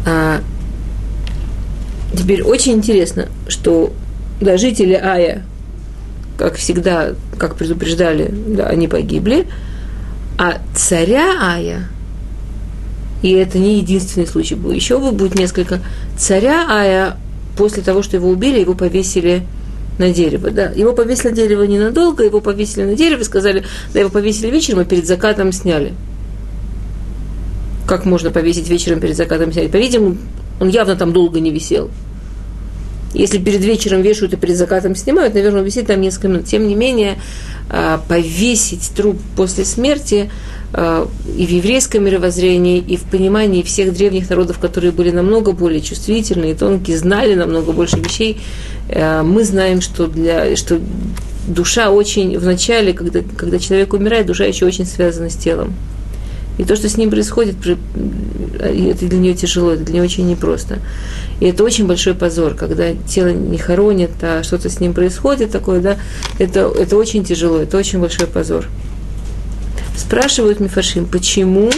А, 0.06 0.42
теперь 2.16 2.44
очень 2.44 2.74
интересно, 2.74 3.30
что 3.48 3.94
да, 4.42 4.58
жители 4.58 4.94
Ая, 4.94 5.46
как 6.38 6.56
всегда, 6.56 7.14
как 7.38 7.56
предупреждали, 7.56 8.34
да, 8.48 8.68
они 8.68 8.88
погибли, 8.88 9.48
а 10.38 10.58
царя 10.76 11.38
Ая, 11.40 11.88
и 13.22 13.32
это 13.32 13.58
не 13.58 13.78
единственный 13.78 14.28
случай 14.28 14.56
был, 14.56 14.72
еще 14.72 15.00
будет 15.00 15.36
несколько, 15.36 15.80
царя 16.18 16.66
Ая 16.68 17.18
после 17.56 17.84
того, 17.84 18.02
что 18.02 18.18
его 18.18 18.30
убили, 18.30 18.60
его 18.60 18.74
повесили 18.74 19.46
на 20.02 20.12
дерево, 20.12 20.52
да. 20.52 20.72
Его 20.72 20.94
повесили 20.94 21.30
на 21.30 21.36
дерево 21.36 21.64
ненадолго, 21.64 22.24
его 22.24 22.42
повесили 22.42 22.84
на 22.84 22.96
дерево, 22.96 23.24
сказали, 23.24 23.64
да, 23.94 24.02
его 24.02 24.10
повесили 24.10 24.52
вечером, 24.52 24.82
и 24.82 24.86
перед 24.86 25.08
закатом 25.08 25.52
сняли. 25.54 25.94
Как 27.88 28.06
можно 28.06 28.32
повесить 28.32 28.68
вечером 28.68 29.00
перед 29.00 29.16
закатом 29.16 29.54
снять? 29.54 29.72
По-видимому, 29.72 30.18
он 30.60 30.70
явно 30.70 30.96
там 30.96 31.14
долго 31.14 31.40
не 31.40 31.52
висел. 31.52 31.90
Если 33.14 33.38
перед 33.38 33.62
вечером 33.62 34.02
вешают 34.02 34.34
и 34.34 34.38
перед 34.38 34.58
закатом 34.58 34.96
снимают, 34.96 35.34
наверное, 35.34 35.62
он 35.62 35.66
висит 35.66 35.88
там 35.88 36.00
несколько 36.02 36.30
минут. 36.30 36.46
Тем 36.46 36.68
не 36.68 36.76
менее, 36.76 37.18
а, 37.70 38.02
повесить 38.08 38.92
труп 38.96 39.18
после 39.36 39.66
смерти 39.66 40.32
а, 40.74 41.08
и 41.38 41.46
в 41.46 41.50
еврейском 41.50 42.06
мировоззрении, 42.06 42.80
и 42.80 42.96
в 42.96 43.04
понимании 43.04 43.62
всех 43.64 43.94
древних 43.94 44.30
народов, 44.30 44.60
которые 44.60 44.92
были 44.92 45.12
намного 45.12 45.52
более 45.52 45.82
чувствительны 45.82 46.52
и 46.52 46.54
тонкие, 46.54 46.98
знали 46.98 47.36
намного 47.36 47.74
больше 47.74 47.98
вещей, 47.98 48.40
а, 48.90 49.24
мы 49.24 49.44
знаем, 49.44 49.82
что, 49.82 50.08
для, 50.08 50.56
что 50.56 50.80
душа 51.48 51.92
очень, 51.92 52.38
в 52.38 52.46
начале, 52.46 52.94
когда, 52.94 53.22
когда 53.38 53.60
человек 53.60 53.94
умирает, 53.94 54.26
душа 54.26 54.46
еще 54.46 54.66
очень 54.66 54.86
связана 54.86 55.30
с 55.30 55.36
телом. 55.36 55.74
И 56.58 56.64
то, 56.64 56.76
что 56.76 56.90
с 56.90 56.98
ним 56.98 57.10
происходит, 57.10 57.56
это 57.66 59.06
для 59.06 59.18
нее 59.18 59.34
тяжело, 59.34 59.72
это 59.72 59.84
для 59.84 59.96
нее 59.96 60.04
очень 60.04 60.28
непросто. 60.28 60.80
И 61.40 61.46
это 61.46 61.64
очень 61.64 61.88
большой 61.88 62.14
позор, 62.14 62.54
когда 62.56 62.94
тело 63.08 63.30
не 63.30 63.58
хоронят, 63.58 64.12
а 64.22 64.44
что-то 64.44 64.70
с 64.70 64.80
ним 64.80 64.94
происходит 64.94 65.52
такое, 65.52 65.80
да, 65.80 65.98
это, 66.40 66.72
это 66.78 66.98
очень 66.98 67.24
тяжело, 67.24 67.58
это 67.60 67.78
очень 67.78 68.00
большой 68.00 68.28
позор. 68.28 68.68
Спрашивают 69.98 70.60
Мифашим, 70.60 71.06
почему 71.06 71.72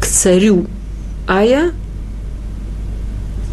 к 0.00 0.06
царю 0.06 0.66
Ая 1.26 1.72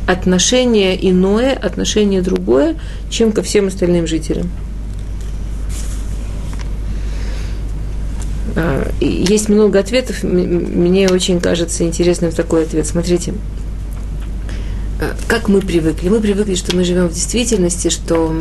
отношение 0.07 1.09
иное, 1.09 1.53
отношение 1.53 2.21
другое, 2.21 2.75
чем 3.09 3.31
ко 3.31 3.41
всем 3.41 3.67
остальным 3.67 4.07
жителям. 4.07 4.49
Есть 8.99 9.49
много 9.49 9.79
ответов. 9.79 10.23
Мне 10.23 11.07
очень 11.09 11.39
кажется 11.39 11.83
интересным 11.83 12.31
такой 12.31 12.63
ответ. 12.63 12.85
Смотрите, 12.85 13.33
а, 14.99 15.15
как 15.27 15.47
мы 15.47 15.61
привыкли? 15.61 16.09
Мы 16.09 16.19
привыкли, 16.19 16.55
что 16.55 16.75
мы 16.75 16.83
живем 16.83 17.07
в 17.07 17.13
действительности, 17.13 17.89
что 17.89 18.35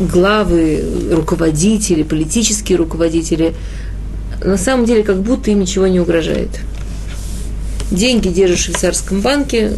главы, 0.00 0.84
руководители, 1.12 2.02
политические 2.02 2.78
руководители, 2.78 3.54
на 4.44 4.58
самом 4.58 4.84
деле 4.84 5.02
как 5.02 5.22
будто 5.22 5.50
им 5.50 5.60
ничего 5.60 5.86
не 5.86 6.00
угрожает. 6.00 6.50
Деньги 7.90 8.28
держишь 8.28 8.60
в 8.60 8.64
швейцарском 8.64 9.20
банке, 9.20 9.72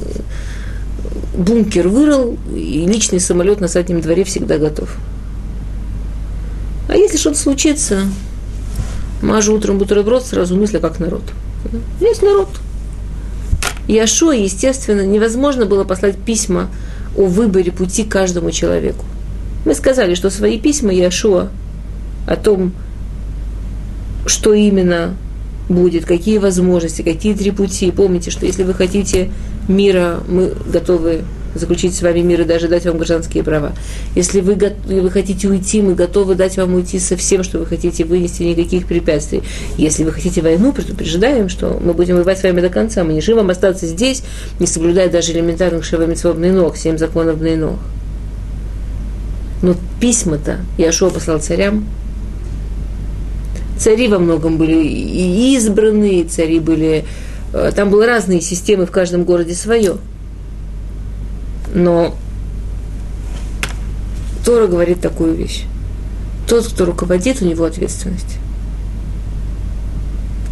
бункер 1.37 1.89
вырыл, 1.89 2.37
и 2.55 2.87
личный 2.87 3.21
самолет 3.21 3.61
на 3.61 3.69
заднем 3.69 4.01
дворе 4.01 4.25
всегда 4.25 4.59
готов. 4.59 4.97
А 6.89 6.97
если 6.97 7.19
что-то 7.19 7.39
случится, 7.39 8.03
мажу 9.23 9.55
утром 9.55 9.79
бутерброд, 9.79 10.25
сразу 10.25 10.57
мысли 10.57 10.79
как 10.79 10.99
народ. 10.99 11.23
Есть 12.01 12.23
народ. 12.23 12.49
Яшо, 13.87 14.33
естественно, 14.33 15.05
невозможно 15.05 15.67
было 15.67 15.85
послать 15.85 16.17
письма 16.17 16.69
о 17.17 17.25
выборе 17.25 17.73
пути 17.73 18.05
каждому 18.05 18.51
человеку. 18.51 19.05
Мы 19.65 19.75
сказали, 19.75 20.15
что 20.15 20.31
свои 20.31 20.59
письма 20.59 20.93
Яшуа 20.93 21.49
о 22.27 22.37
том, 22.37 22.73
что 24.27 24.55
именно 24.55 25.15
будет, 25.69 26.07
какие 26.07 26.39
возможности, 26.39 27.03
какие 27.03 27.35
три 27.35 27.51
пути. 27.51 27.91
Помните, 27.91 28.31
что 28.31 28.47
если 28.47 28.63
вы 28.63 28.73
хотите 28.73 29.31
мира, 29.69 30.21
мы 30.27 30.55
готовы 30.67 31.25
заключить 31.55 31.95
с 31.95 32.03
вами 32.03 32.21
мир 32.21 32.43
и 32.43 32.45
даже 32.45 32.69
дать 32.69 32.85
вам 32.87 32.97
гражданские 32.97 33.43
права. 33.43 33.73
Если 34.15 34.41
вы, 34.41 34.57
вы 34.87 35.11
хотите 35.11 35.49
уйти, 35.49 35.83
мы 35.83 35.95
готовы 35.95 36.35
дать 36.35 36.57
вам 36.57 36.75
уйти 36.75 36.99
со 36.99 37.17
всем, 37.17 37.43
что 37.43 37.59
вы 37.59 37.67
хотите, 37.67 38.05
вынести 38.05 38.43
никаких 38.43 38.87
препятствий. 38.87 39.43
Если 39.77 40.05
вы 40.05 40.13
хотите 40.13 40.43
войну, 40.43 40.73
предупреждаем, 40.73 41.49
что 41.49 41.79
мы 41.83 41.93
будем 41.93 42.17
воевать 42.17 42.39
с 42.39 42.43
вами 42.43 42.61
до 42.61 42.69
конца. 42.69 43.05
Мы 43.05 43.13
не 43.13 43.21
решим 43.21 43.37
вам 43.37 43.51
остаться 43.51 43.87
здесь, 43.87 44.23
не 44.61 44.67
соблюдая 44.67 45.09
даже 45.09 45.33
элементарных 45.33 45.85
шевамитцвов 45.85 46.37
ног, 46.39 46.77
семь 46.77 46.99
законов 46.99 47.41
ног. 47.41 47.79
Но 49.63 49.75
письма-то 50.01 50.59
Яшуа 50.77 51.11
послал 51.11 51.41
царям. 51.41 51.87
Цари 53.79 54.09
во 54.09 54.19
многом 54.19 54.57
были 54.57 54.87
и 54.87 55.55
избранные, 55.57 56.25
цари 56.25 56.59
были... 56.59 57.05
Э, 57.53 57.71
там 57.75 57.91
были 57.91 58.07
разные 58.07 58.41
системы, 58.41 58.87
в 58.87 58.91
каждом 58.91 59.25
городе 59.25 59.55
свое– 59.55 59.97
но 61.75 62.15
Тора 64.45 64.67
говорит 64.67 65.01
такую 65.01 65.35
вещь. 65.35 65.65
Тот, 66.47 66.67
кто 66.67 66.87
руководит, 66.87 67.43
у 67.43 67.45
него 67.45 67.65
ответственность. 67.65 68.39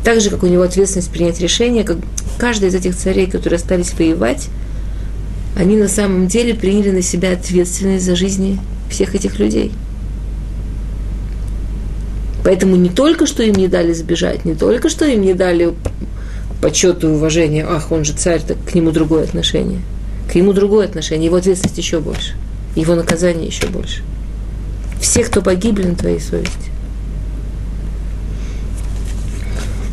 Так 0.05 0.21
же, 0.21 0.31
как 0.31 0.43
у 0.43 0.47
него 0.47 0.63
ответственность 0.63 1.11
принять 1.11 1.41
решение, 1.41 1.83
как 1.83 1.97
каждый 2.39 2.69
из 2.69 2.75
этих 2.75 2.95
царей, 2.95 3.27
которые 3.27 3.57
остались 3.57 3.95
воевать, 3.95 4.49
они 5.57 5.77
на 5.77 5.89
самом 5.89 6.27
деле 6.27 6.55
приняли 6.55 6.91
на 6.91 7.03
себя 7.03 7.33
ответственность 7.33 8.05
за 8.05 8.15
жизни 8.15 8.61
всех 8.91 9.15
этих 9.15 9.39
людей. 9.39 9.73
Поэтому 12.45 12.77
не 12.77 12.91
только 12.91 13.27
что 13.27 13.43
им 13.43 13.55
не 13.55 13.67
дали 13.67 13.93
сбежать, 13.93 14.45
не 14.45 14.55
только 14.55 14.89
что 14.89 15.07
им 15.07 15.23
не 15.23 15.35
дали 15.35 15.75
почет 16.61 17.03
и 17.03 17.07
уважение, 17.07 17.67
ах, 17.69 17.91
он 17.91 18.05
же 18.05 18.13
царь, 18.13 18.43
так 18.47 18.59
к 18.65 18.75
нему 18.75 18.93
другое 18.93 19.25
отношение. 19.25 19.81
К 20.31 20.35
нему 20.35 20.53
другое 20.53 20.87
отношение, 20.87 21.27
его 21.27 21.37
ответственность 21.37 21.79
еще 21.79 22.01
больше, 22.01 22.35
его 22.75 22.95
наказание 22.95 23.47
еще 23.47 23.67
больше. 23.67 24.03
Все, 25.01 25.25
кто 25.25 25.43
погибли 25.43 25.87
на 25.87 25.95
твоей 25.95 26.21
совести. 26.21 26.71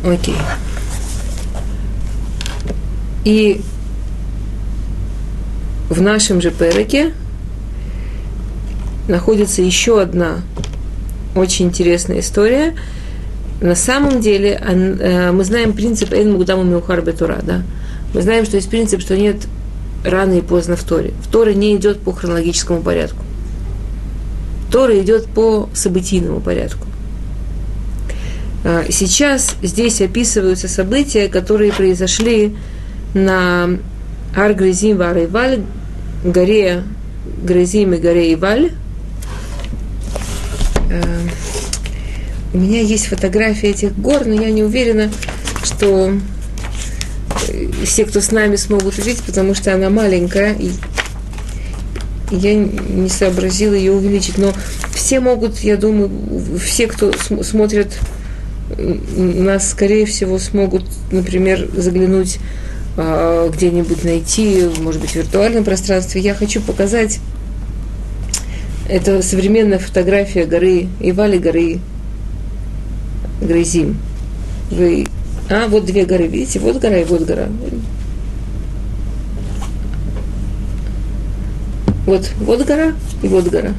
Окей. 0.04 0.36
И 3.24 3.62
в 5.88 6.02
нашем 6.02 6.40
же 6.40 6.50
переке 6.50 7.14
находится 9.08 9.62
еще 9.62 10.00
одна 10.00 10.38
очень 11.34 11.66
интересная 11.66 12.20
история. 12.20 12.74
На 13.60 13.74
самом 13.74 14.20
деле 14.20 14.60
э, 14.60 15.32
мы 15.32 15.44
знаем 15.44 15.72
принцип 15.72 16.12
«Эйн 16.12 16.32
Мугдаму 16.32 16.64
Меухар 16.64 17.00
Бетура», 17.02 17.40
да? 17.42 17.62
Мы 18.12 18.22
знаем, 18.22 18.44
что 18.44 18.56
есть 18.56 18.68
принцип, 18.68 19.00
что 19.00 19.16
нет 19.16 19.36
рано 20.04 20.34
и 20.34 20.42
поздно 20.42 20.76
в 20.76 20.84
Торе. 20.84 21.12
В 21.22 21.28
Торе 21.28 21.54
не 21.54 21.74
идет 21.76 22.00
по 22.00 22.12
хронологическому 22.12 22.82
порядку. 22.82 23.24
Тора 24.70 25.00
идет 25.00 25.26
по 25.26 25.68
событийному 25.72 26.40
порядку. 26.40 26.86
А, 28.64 28.84
сейчас 28.90 29.56
здесь 29.62 30.00
описываются 30.00 30.68
события, 30.68 31.28
которые 31.28 31.72
произошли 31.72 32.56
на 33.14 33.78
Ар-Гризим 34.36 34.96
Вар-Иваль, 34.96 35.62
горе 36.24 36.82
Гризим 37.42 37.94
и 37.94 37.98
горе 37.98 38.32
Иваль. 38.34 38.72
А, 40.90 41.02
у 42.52 42.58
меня 42.58 42.80
есть 42.80 43.06
фотографии 43.06 43.68
этих 43.68 43.96
гор, 43.96 44.24
но 44.24 44.34
я 44.34 44.50
не 44.50 44.62
уверена, 44.62 45.10
что 45.62 46.12
все, 47.84 48.04
кто 48.04 48.20
с 48.20 48.30
нами, 48.30 48.56
смогут 48.56 48.98
увидеть, 48.98 49.22
потому 49.22 49.54
что 49.54 49.74
она 49.74 49.90
маленькая, 49.90 50.54
и 50.54 50.70
я 52.30 52.54
не 52.54 53.08
сообразила 53.08 53.74
ее 53.74 53.92
увеличить. 53.92 54.38
Но 54.38 54.52
все 54.94 55.20
могут, 55.20 55.58
я 55.60 55.76
думаю, 55.76 56.10
все, 56.58 56.86
кто 56.86 57.12
смотрит 57.42 57.98
нас, 58.78 59.70
скорее 59.70 60.06
всего, 60.06 60.38
смогут, 60.38 60.84
например, 61.12 61.68
заглянуть 61.76 62.38
э, 62.96 63.50
где-нибудь 63.52 64.04
найти, 64.04 64.68
может 64.80 65.00
быть, 65.00 65.10
в 65.10 65.16
виртуальном 65.16 65.64
пространстве. 65.64 66.20
Я 66.20 66.34
хочу 66.34 66.60
показать 66.60 67.20
это 68.88 69.22
современная 69.22 69.78
фотография 69.78 70.44
горы 70.44 70.88
Ивали 71.00 71.38
горы 71.38 71.78
Грызим. 73.40 73.98
Вы... 74.70 75.06
А, 75.50 75.68
вот 75.68 75.84
две 75.84 76.04
горы, 76.04 76.26
видите? 76.26 76.58
Вот 76.58 76.78
гора 76.78 76.98
и 76.98 77.04
вот 77.04 77.22
гора. 77.22 77.48
Вот, 82.06 82.30
вот 82.40 82.64
гора 82.66 82.92
и 83.22 83.28
вот 83.28 83.48
гора. 83.48 83.72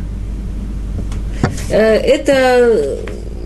Э, 1.69 1.77
это 1.77 2.99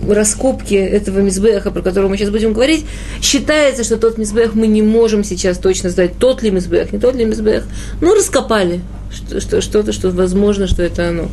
раскопки 0.07 0.73
этого 0.73 1.19
мизбеха, 1.19 1.71
про 1.71 1.81
которого 1.81 2.09
мы 2.09 2.17
сейчас 2.17 2.29
будем 2.29 2.53
говорить, 2.53 2.85
считается, 3.21 3.83
что 3.83 3.97
тот 3.97 4.17
мизбех 4.17 4.55
мы 4.55 4.67
не 4.67 4.81
можем 4.81 5.23
сейчас 5.23 5.57
точно 5.57 5.89
знать, 5.89 6.17
тот 6.17 6.41
ли 6.41 6.51
мизбех, 6.51 6.91
не 6.91 6.99
тот 6.99 7.15
ли 7.15 7.25
мизбех. 7.25 7.65
Ну, 8.01 8.15
раскопали 8.15 8.81
что, 9.11 9.61
что-то, 9.61 9.91
что 9.91 10.09
возможно, 10.11 10.67
что 10.67 10.83
это 10.83 11.09
оно. 11.09 11.29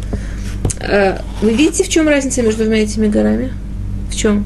Э, 0.81 1.19
вы 1.43 1.53
видите, 1.53 1.85
в 1.85 1.89
чем 1.89 2.09
разница 2.09 2.43
между 2.43 2.65
двумя 2.65 2.83
этими 2.83 3.09
горами? 3.09 3.53
В 4.11 4.17
чем? 4.17 4.45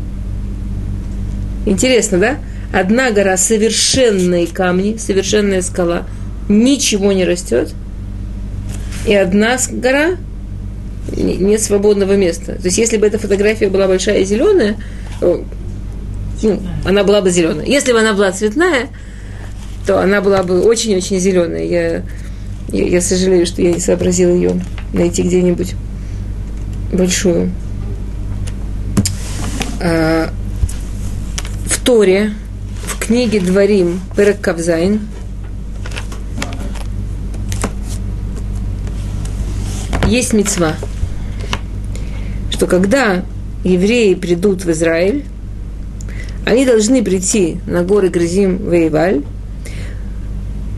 Интересно, 1.66 2.18
да? 2.18 2.36
Одна 2.72 3.10
гора 3.10 3.36
совершенные 3.36 4.46
камни, 4.46 4.96
совершенная 4.96 5.62
скала, 5.62 6.06
ничего 6.48 7.12
не 7.12 7.24
растет. 7.24 7.72
И 9.06 9.14
одна 9.14 9.58
гора 9.70 10.16
нет 11.16 11.60
свободного 11.60 12.16
места. 12.16 12.54
То 12.54 12.66
есть, 12.66 12.78
если 12.78 12.96
бы 12.96 13.06
эта 13.06 13.18
фотография 13.18 13.68
была 13.68 13.88
большая 13.88 14.18
и 14.18 14.24
зеленая, 14.24 14.76
ну, 15.20 16.62
она 16.84 17.04
была 17.04 17.20
бы 17.20 17.30
зеленая. 17.30 17.66
Если 17.66 17.92
бы 17.92 18.00
она 18.00 18.14
была 18.14 18.32
цветная, 18.32 18.88
то 19.86 20.00
она 20.00 20.20
была 20.20 20.42
бы 20.42 20.62
очень-очень 20.62 21.18
зеленая. 21.18 21.64
Я, 21.64 22.02
я, 22.72 22.88
я 22.88 23.00
сожалею, 23.00 23.46
что 23.46 23.62
я 23.62 23.72
не 23.72 23.80
сообразила 23.80 24.32
ее 24.32 24.60
найти 24.92 25.22
где-нибудь 25.22 25.74
большую. 26.92 27.50
А, 29.80 30.30
Торе, 31.90 32.34
в 32.84 33.00
книге 33.00 33.40
Дворим, 33.40 34.00
Перек 34.16 34.48
есть 40.06 40.32
мецва, 40.32 40.76
что 42.52 42.68
когда 42.68 43.24
евреи 43.64 44.14
придут 44.14 44.64
в 44.64 44.70
Израиль, 44.70 45.24
они 46.46 46.64
должны 46.64 47.02
прийти 47.02 47.58
на 47.66 47.82
горы 47.82 48.08
Грызим 48.08 48.70
Вейваль 48.70 49.24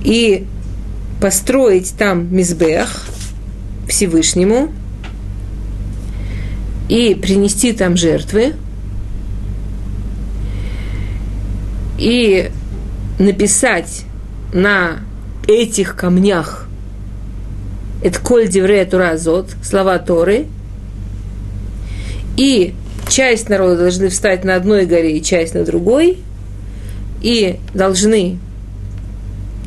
и 0.03 0.47
построить 1.21 1.93
там 1.99 2.35
Мизбех 2.35 3.05
Всевышнему 3.87 4.73
и 6.89 7.15
принести 7.15 7.75
там 7.75 7.99
жертвы 7.99 8.55
и 12.03 12.51
написать 13.21 14.05
на 14.53 14.99
этих 15.47 15.95
камнях 15.95 16.67
это 18.03 18.19
коль 18.19 18.49
деврея 18.49 18.85
тура 18.85 19.11
азот, 19.11 19.51
слова 19.63 19.99
Торы, 19.99 20.47
и 22.37 22.75
часть 23.09 23.49
народа 23.49 23.77
должны 23.77 24.09
встать 24.09 24.43
на 24.43 24.57
одной 24.57 24.87
горе 24.87 25.17
и 25.17 25.23
часть 25.23 25.55
на 25.55 25.65
другой, 25.65 26.19
и 27.23 27.61
должны 27.73 28.41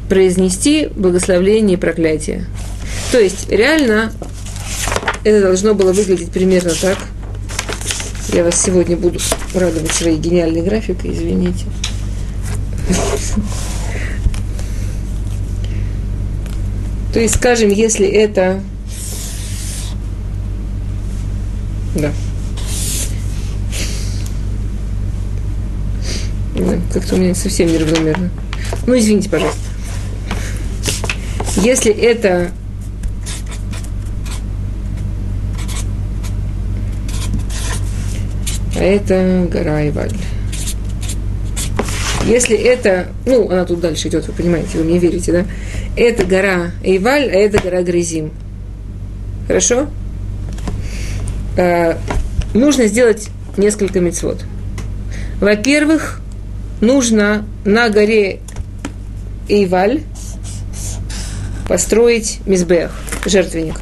произнести 0.10 0.90
благословление 0.94 1.78
и 1.78 1.80
проклятие. 1.80 2.46
То 3.14 3.20
есть, 3.20 3.50
реально, 3.50 4.12
это 5.24 5.42
должно 5.42 5.74
было 5.74 5.94
выглядеть 5.94 6.32
примерно 6.32 6.72
так. 6.82 6.98
Я 8.34 8.44
вас 8.44 8.62
сегодня 8.62 8.98
буду 8.98 9.20
радовать 9.54 9.94
своей 9.94 10.18
гениальной 10.18 10.62
графикой, 10.62 11.14
извините. 11.14 11.66
То 17.14 17.20
есть, 17.20 17.36
скажем, 17.36 17.70
если 17.70 18.08
это... 18.08 18.62
Да. 21.96 22.12
Как-то 26.94 27.16
у 27.16 27.18
меня 27.18 27.34
совсем 27.36 27.72
неравномерно. 27.72 28.30
Ну, 28.86 28.98
извините, 28.98 29.30
пожалуйста. 29.30 29.60
Если 31.58 31.92
это 31.94 32.52
это 38.76 39.48
гора 39.50 39.88
Иваль. 39.88 40.12
Если 42.26 42.58
это, 42.58 43.10
ну, 43.28 43.50
она 43.52 43.66
тут 43.66 43.82
дальше 43.82 44.08
идет, 44.08 44.26
вы 44.28 44.34
понимаете, 44.34 44.80
вы 44.80 44.84
мне 44.84 44.98
верите, 44.98 45.32
да? 45.32 45.46
Это 45.96 46.26
гора 46.26 46.72
Эйваль, 46.84 47.30
а 47.30 47.36
это 47.36 47.62
гора 47.62 47.84
Грызим. 47.84 48.32
Хорошо? 49.48 49.88
А, 51.56 52.00
нужно 52.56 52.88
сделать 52.88 53.30
несколько 53.58 54.00
мецвод. 54.00 54.44
Во-первых, 55.40 56.20
нужно 56.82 57.46
на 57.64 57.90
горе 57.90 58.40
Эйваль 59.48 60.02
построить 61.68 62.40
мизбех, 62.48 62.92
жертвенник. 63.26 63.80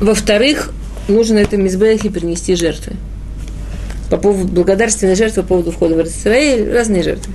Во-вторых, 0.00 0.72
нужно 1.12 1.36
на 1.36 1.40
этом 1.40 1.62
мизбехе 1.62 2.10
принести 2.10 2.54
жертвы. 2.54 2.94
По 4.10 4.16
поводу 4.16 4.48
благодарственной 4.52 5.14
жертвы, 5.14 5.42
по 5.42 5.48
поводу 5.48 5.70
входа 5.70 5.94
в 5.94 6.06
Израиль, 6.06 6.70
разные 6.72 7.02
жертвы. 7.02 7.32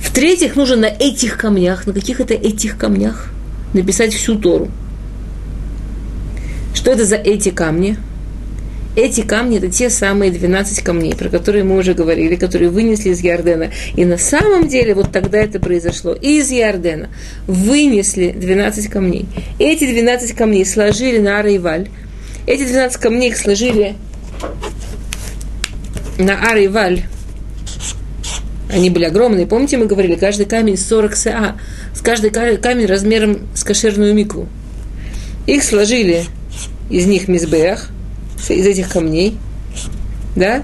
В-третьих, 0.00 0.56
нужно 0.56 0.76
на 0.76 0.86
этих 0.86 1.38
камнях, 1.38 1.86
на 1.86 1.92
каких 1.92 2.20
это 2.20 2.34
этих 2.34 2.78
камнях, 2.78 3.30
написать 3.72 4.12
всю 4.12 4.36
Тору. 4.36 4.68
Что 6.74 6.92
это 6.92 7.04
за 7.04 7.16
эти 7.16 7.50
камни? 7.50 7.96
Эти 8.94 9.22
камни– 9.22 9.56
это 9.58 9.70
те 9.70 9.88
самые 9.88 10.30
12 10.30 10.82
камней, 10.82 11.14
про 11.14 11.30
которые 11.30 11.64
мы 11.64 11.78
уже 11.78 11.94
говорили, 11.94 12.36
которые 12.36 12.68
вынесли 12.68 13.10
из 13.10 13.20
Ярдена. 13.20 13.70
И 13.96 14.04
на 14.04 14.18
самом 14.18 14.68
деле 14.68 14.94
вот 14.94 15.12
тогда 15.12 15.38
это 15.38 15.58
произошло. 15.60 16.12
Из 16.12 16.50
Ярдена 16.50 17.08
вынесли 17.46 18.32
12 18.32 18.88
камней. 18.88 19.26
Эти 19.58 19.86
12 19.86 20.32
камней 20.34 20.66
сложили 20.66 21.18
на 21.18 21.38
Ара 21.38 21.50
Эти 22.46 22.64
12 22.64 23.00
камней 23.00 23.30
их 23.30 23.36
сложили 23.36 23.96
на 26.18 26.34
Ар 26.50 26.56
и 26.56 26.68
Валь. 26.68 27.04
Они 28.70 28.90
были 28.90 29.04
огромные. 29.04 29.46
Помните, 29.46 29.76
мы 29.76 29.86
говорили, 29.86 30.16
каждый 30.16 30.46
камень 30.46 30.76
40 30.76 31.14
са. 31.14 31.56
С 31.94 32.00
каждый 32.00 32.30
камень 32.30 32.86
размером 32.86 33.48
с 33.54 33.62
кошерную 33.64 34.14
микву. 34.14 34.48
Их 35.46 35.62
сложили 35.62 36.24
из 36.90 37.06
них 37.06 37.28
мизбех, 37.28 37.90
из 38.48 38.66
этих 38.66 38.88
камней. 38.88 39.36
Да? 40.34 40.62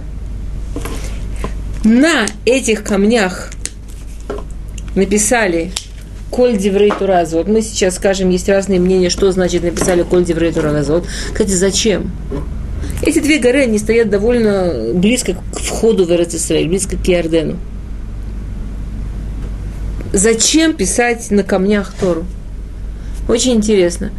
На 1.84 2.26
этих 2.44 2.82
камнях 2.82 3.50
написали 4.94 5.72
Коль 6.30 6.56
Диврей 6.58 6.92
Туразот. 6.96 7.48
Мы 7.48 7.62
сейчас 7.62 7.96
скажем, 7.96 8.28
есть 8.30 8.48
разные 8.48 8.78
мнения, 8.78 9.08
что 9.08 9.30
значит 9.32 9.62
написали 9.62 10.02
Коль 10.02 10.24
Диврей 10.24 10.52
Туразот. 10.52 11.06
Кстати, 11.32 11.50
зачем? 11.50 12.10
Эти 13.02 13.20
две 13.20 13.38
горы, 13.38 13.62
они 13.62 13.78
стоят 13.78 14.10
довольно 14.10 14.92
близко 14.94 15.34
к 15.34 15.58
входу 15.58 16.04
в 16.04 16.10
Эрцисраиль, 16.10 16.68
близко 16.68 16.96
к 16.96 17.08
Иордену. 17.08 17.56
Зачем 20.12 20.74
писать 20.74 21.30
на 21.30 21.42
камнях 21.42 21.92
Тору? 21.98 22.24
Очень 23.28 23.54
интересно. 23.54 24.10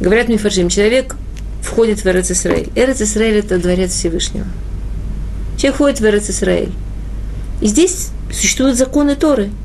Говорят 0.00 0.28
Мифаршим, 0.28 0.68
человек 0.68 1.16
входит 1.62 2.04
в 2.04 2.06
Эрцисраиль. 2.06 2.68
Эрцисраиль– 2.74 3.36
это 3.38 3.58
дворец 3.58 3.92
Всевышнего. 3.92 4.46
Человек 5.56 5.74
входит 5.76 6.00
в 6.00 6.04
Эрцисраиль. 6.04 6.72
И 7.60 7.66
здесь 7.66 8.08
существуют 8.32 8.76
законы 8.76 9.16
Торы– 9.16 9.50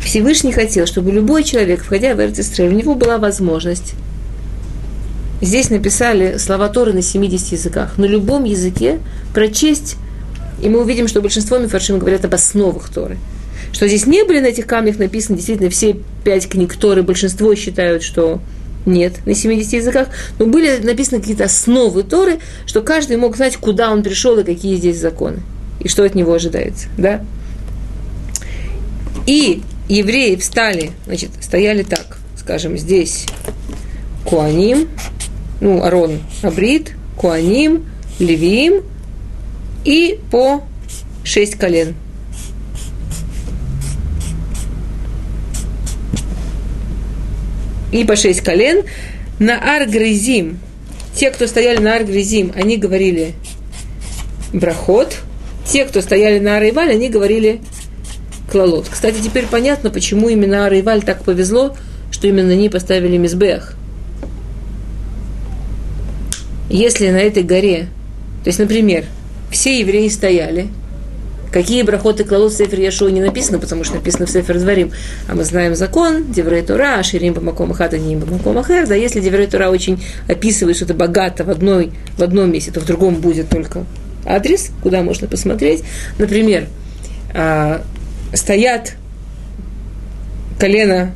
Всевышний 0.00 0.52
хотел, 0.52 0.86
чтобы 0.86 1.12
любой 1.12 1.44
человек, 1.44 1.82
входя 1.82 2.14
в 2.14 2.20
Эрцистрель, 2.20 2.68
у 2.68 2.76
него 2.76 2.94
была 2.94 3.18
возможность. 3.18 3.94
Здесь 5.40 5.70
написали 5.70 6.36
слова 6.36 6.68
Торы 6.68 6.92
на 6.92 7.02
70 7.02 7.52
языках. 7.52 7.96
На 7.96 8.04
любом 8.04 8.44
языке 8.44 8.98
прочесть, 9.34 9.96
и 10.62 10.68
мы 10.68 10.80
увидим, 10.80 11.08
что 11.08 11.22
большинство 11.22 11.58
мифаршим 11.58 11.98
говорят 11.98 12.24
об 12.24 12.34
основах 12.34 12.90
Торы. 12.90 13.18
Что 13.72 13.86
здесь 13.88 14.06
не 14.06 14.24
были 14.24 14.40
на 14.40 14.46
этих 14.46 14.66
камнях 14.66 14.98
написаны 14.98 15.36
действительно 15.36 15.70
все 15.70 15.96
пять 16.24 16.48
книг 16.48 16.74
Торы, 16.76 17.02
большинство 17.02 17.54
считают, 17.54 18.02
что 18.02 18.40
нет, 18.86 19.24
на 19.26 19.34
70 19.34 19.72
языках, 19.74 20.08
но 20.38 20.46
были 20.46 20.78
написаны 20.78 21.20
какие-то 21.20 21.44
основы 21.44 22.02
Торы, 22.02 22.38
что 22.66 22.82
каждый 22.82 23.16
мог 23.16 23.36
знать, 23.36 23.56
куда 23.56 23.92
он 23.92 24.02
пришел 24.02 24.38
и 24.38 24.44
какие 24.44 24.76
здесь 24.76 24.98
законы, 24.98 25.40
и 25.80 25.88
что 25.88 26.04
от 26.04 26.14
него 26.14 26.32
ожидается. 26.32 26.88
Да? 26.96 27.24
И 29.26 29.62
евреи 29.90 30.36
встали, 30.36 30.92
значит, 31.06 31.30
стояли 31.40 31.82
так, 31.82 32.18
скажем, 32.36 32.78
здесь 32.78 33.26
Куаним, 34.24 34.88
ну, 35.60 35.82
Арон 35.82 36.20
Абрит, 36.42 36.92
Куаним, 37.16 37.86
Левиим 38.18 38.84
и 39.84 40.20
по 40.30 40.62
шесть 41.24 41.56
колен. 41.56 41.94
И 47.92 48.04
по 48.04 48.14
шесть 48.14 48.42
колен 48.42 48.84
на 49.40 49.76
Аргризим. 49.76 50.60
Те, 51.16 51.32
кто 51.32 51.48
стояли 51.48 51.78
на 51.78 51.96
Аргризим, 51.96 52.52
они 52.54 52.76
говорили 52.76 53.34
брахот. 54.52 55.16
Те, 55.66 55.84
кто 55.84 56.00
стояли 56.00 56.38
на 56.38 56.58
Арайваль, 56.58 56.90
они 56.90 57.08
говорили 57.08 57.60
клалот. 58.50 58.88
Кстати, 58.90 59.20
теперь 59.22 59.46
понятно, 59.46 59.90
почему 59.90 60.28
именно 60.28 60.66
Арайваль 60.66 61.02
так 61.02 61.24
повезло, 61.24 61.76
что 62.10 62.26
именно 62.26 62.54
ней 62.54 62.70
поставили 62.70 63.16
Мизбех. 63.16 63.74
Если 66.68 67.10
на 67.10 67.18
этой 67.18 67.42
горе, 67.42 67.88
то 68.44 68.48
есть, 68.48 68.58
например, 68.58 69.04
все 69.50 69.80
евреи 69.80 70.08
стояли, 70.08 70.68
Какие 71.52 71.82
брахоты 71.82 72.22
клалот 72.22 72.52
в 72.52 72.56
Сефер 72.56 72.78
Яшуа 72.78 73.10
не 73.10 73.20
написано, 73.20 73.58
потому 73.58 73.82
что 73.82 73.96
написано 73.96 74.26
в 74.26 74.30
Сефер 74.30 74.58
Дворим. 74.60 74.92
А 75.28 75.34
мы 75.34 75.42
знаем 75.42 75.74
закон, 75.74 76.30
Деврей 76.30 76.62
Тура, 76.62 77.02
Ширим 77.02 77.34
Бамаком 77.34 77.72
Ахата, 77.72 77.98
Ним 77.98 78.20
Бамаком 78.20 78.56
Ахер. 78.58 78.86
Да, 78.86 78.94
если 78.94 79.20
Деврей 79.20 79.48
Тура 79.48 79.68
очень 79.68 80.00
описывает 80.28 80.76
что-то 80.76 80.94
богато 80.94 81.42
в, 81.42 81.50
одной, 81.50 81.90
в 82.16 82.22
одном 82.22 82.52
месте, 82.52 82.70
то 82.70 82.78
в 82.78 82.86
другом 82.86 83.16
будет 83.16 83.48
только 83.48 83.84
адрес, 84.24 84.70
куда 84.80 85.02
можно 85.02 85.26
посмотреть. 85.26 85.82
Например, 86.18 86.66
а, 87.34 87.82
стоят 88.34 88.94
колено 90.58 91.12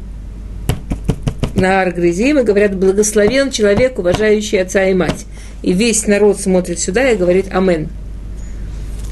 на 1.54 1.82
Аргризим 1.82 2.38
и 2.38 2.42
говорят, 2.42 2.76
благословен 2.76 3.50
человек, 3.50 3.98
уважающий 3.98 4.60
отца 4.60 4.84
и 4.84 4.94
мать. 4.94 5.26
И 5.62 5.72
весь 5.72 6.06
народ 6.06 6.40
смотрит 6.40 6.78
сюда 6.78 7.10
и 7.10 7.16
говорит 7.16 7.46
Амен. 7.52 7.88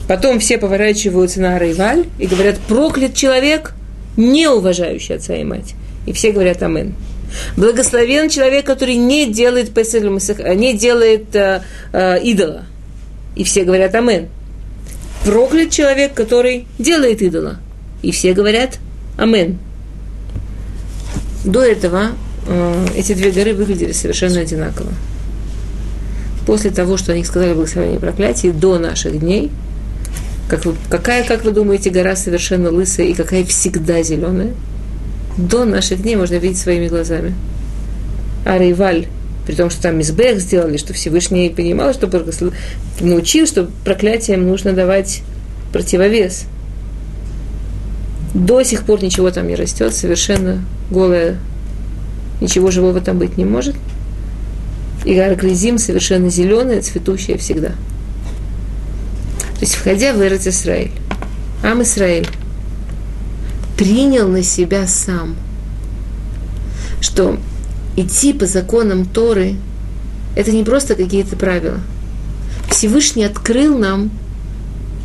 Потом 0.09 0.40
все 0.40 0.59
поворачиваются 0.59 1.40
на 1.40 1.57
Арайваль 1.57 2.07
и 2.18 2.26
говорят, 2.26 2.59
проклят 2.59 3.14
человек, 3.14 3.74
не 4.16 4.48
уважающий 4.48 5.14
отца 5.14 5.34
и 5.34 5.44
мать. 5.44 5.74
И 6.07 6.12
все 6.12 6.32
говорят 6.32 6.62
Амен. 6.62 6.94
Благословен 7.57 8.28
человек, 8.28 8.66
который 8.66 8.96
не 8.96 9.26
делает 9.26 9.72
песель, 9.72 10.09
не 10.57 10.74
делает 10.74 11.34
э, 11.34 11.62
э, 11.92 12.22
идола. 12.22 12.64
И 13.36 13.44
все 13.44 13.64
говорят 13.64 13.94
Амен. 13.94 14.28
Проклят 15.24 15.70
человек, 15.70 16.12
который 16.12 16.66
делает 16.78 17.22
идола. 17.22 17.59
И 18.03 18.11
все 18.11 18.34
говорят 18.34 18.78
Амен. 19.16 19.59
До 21.44 21.62
этого 21.62 22.09
э, 22.46 22.86
эти 22.96 23.14
две 23.14 23.30
горы 23.30 23.55
выглядели 23.55 23.92
совершенно 23.92 24.40
одинаково. 24.40 24.90
После 26.46 26.70
того, 26.70 26.96
что 26.96 27.12
они 27.12 27.24
сказали 27.24 27.55
благословение 27.55 27.98
и 27.98 28.00
проклятие, 28.00 28.53
до 28.53 28.78
наших 28.78 29.20
дней, 29.20 29.50
как 30.48 30.64
вы, 30.64 30.74
какая, 30.90 31.24
как 31.24 31.44
вы 31.44 31.53
думаете, 31.53 31.90
гора 31.90 32.16
совершенно 32.16 32.70
лысая 32.70 33.07
и 33.07 33.14
какая 33.14 33.44
всегда 33.44 34.03
зеленая? 34.03 34.53
До 35.36 35.64
наших 35.64 36.03
дней 36.03 36.16
можно 36.16 36.34
видеть 36.34 36.59
своими 36.59 36.88
глазами. 36.88 37.34
А 38.44 38.59
Рейваль, 38.59 39.07
при 39.46 39.55
том, 39.55 39.70
что 39.70 39.82
там 39.82 39.98
Мизбех 39.98 40.40
сделали, 40.40 40.76
что 40.76 40.92
Всевышний 40.92 41.48
понимал, 41.48 41.94
что 41.94 42.11
научил, 43.00 43.46
что 43.46 43.70
проклятиям 43.84 44.46
нужно 44.46 44.72
давать 44.72 45.22
противовес– 45.72 46.46
до 48.35 48.62
сих 48.62 48.85
пор 48.85 49.03
ничего 49.03 49.30
там 49.30 49.49
не 49.49 49.55
растет, 49.55 49.95
совершенно 49.95 50.64
голая, 50.91 51.39
ничего 52.41 52.70
живого 52.70 53.01
там 53.01 53.18
быть 53.18 53.37
не 53.37 53.45
может. 53.45 53.74
И 55.05 55.18
Аргризим 55.18 55.78
совершенно 55.78 56.30
зеленая, 56.30 56.80
цветущая 56.80 57.37
всегда. 57.37 57.70
То 57.70 59.61
есть, 59.61 59.74
входя 59.74 60.12
в 60.12 60.22
Эрец 60.22 60.47
Исраиль, 60.47 60.93
Ам 61.62 61.83
Исраиль 61.83 62.28
принял 63.76 64.28
на 64.28 64.43
себя 64.43 64.87
сам, 64.87 65.37
что 67.01 67.39
идти 67.97 68.33
по 68.33 68.47
законам 68.47 69.05
Торы– 69.05 69.57
это 70.37 70.53
не 70.53 70.64
просто 70.64 70.95
какие-то 70.95 71.37
правила. 71.37 71.80
Всевышний 72.70 73.24
открыл 73.24 73.78
нам, 73.78 74.11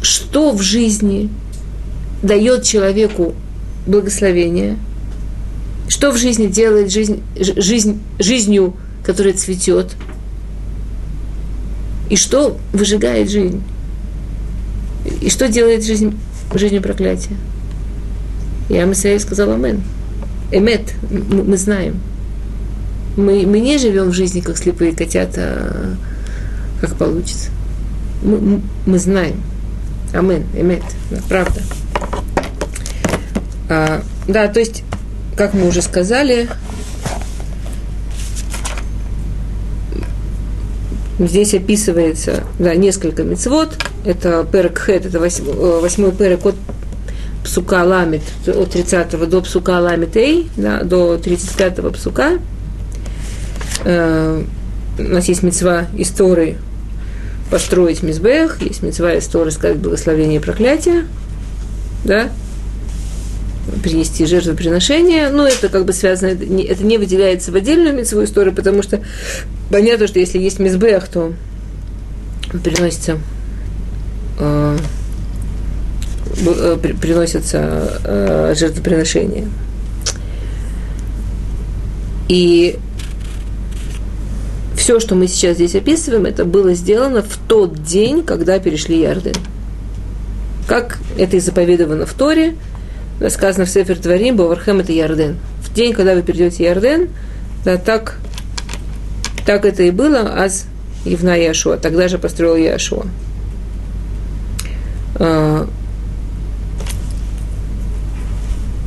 что 0.01 0.51
в 0.51 0.61
жизни 0.61 1.29
дает 2.23 2.63
человеку 2.63 3.33
благословение, 3.85 4.77
что 5.87 6.11
в 6.11 6.17
жизни 6.17 6.47
делает 6.47 6.91
жизнь, 6.91 7.21
жизнь, 7.35 8.01
жизнью, 8.19 8.75
которая 9.03 9.33
цветет, 9.33 9.95
и 12.09 12.15
что 12.15 12.57
выжигает 12.73 13.29
жизнь, 13.29 13.61
и 15.21 15.29
что 15.29 15.47
делает 15.47 15.85
жизнь, 15.85 16.17
жизнью 16.53 16.81
проклятия. 16.81 17.35
И 18.69 18.75
Амисаэль 18.75 19.19
сказал 19.19 19.51
Амен. 19.51 19.81
Эмет, 20.51 20.93
мы, 21.09 21.57
знаем. 21.57 21.99
Мы, 23.17 23.45
мы 23.45 23.59
не 23.59 23.77
живем 23.77 24.09
в 24.09 24.13
жизни, 24.13 24.39
как 24.39 24.57
слепые 24.57 24.93
котята, 24.93 25.97
как 26.79 26.95
получится. 26.95 27.49
Мы, 28.23 28.61
мы 28.85 28.99
знаем. 28.99 29.41
Амен, 30.13 30.43
эмет, 30.53 30.83
правда. 31.27 31.61
А, 33.69 34.01
да, 34.27 34.47
то 34.47 34.59
есть, 34.59 34.83
как 35.35 35.53
мы 35.53 35.67
уже 35.67 35.81
сказали, 35.81 36.49
здесь 41.19 41.53
описывается 41.53 42.43
да, 42.59 42.75
несколько 42.75 43.23
мецвод. 43.23 43.77
Это 44.05 44.45
перек 44.49 44.79
хет, 44.79 45.05
это 45.05 45.17
э, 45.17 45.79
восьмой 45.81 46.11
перек 46.11 46.45
от 46.45 46.55
псука 47.43 47.83
ламит, 47.83 48.21
от 48.45 48.71
30 48.71 49.29
до 49.29 49.41
псука 49.41 49.79
ламит 49.79 50.15
эй, 50.15 50.49
да, 50.55 50.83
до 50.83 51.17
35 51.17 51.93
псука. 51.93 52.39
Э, 53.83 54.43
у 54.99 55.03
нас 55.03 55.27
есть 55.27 55.43
мецва 55.43 55.87
истории 55.97 56.57
построить 57.51 58.03
мизбех, 58.03 58.61
есть 58.61 58.83
мецва 58.83 59.17
истории 59.17 59.51
сказать 59.51 59.77
благословение 59.77 60.39
и 60.39 60.43
проклятие, 60.43 61.05
да, 62.03 62.29
принести 63.83 64.25
жертвоприношение. 64.25 65.29
Но 65.29 65.47
это 65.47 65.69
как 65.69 65.85
бы 65.85 65.93
связано, 65.93 66.29
это 66.29 66.83
не, 66.83 66.97
выделяется 66.97 67.51
в 67.51 67.55
отдельную 67.55 67.95
митцву 67.95 68.23
историю, 68.23 68.53
потому 68.53 68.83
что 68.83 69.01
понятно, 69.69 70.07
что 70.07 70.19
если 70.19 70.39
есть 70.39 70.59
мизбех, 70.59 71.07
то 71.07 71.33
приносится 72.63 73.17
э, 74.39 74.77
э, 76.45 76.77
приносятся 77.01 77.99
э, 78.03 78.53
жертвоприношения. 78.55 79.47
И 82.29 82.77
все, 84.75 84.99
что 84.99 85.15
мы 85.15 85.27
сейчас 85.27 85.55
здесь 85.55 85.75
описываем, 85.75 86.25
это 86.25 86.45
было 86.45 86.73
сделано 86.73 87.21
в 87.21 87.37
тот 87.47 87.83
день, 87.83 88.23
когда 88.23 88.59
перешли 88.59 88.99
Ярден. 88.99 89.35
Как 90.67 90.99
это 91.17 91.37
и 91.37 91.39
заповедовано 91.39 92.05
в 92.05 92.13
Торе, 92.13 92.55
сказано 93.29 93.65
в 93.65 93.69
Сефер 93.69 93.99
Дворим, 93.99 94.35
Бавархем 94.35 94.79
это 94.79 94.91
Ярден. 94.91 95.37
В 95.61 95.73
день, 95.73 95.93
когда 95.93 96.13
вы 96.13 96.21
перейдете 96.21 96.65
Ярден, 96.65 97.09
да, 97.65 97.77
так, 97.77 98.19
так 99.45 99.65
это 99.65 99.83
и 99.83 99.91
было, 99.91 100.41
аз 100.41 100.65
Евна 101.05 101.37
Яшуа, 101.37 101.77
тогда 101.77 102.07
же 102.07 102.17
построил 102.17 102.55
Яшуа. 102.55 103.05
А, 105.15 105.67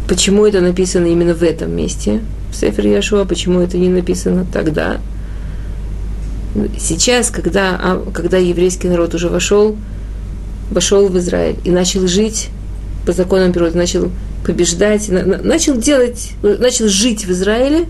почему 0.08 0.46
это 0.46 0.60
написано 0.60 1.06
именно 1.06 1.34
в 1.34 1.42
этом 1.42 1.74
месте, 1.74 2.20
в 2.52 2.56
Сефер 2.56 2.86
Яшуа, 2.86 3.24
почему 3.24 3.60
это 3.60 3.78
не 3.78 3.88
написано 3.88 4.46
тогда? 4.52 5.00
Сейчас, 6.78 7.30
когда, 7.30 7.78
а, 7.80 8.10
когда 8.12 8.36
еврейский 8.38 8.88
народ 8.88 9.14
уже 9.14 9.28
вошел, 9.28 9.76
вошел 10.70 11.08
в 11.08 11.18
Израиль 11.18 11.56
и 11.64 11.70
начал 11.70 12.06
жить 12.06 12.50
по 13.06 13.12
законам 13.12 13.52
природы, 13.52 13.76
начал 13.76 14.10
побеждать, 14.44 15.08
начал 15.08 15.76
делать, 15.76 16.32
начал 16.42 16.88
жить 16.88 17.24
в 17.24 17.30
Израиле, 17.30 17.86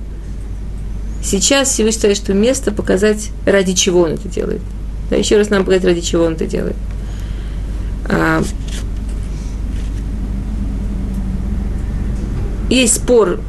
сейчас 1.22 1.70
Всевышний 1.70 1.98
считает, 1.98 2.16
что 2.16 2.34
место 2.34 2.72
показать, 2.72 3.30
ради 3.46 3.72
чего 3.72 4.02
он 4.02 4.12
это 4.12 4.28
делает. 4.28 4.60
Да, 5.10 5.16
еще 5.16 5.36
раз 5.36 5.50
нам 5.50 5.64
показать, 5.64 5.84
ради 5.84 6.00
чего 6.00 6.24
он 6.24 6.34
это 6.34 6.46
делает. 6.46 6.76
А, 8.06 8.42
есть 12.68 12.96
спор, 12.96 13.40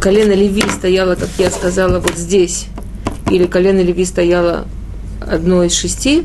колено 0.00 0.32
Леви 0.32 0.62
стояло, 0.70 1.14
как 1.14 1.28
я 1.38 1.50
сказала, 1.50 2.00
вот 2.00 2.16
здесь, 2.16 2.66
или 3.30 3.46
колено 3.46 3.80
Леви 3.80 4.04
стояло 4.04 4.66
одно 5.20 5.64
из 5.64 5.74
шести, 5.74 6.24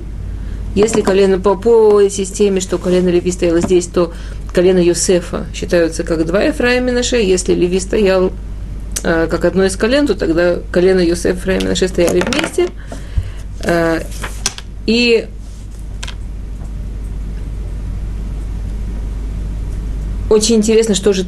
если 0.76 1.00
колено 1.02 1.40
по, 1.40 1.56
по 1.56 2.08
системе, 2.10 2.60
что 2.60 2.78
колено 2.78 3.08
Леви 3.08 3.32
стояло 3.32 3.62
здесь, 3.62 3.88
то 3.88 4.14
колено 4.54 4.80
Юсефа 4.80 5.46
считаются 5.54 6.04
как 6.04 6.26
два 6.26 6.44
Ефраима 6.44 6.92
Минаше. 6.92 7.16
Если 7.16 7.54
Леви 7.54 7.80
стоял 7.80 8.34
э, 9.02 9.28
как 9.32 9.46
одно 9.46 9.66
из 9.66 9.78
колен, 9.78 10.06
то 10.06 10.16
тогда 10.16 10.58
колено 10.72 11.00
Юсефа 11.00 11.30
и 11.30 11.38
Ефраим 11.38 11.64
Минаше 11.64 11.88
стояли 11.88 12.20
вместе. 12.20 12.68
Э, 13.64 14.02
и 14.86 15.28
очень 20.30 20.56
интересно, 20.56 20.94
что 20.94 21.14
же 21.14 21.26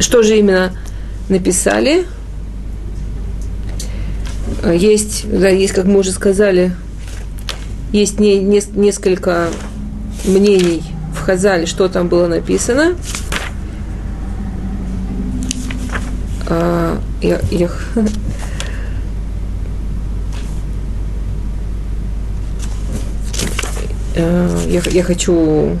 что 0.00 0.22
же 0.22 0.38
именно 0.38 0.72
написали– 1.28 2.06
есть, 4.64 5.26
да, 5.30 5.48
есть, 5.48 5.72
как 5.72 5.84
мы 5.86 6.00
уже 6.00 6.12
сказали, 6.12 6.72
есть 7.92 8.20
не, 8.20 8.38
не, 8.38 8.60
несколько 8.74 9.48
мнений 10.24 10.82
в 11.14 11.20
Хазале, 11.20 11.66
что 11.66 11.88
там 11.88 12.08
было 12.08 12.26
написано. 12.26 12.94
А, 16.48 16.98
я, 17.22 17.40
я, 17.50 17.68
э, 24.16 24.58
я, 24.68 24.82
я 24.90 25.02
хочу... 25.02 25.76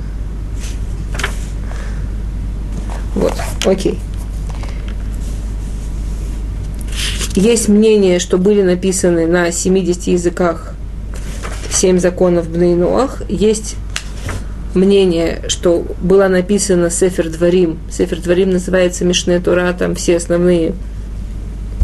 Вот, 3.14 3.34
окей. 3.64 3.98
Есть 7.38 7.68
мнение, 7.68 8.18
что 8.18 8.36
были 8.36 8.62
написаны 8.62 9.28
на 9.28 9.52
70 9.52 10.08
языках 10.08 10.74
семь 11.70 12.00
законов 12.00 12.48
Бнейноах. 12.48 13.22
Есть 13.28 13.76
мнение, 14.74 15.42
что 15.46 15.86
была 16.02 16.28
написана 16.28 16.90
Сефер 16.90 17.30
Дворим. 17.30 17.78
Сефер 17.92 18.20
Дворим 18.20 18.50
называется 18.50 19.04
Мишне 19.04 19.38
Тора, 19.38 19.72
там 19.72 19.94
все 19.94 20.16
основные 20.16 20.74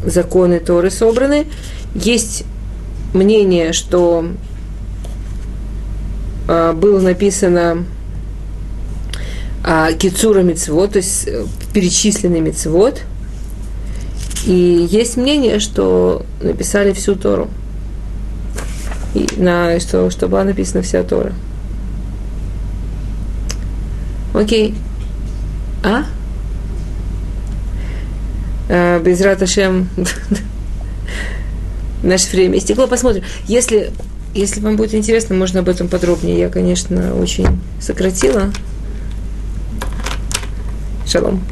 законы 0.05 0.59
Торы 0.59 0.91
собраны. 0.91 1.47
Есть 1.95 2.43
мнение, 3.13 3.73
что 3.73 4.27
э, 6.49 6.73
было 6.73 6.99
написано 6.99 7.85
э, 9.65 9.91
Кицура 9.97 10.41
Мицвод, 10.41 10.95
то 10.95 10.97
есть 10.97 11.29
э, 11.29 11.45
перечисленный 11.73 12.41
Мицвод– 12.41 13.03
и 14.47 14.87
есть 14.91 15.17
мнение, 15.17 15.59
что 15.59 16.25
написали 16.41 16.93
всю 16.93 17.15
Тору. 17.15 17.49
И 19.15 19.27
на, 19.37 19.79
что, 19.81 20.11
что 20.11 20.29
была 20.29 20.45
написана 20.45 20.83
вся 20.83 21.03
Тора. 21.03 21.33
Окей. 24.35 24.75
А? 25.85 26.05
а 28.69 29.01
без 29.01 29.21
Раташем 29.21 29.89
наше 32.03 32.31
время 32.31 32.59
истекло. 32.59 32.89
Посмотрим. 32.89 33.23
Если, 33.47 33.93
если 34.35 34.61
вам 34.61 34.77
будет 34.77 34.95
интересно, 34.95 35.37
можно 35.37 35.61
об 35.61 35.69
этом 35.69 35.89
подробнее. 35.89 36.41
Я, 36.41 36.49
конечно, 36.49 37.15
очень 37.15 37.47
сократила. 37.81 38.53
Шалом. 41.07 41.45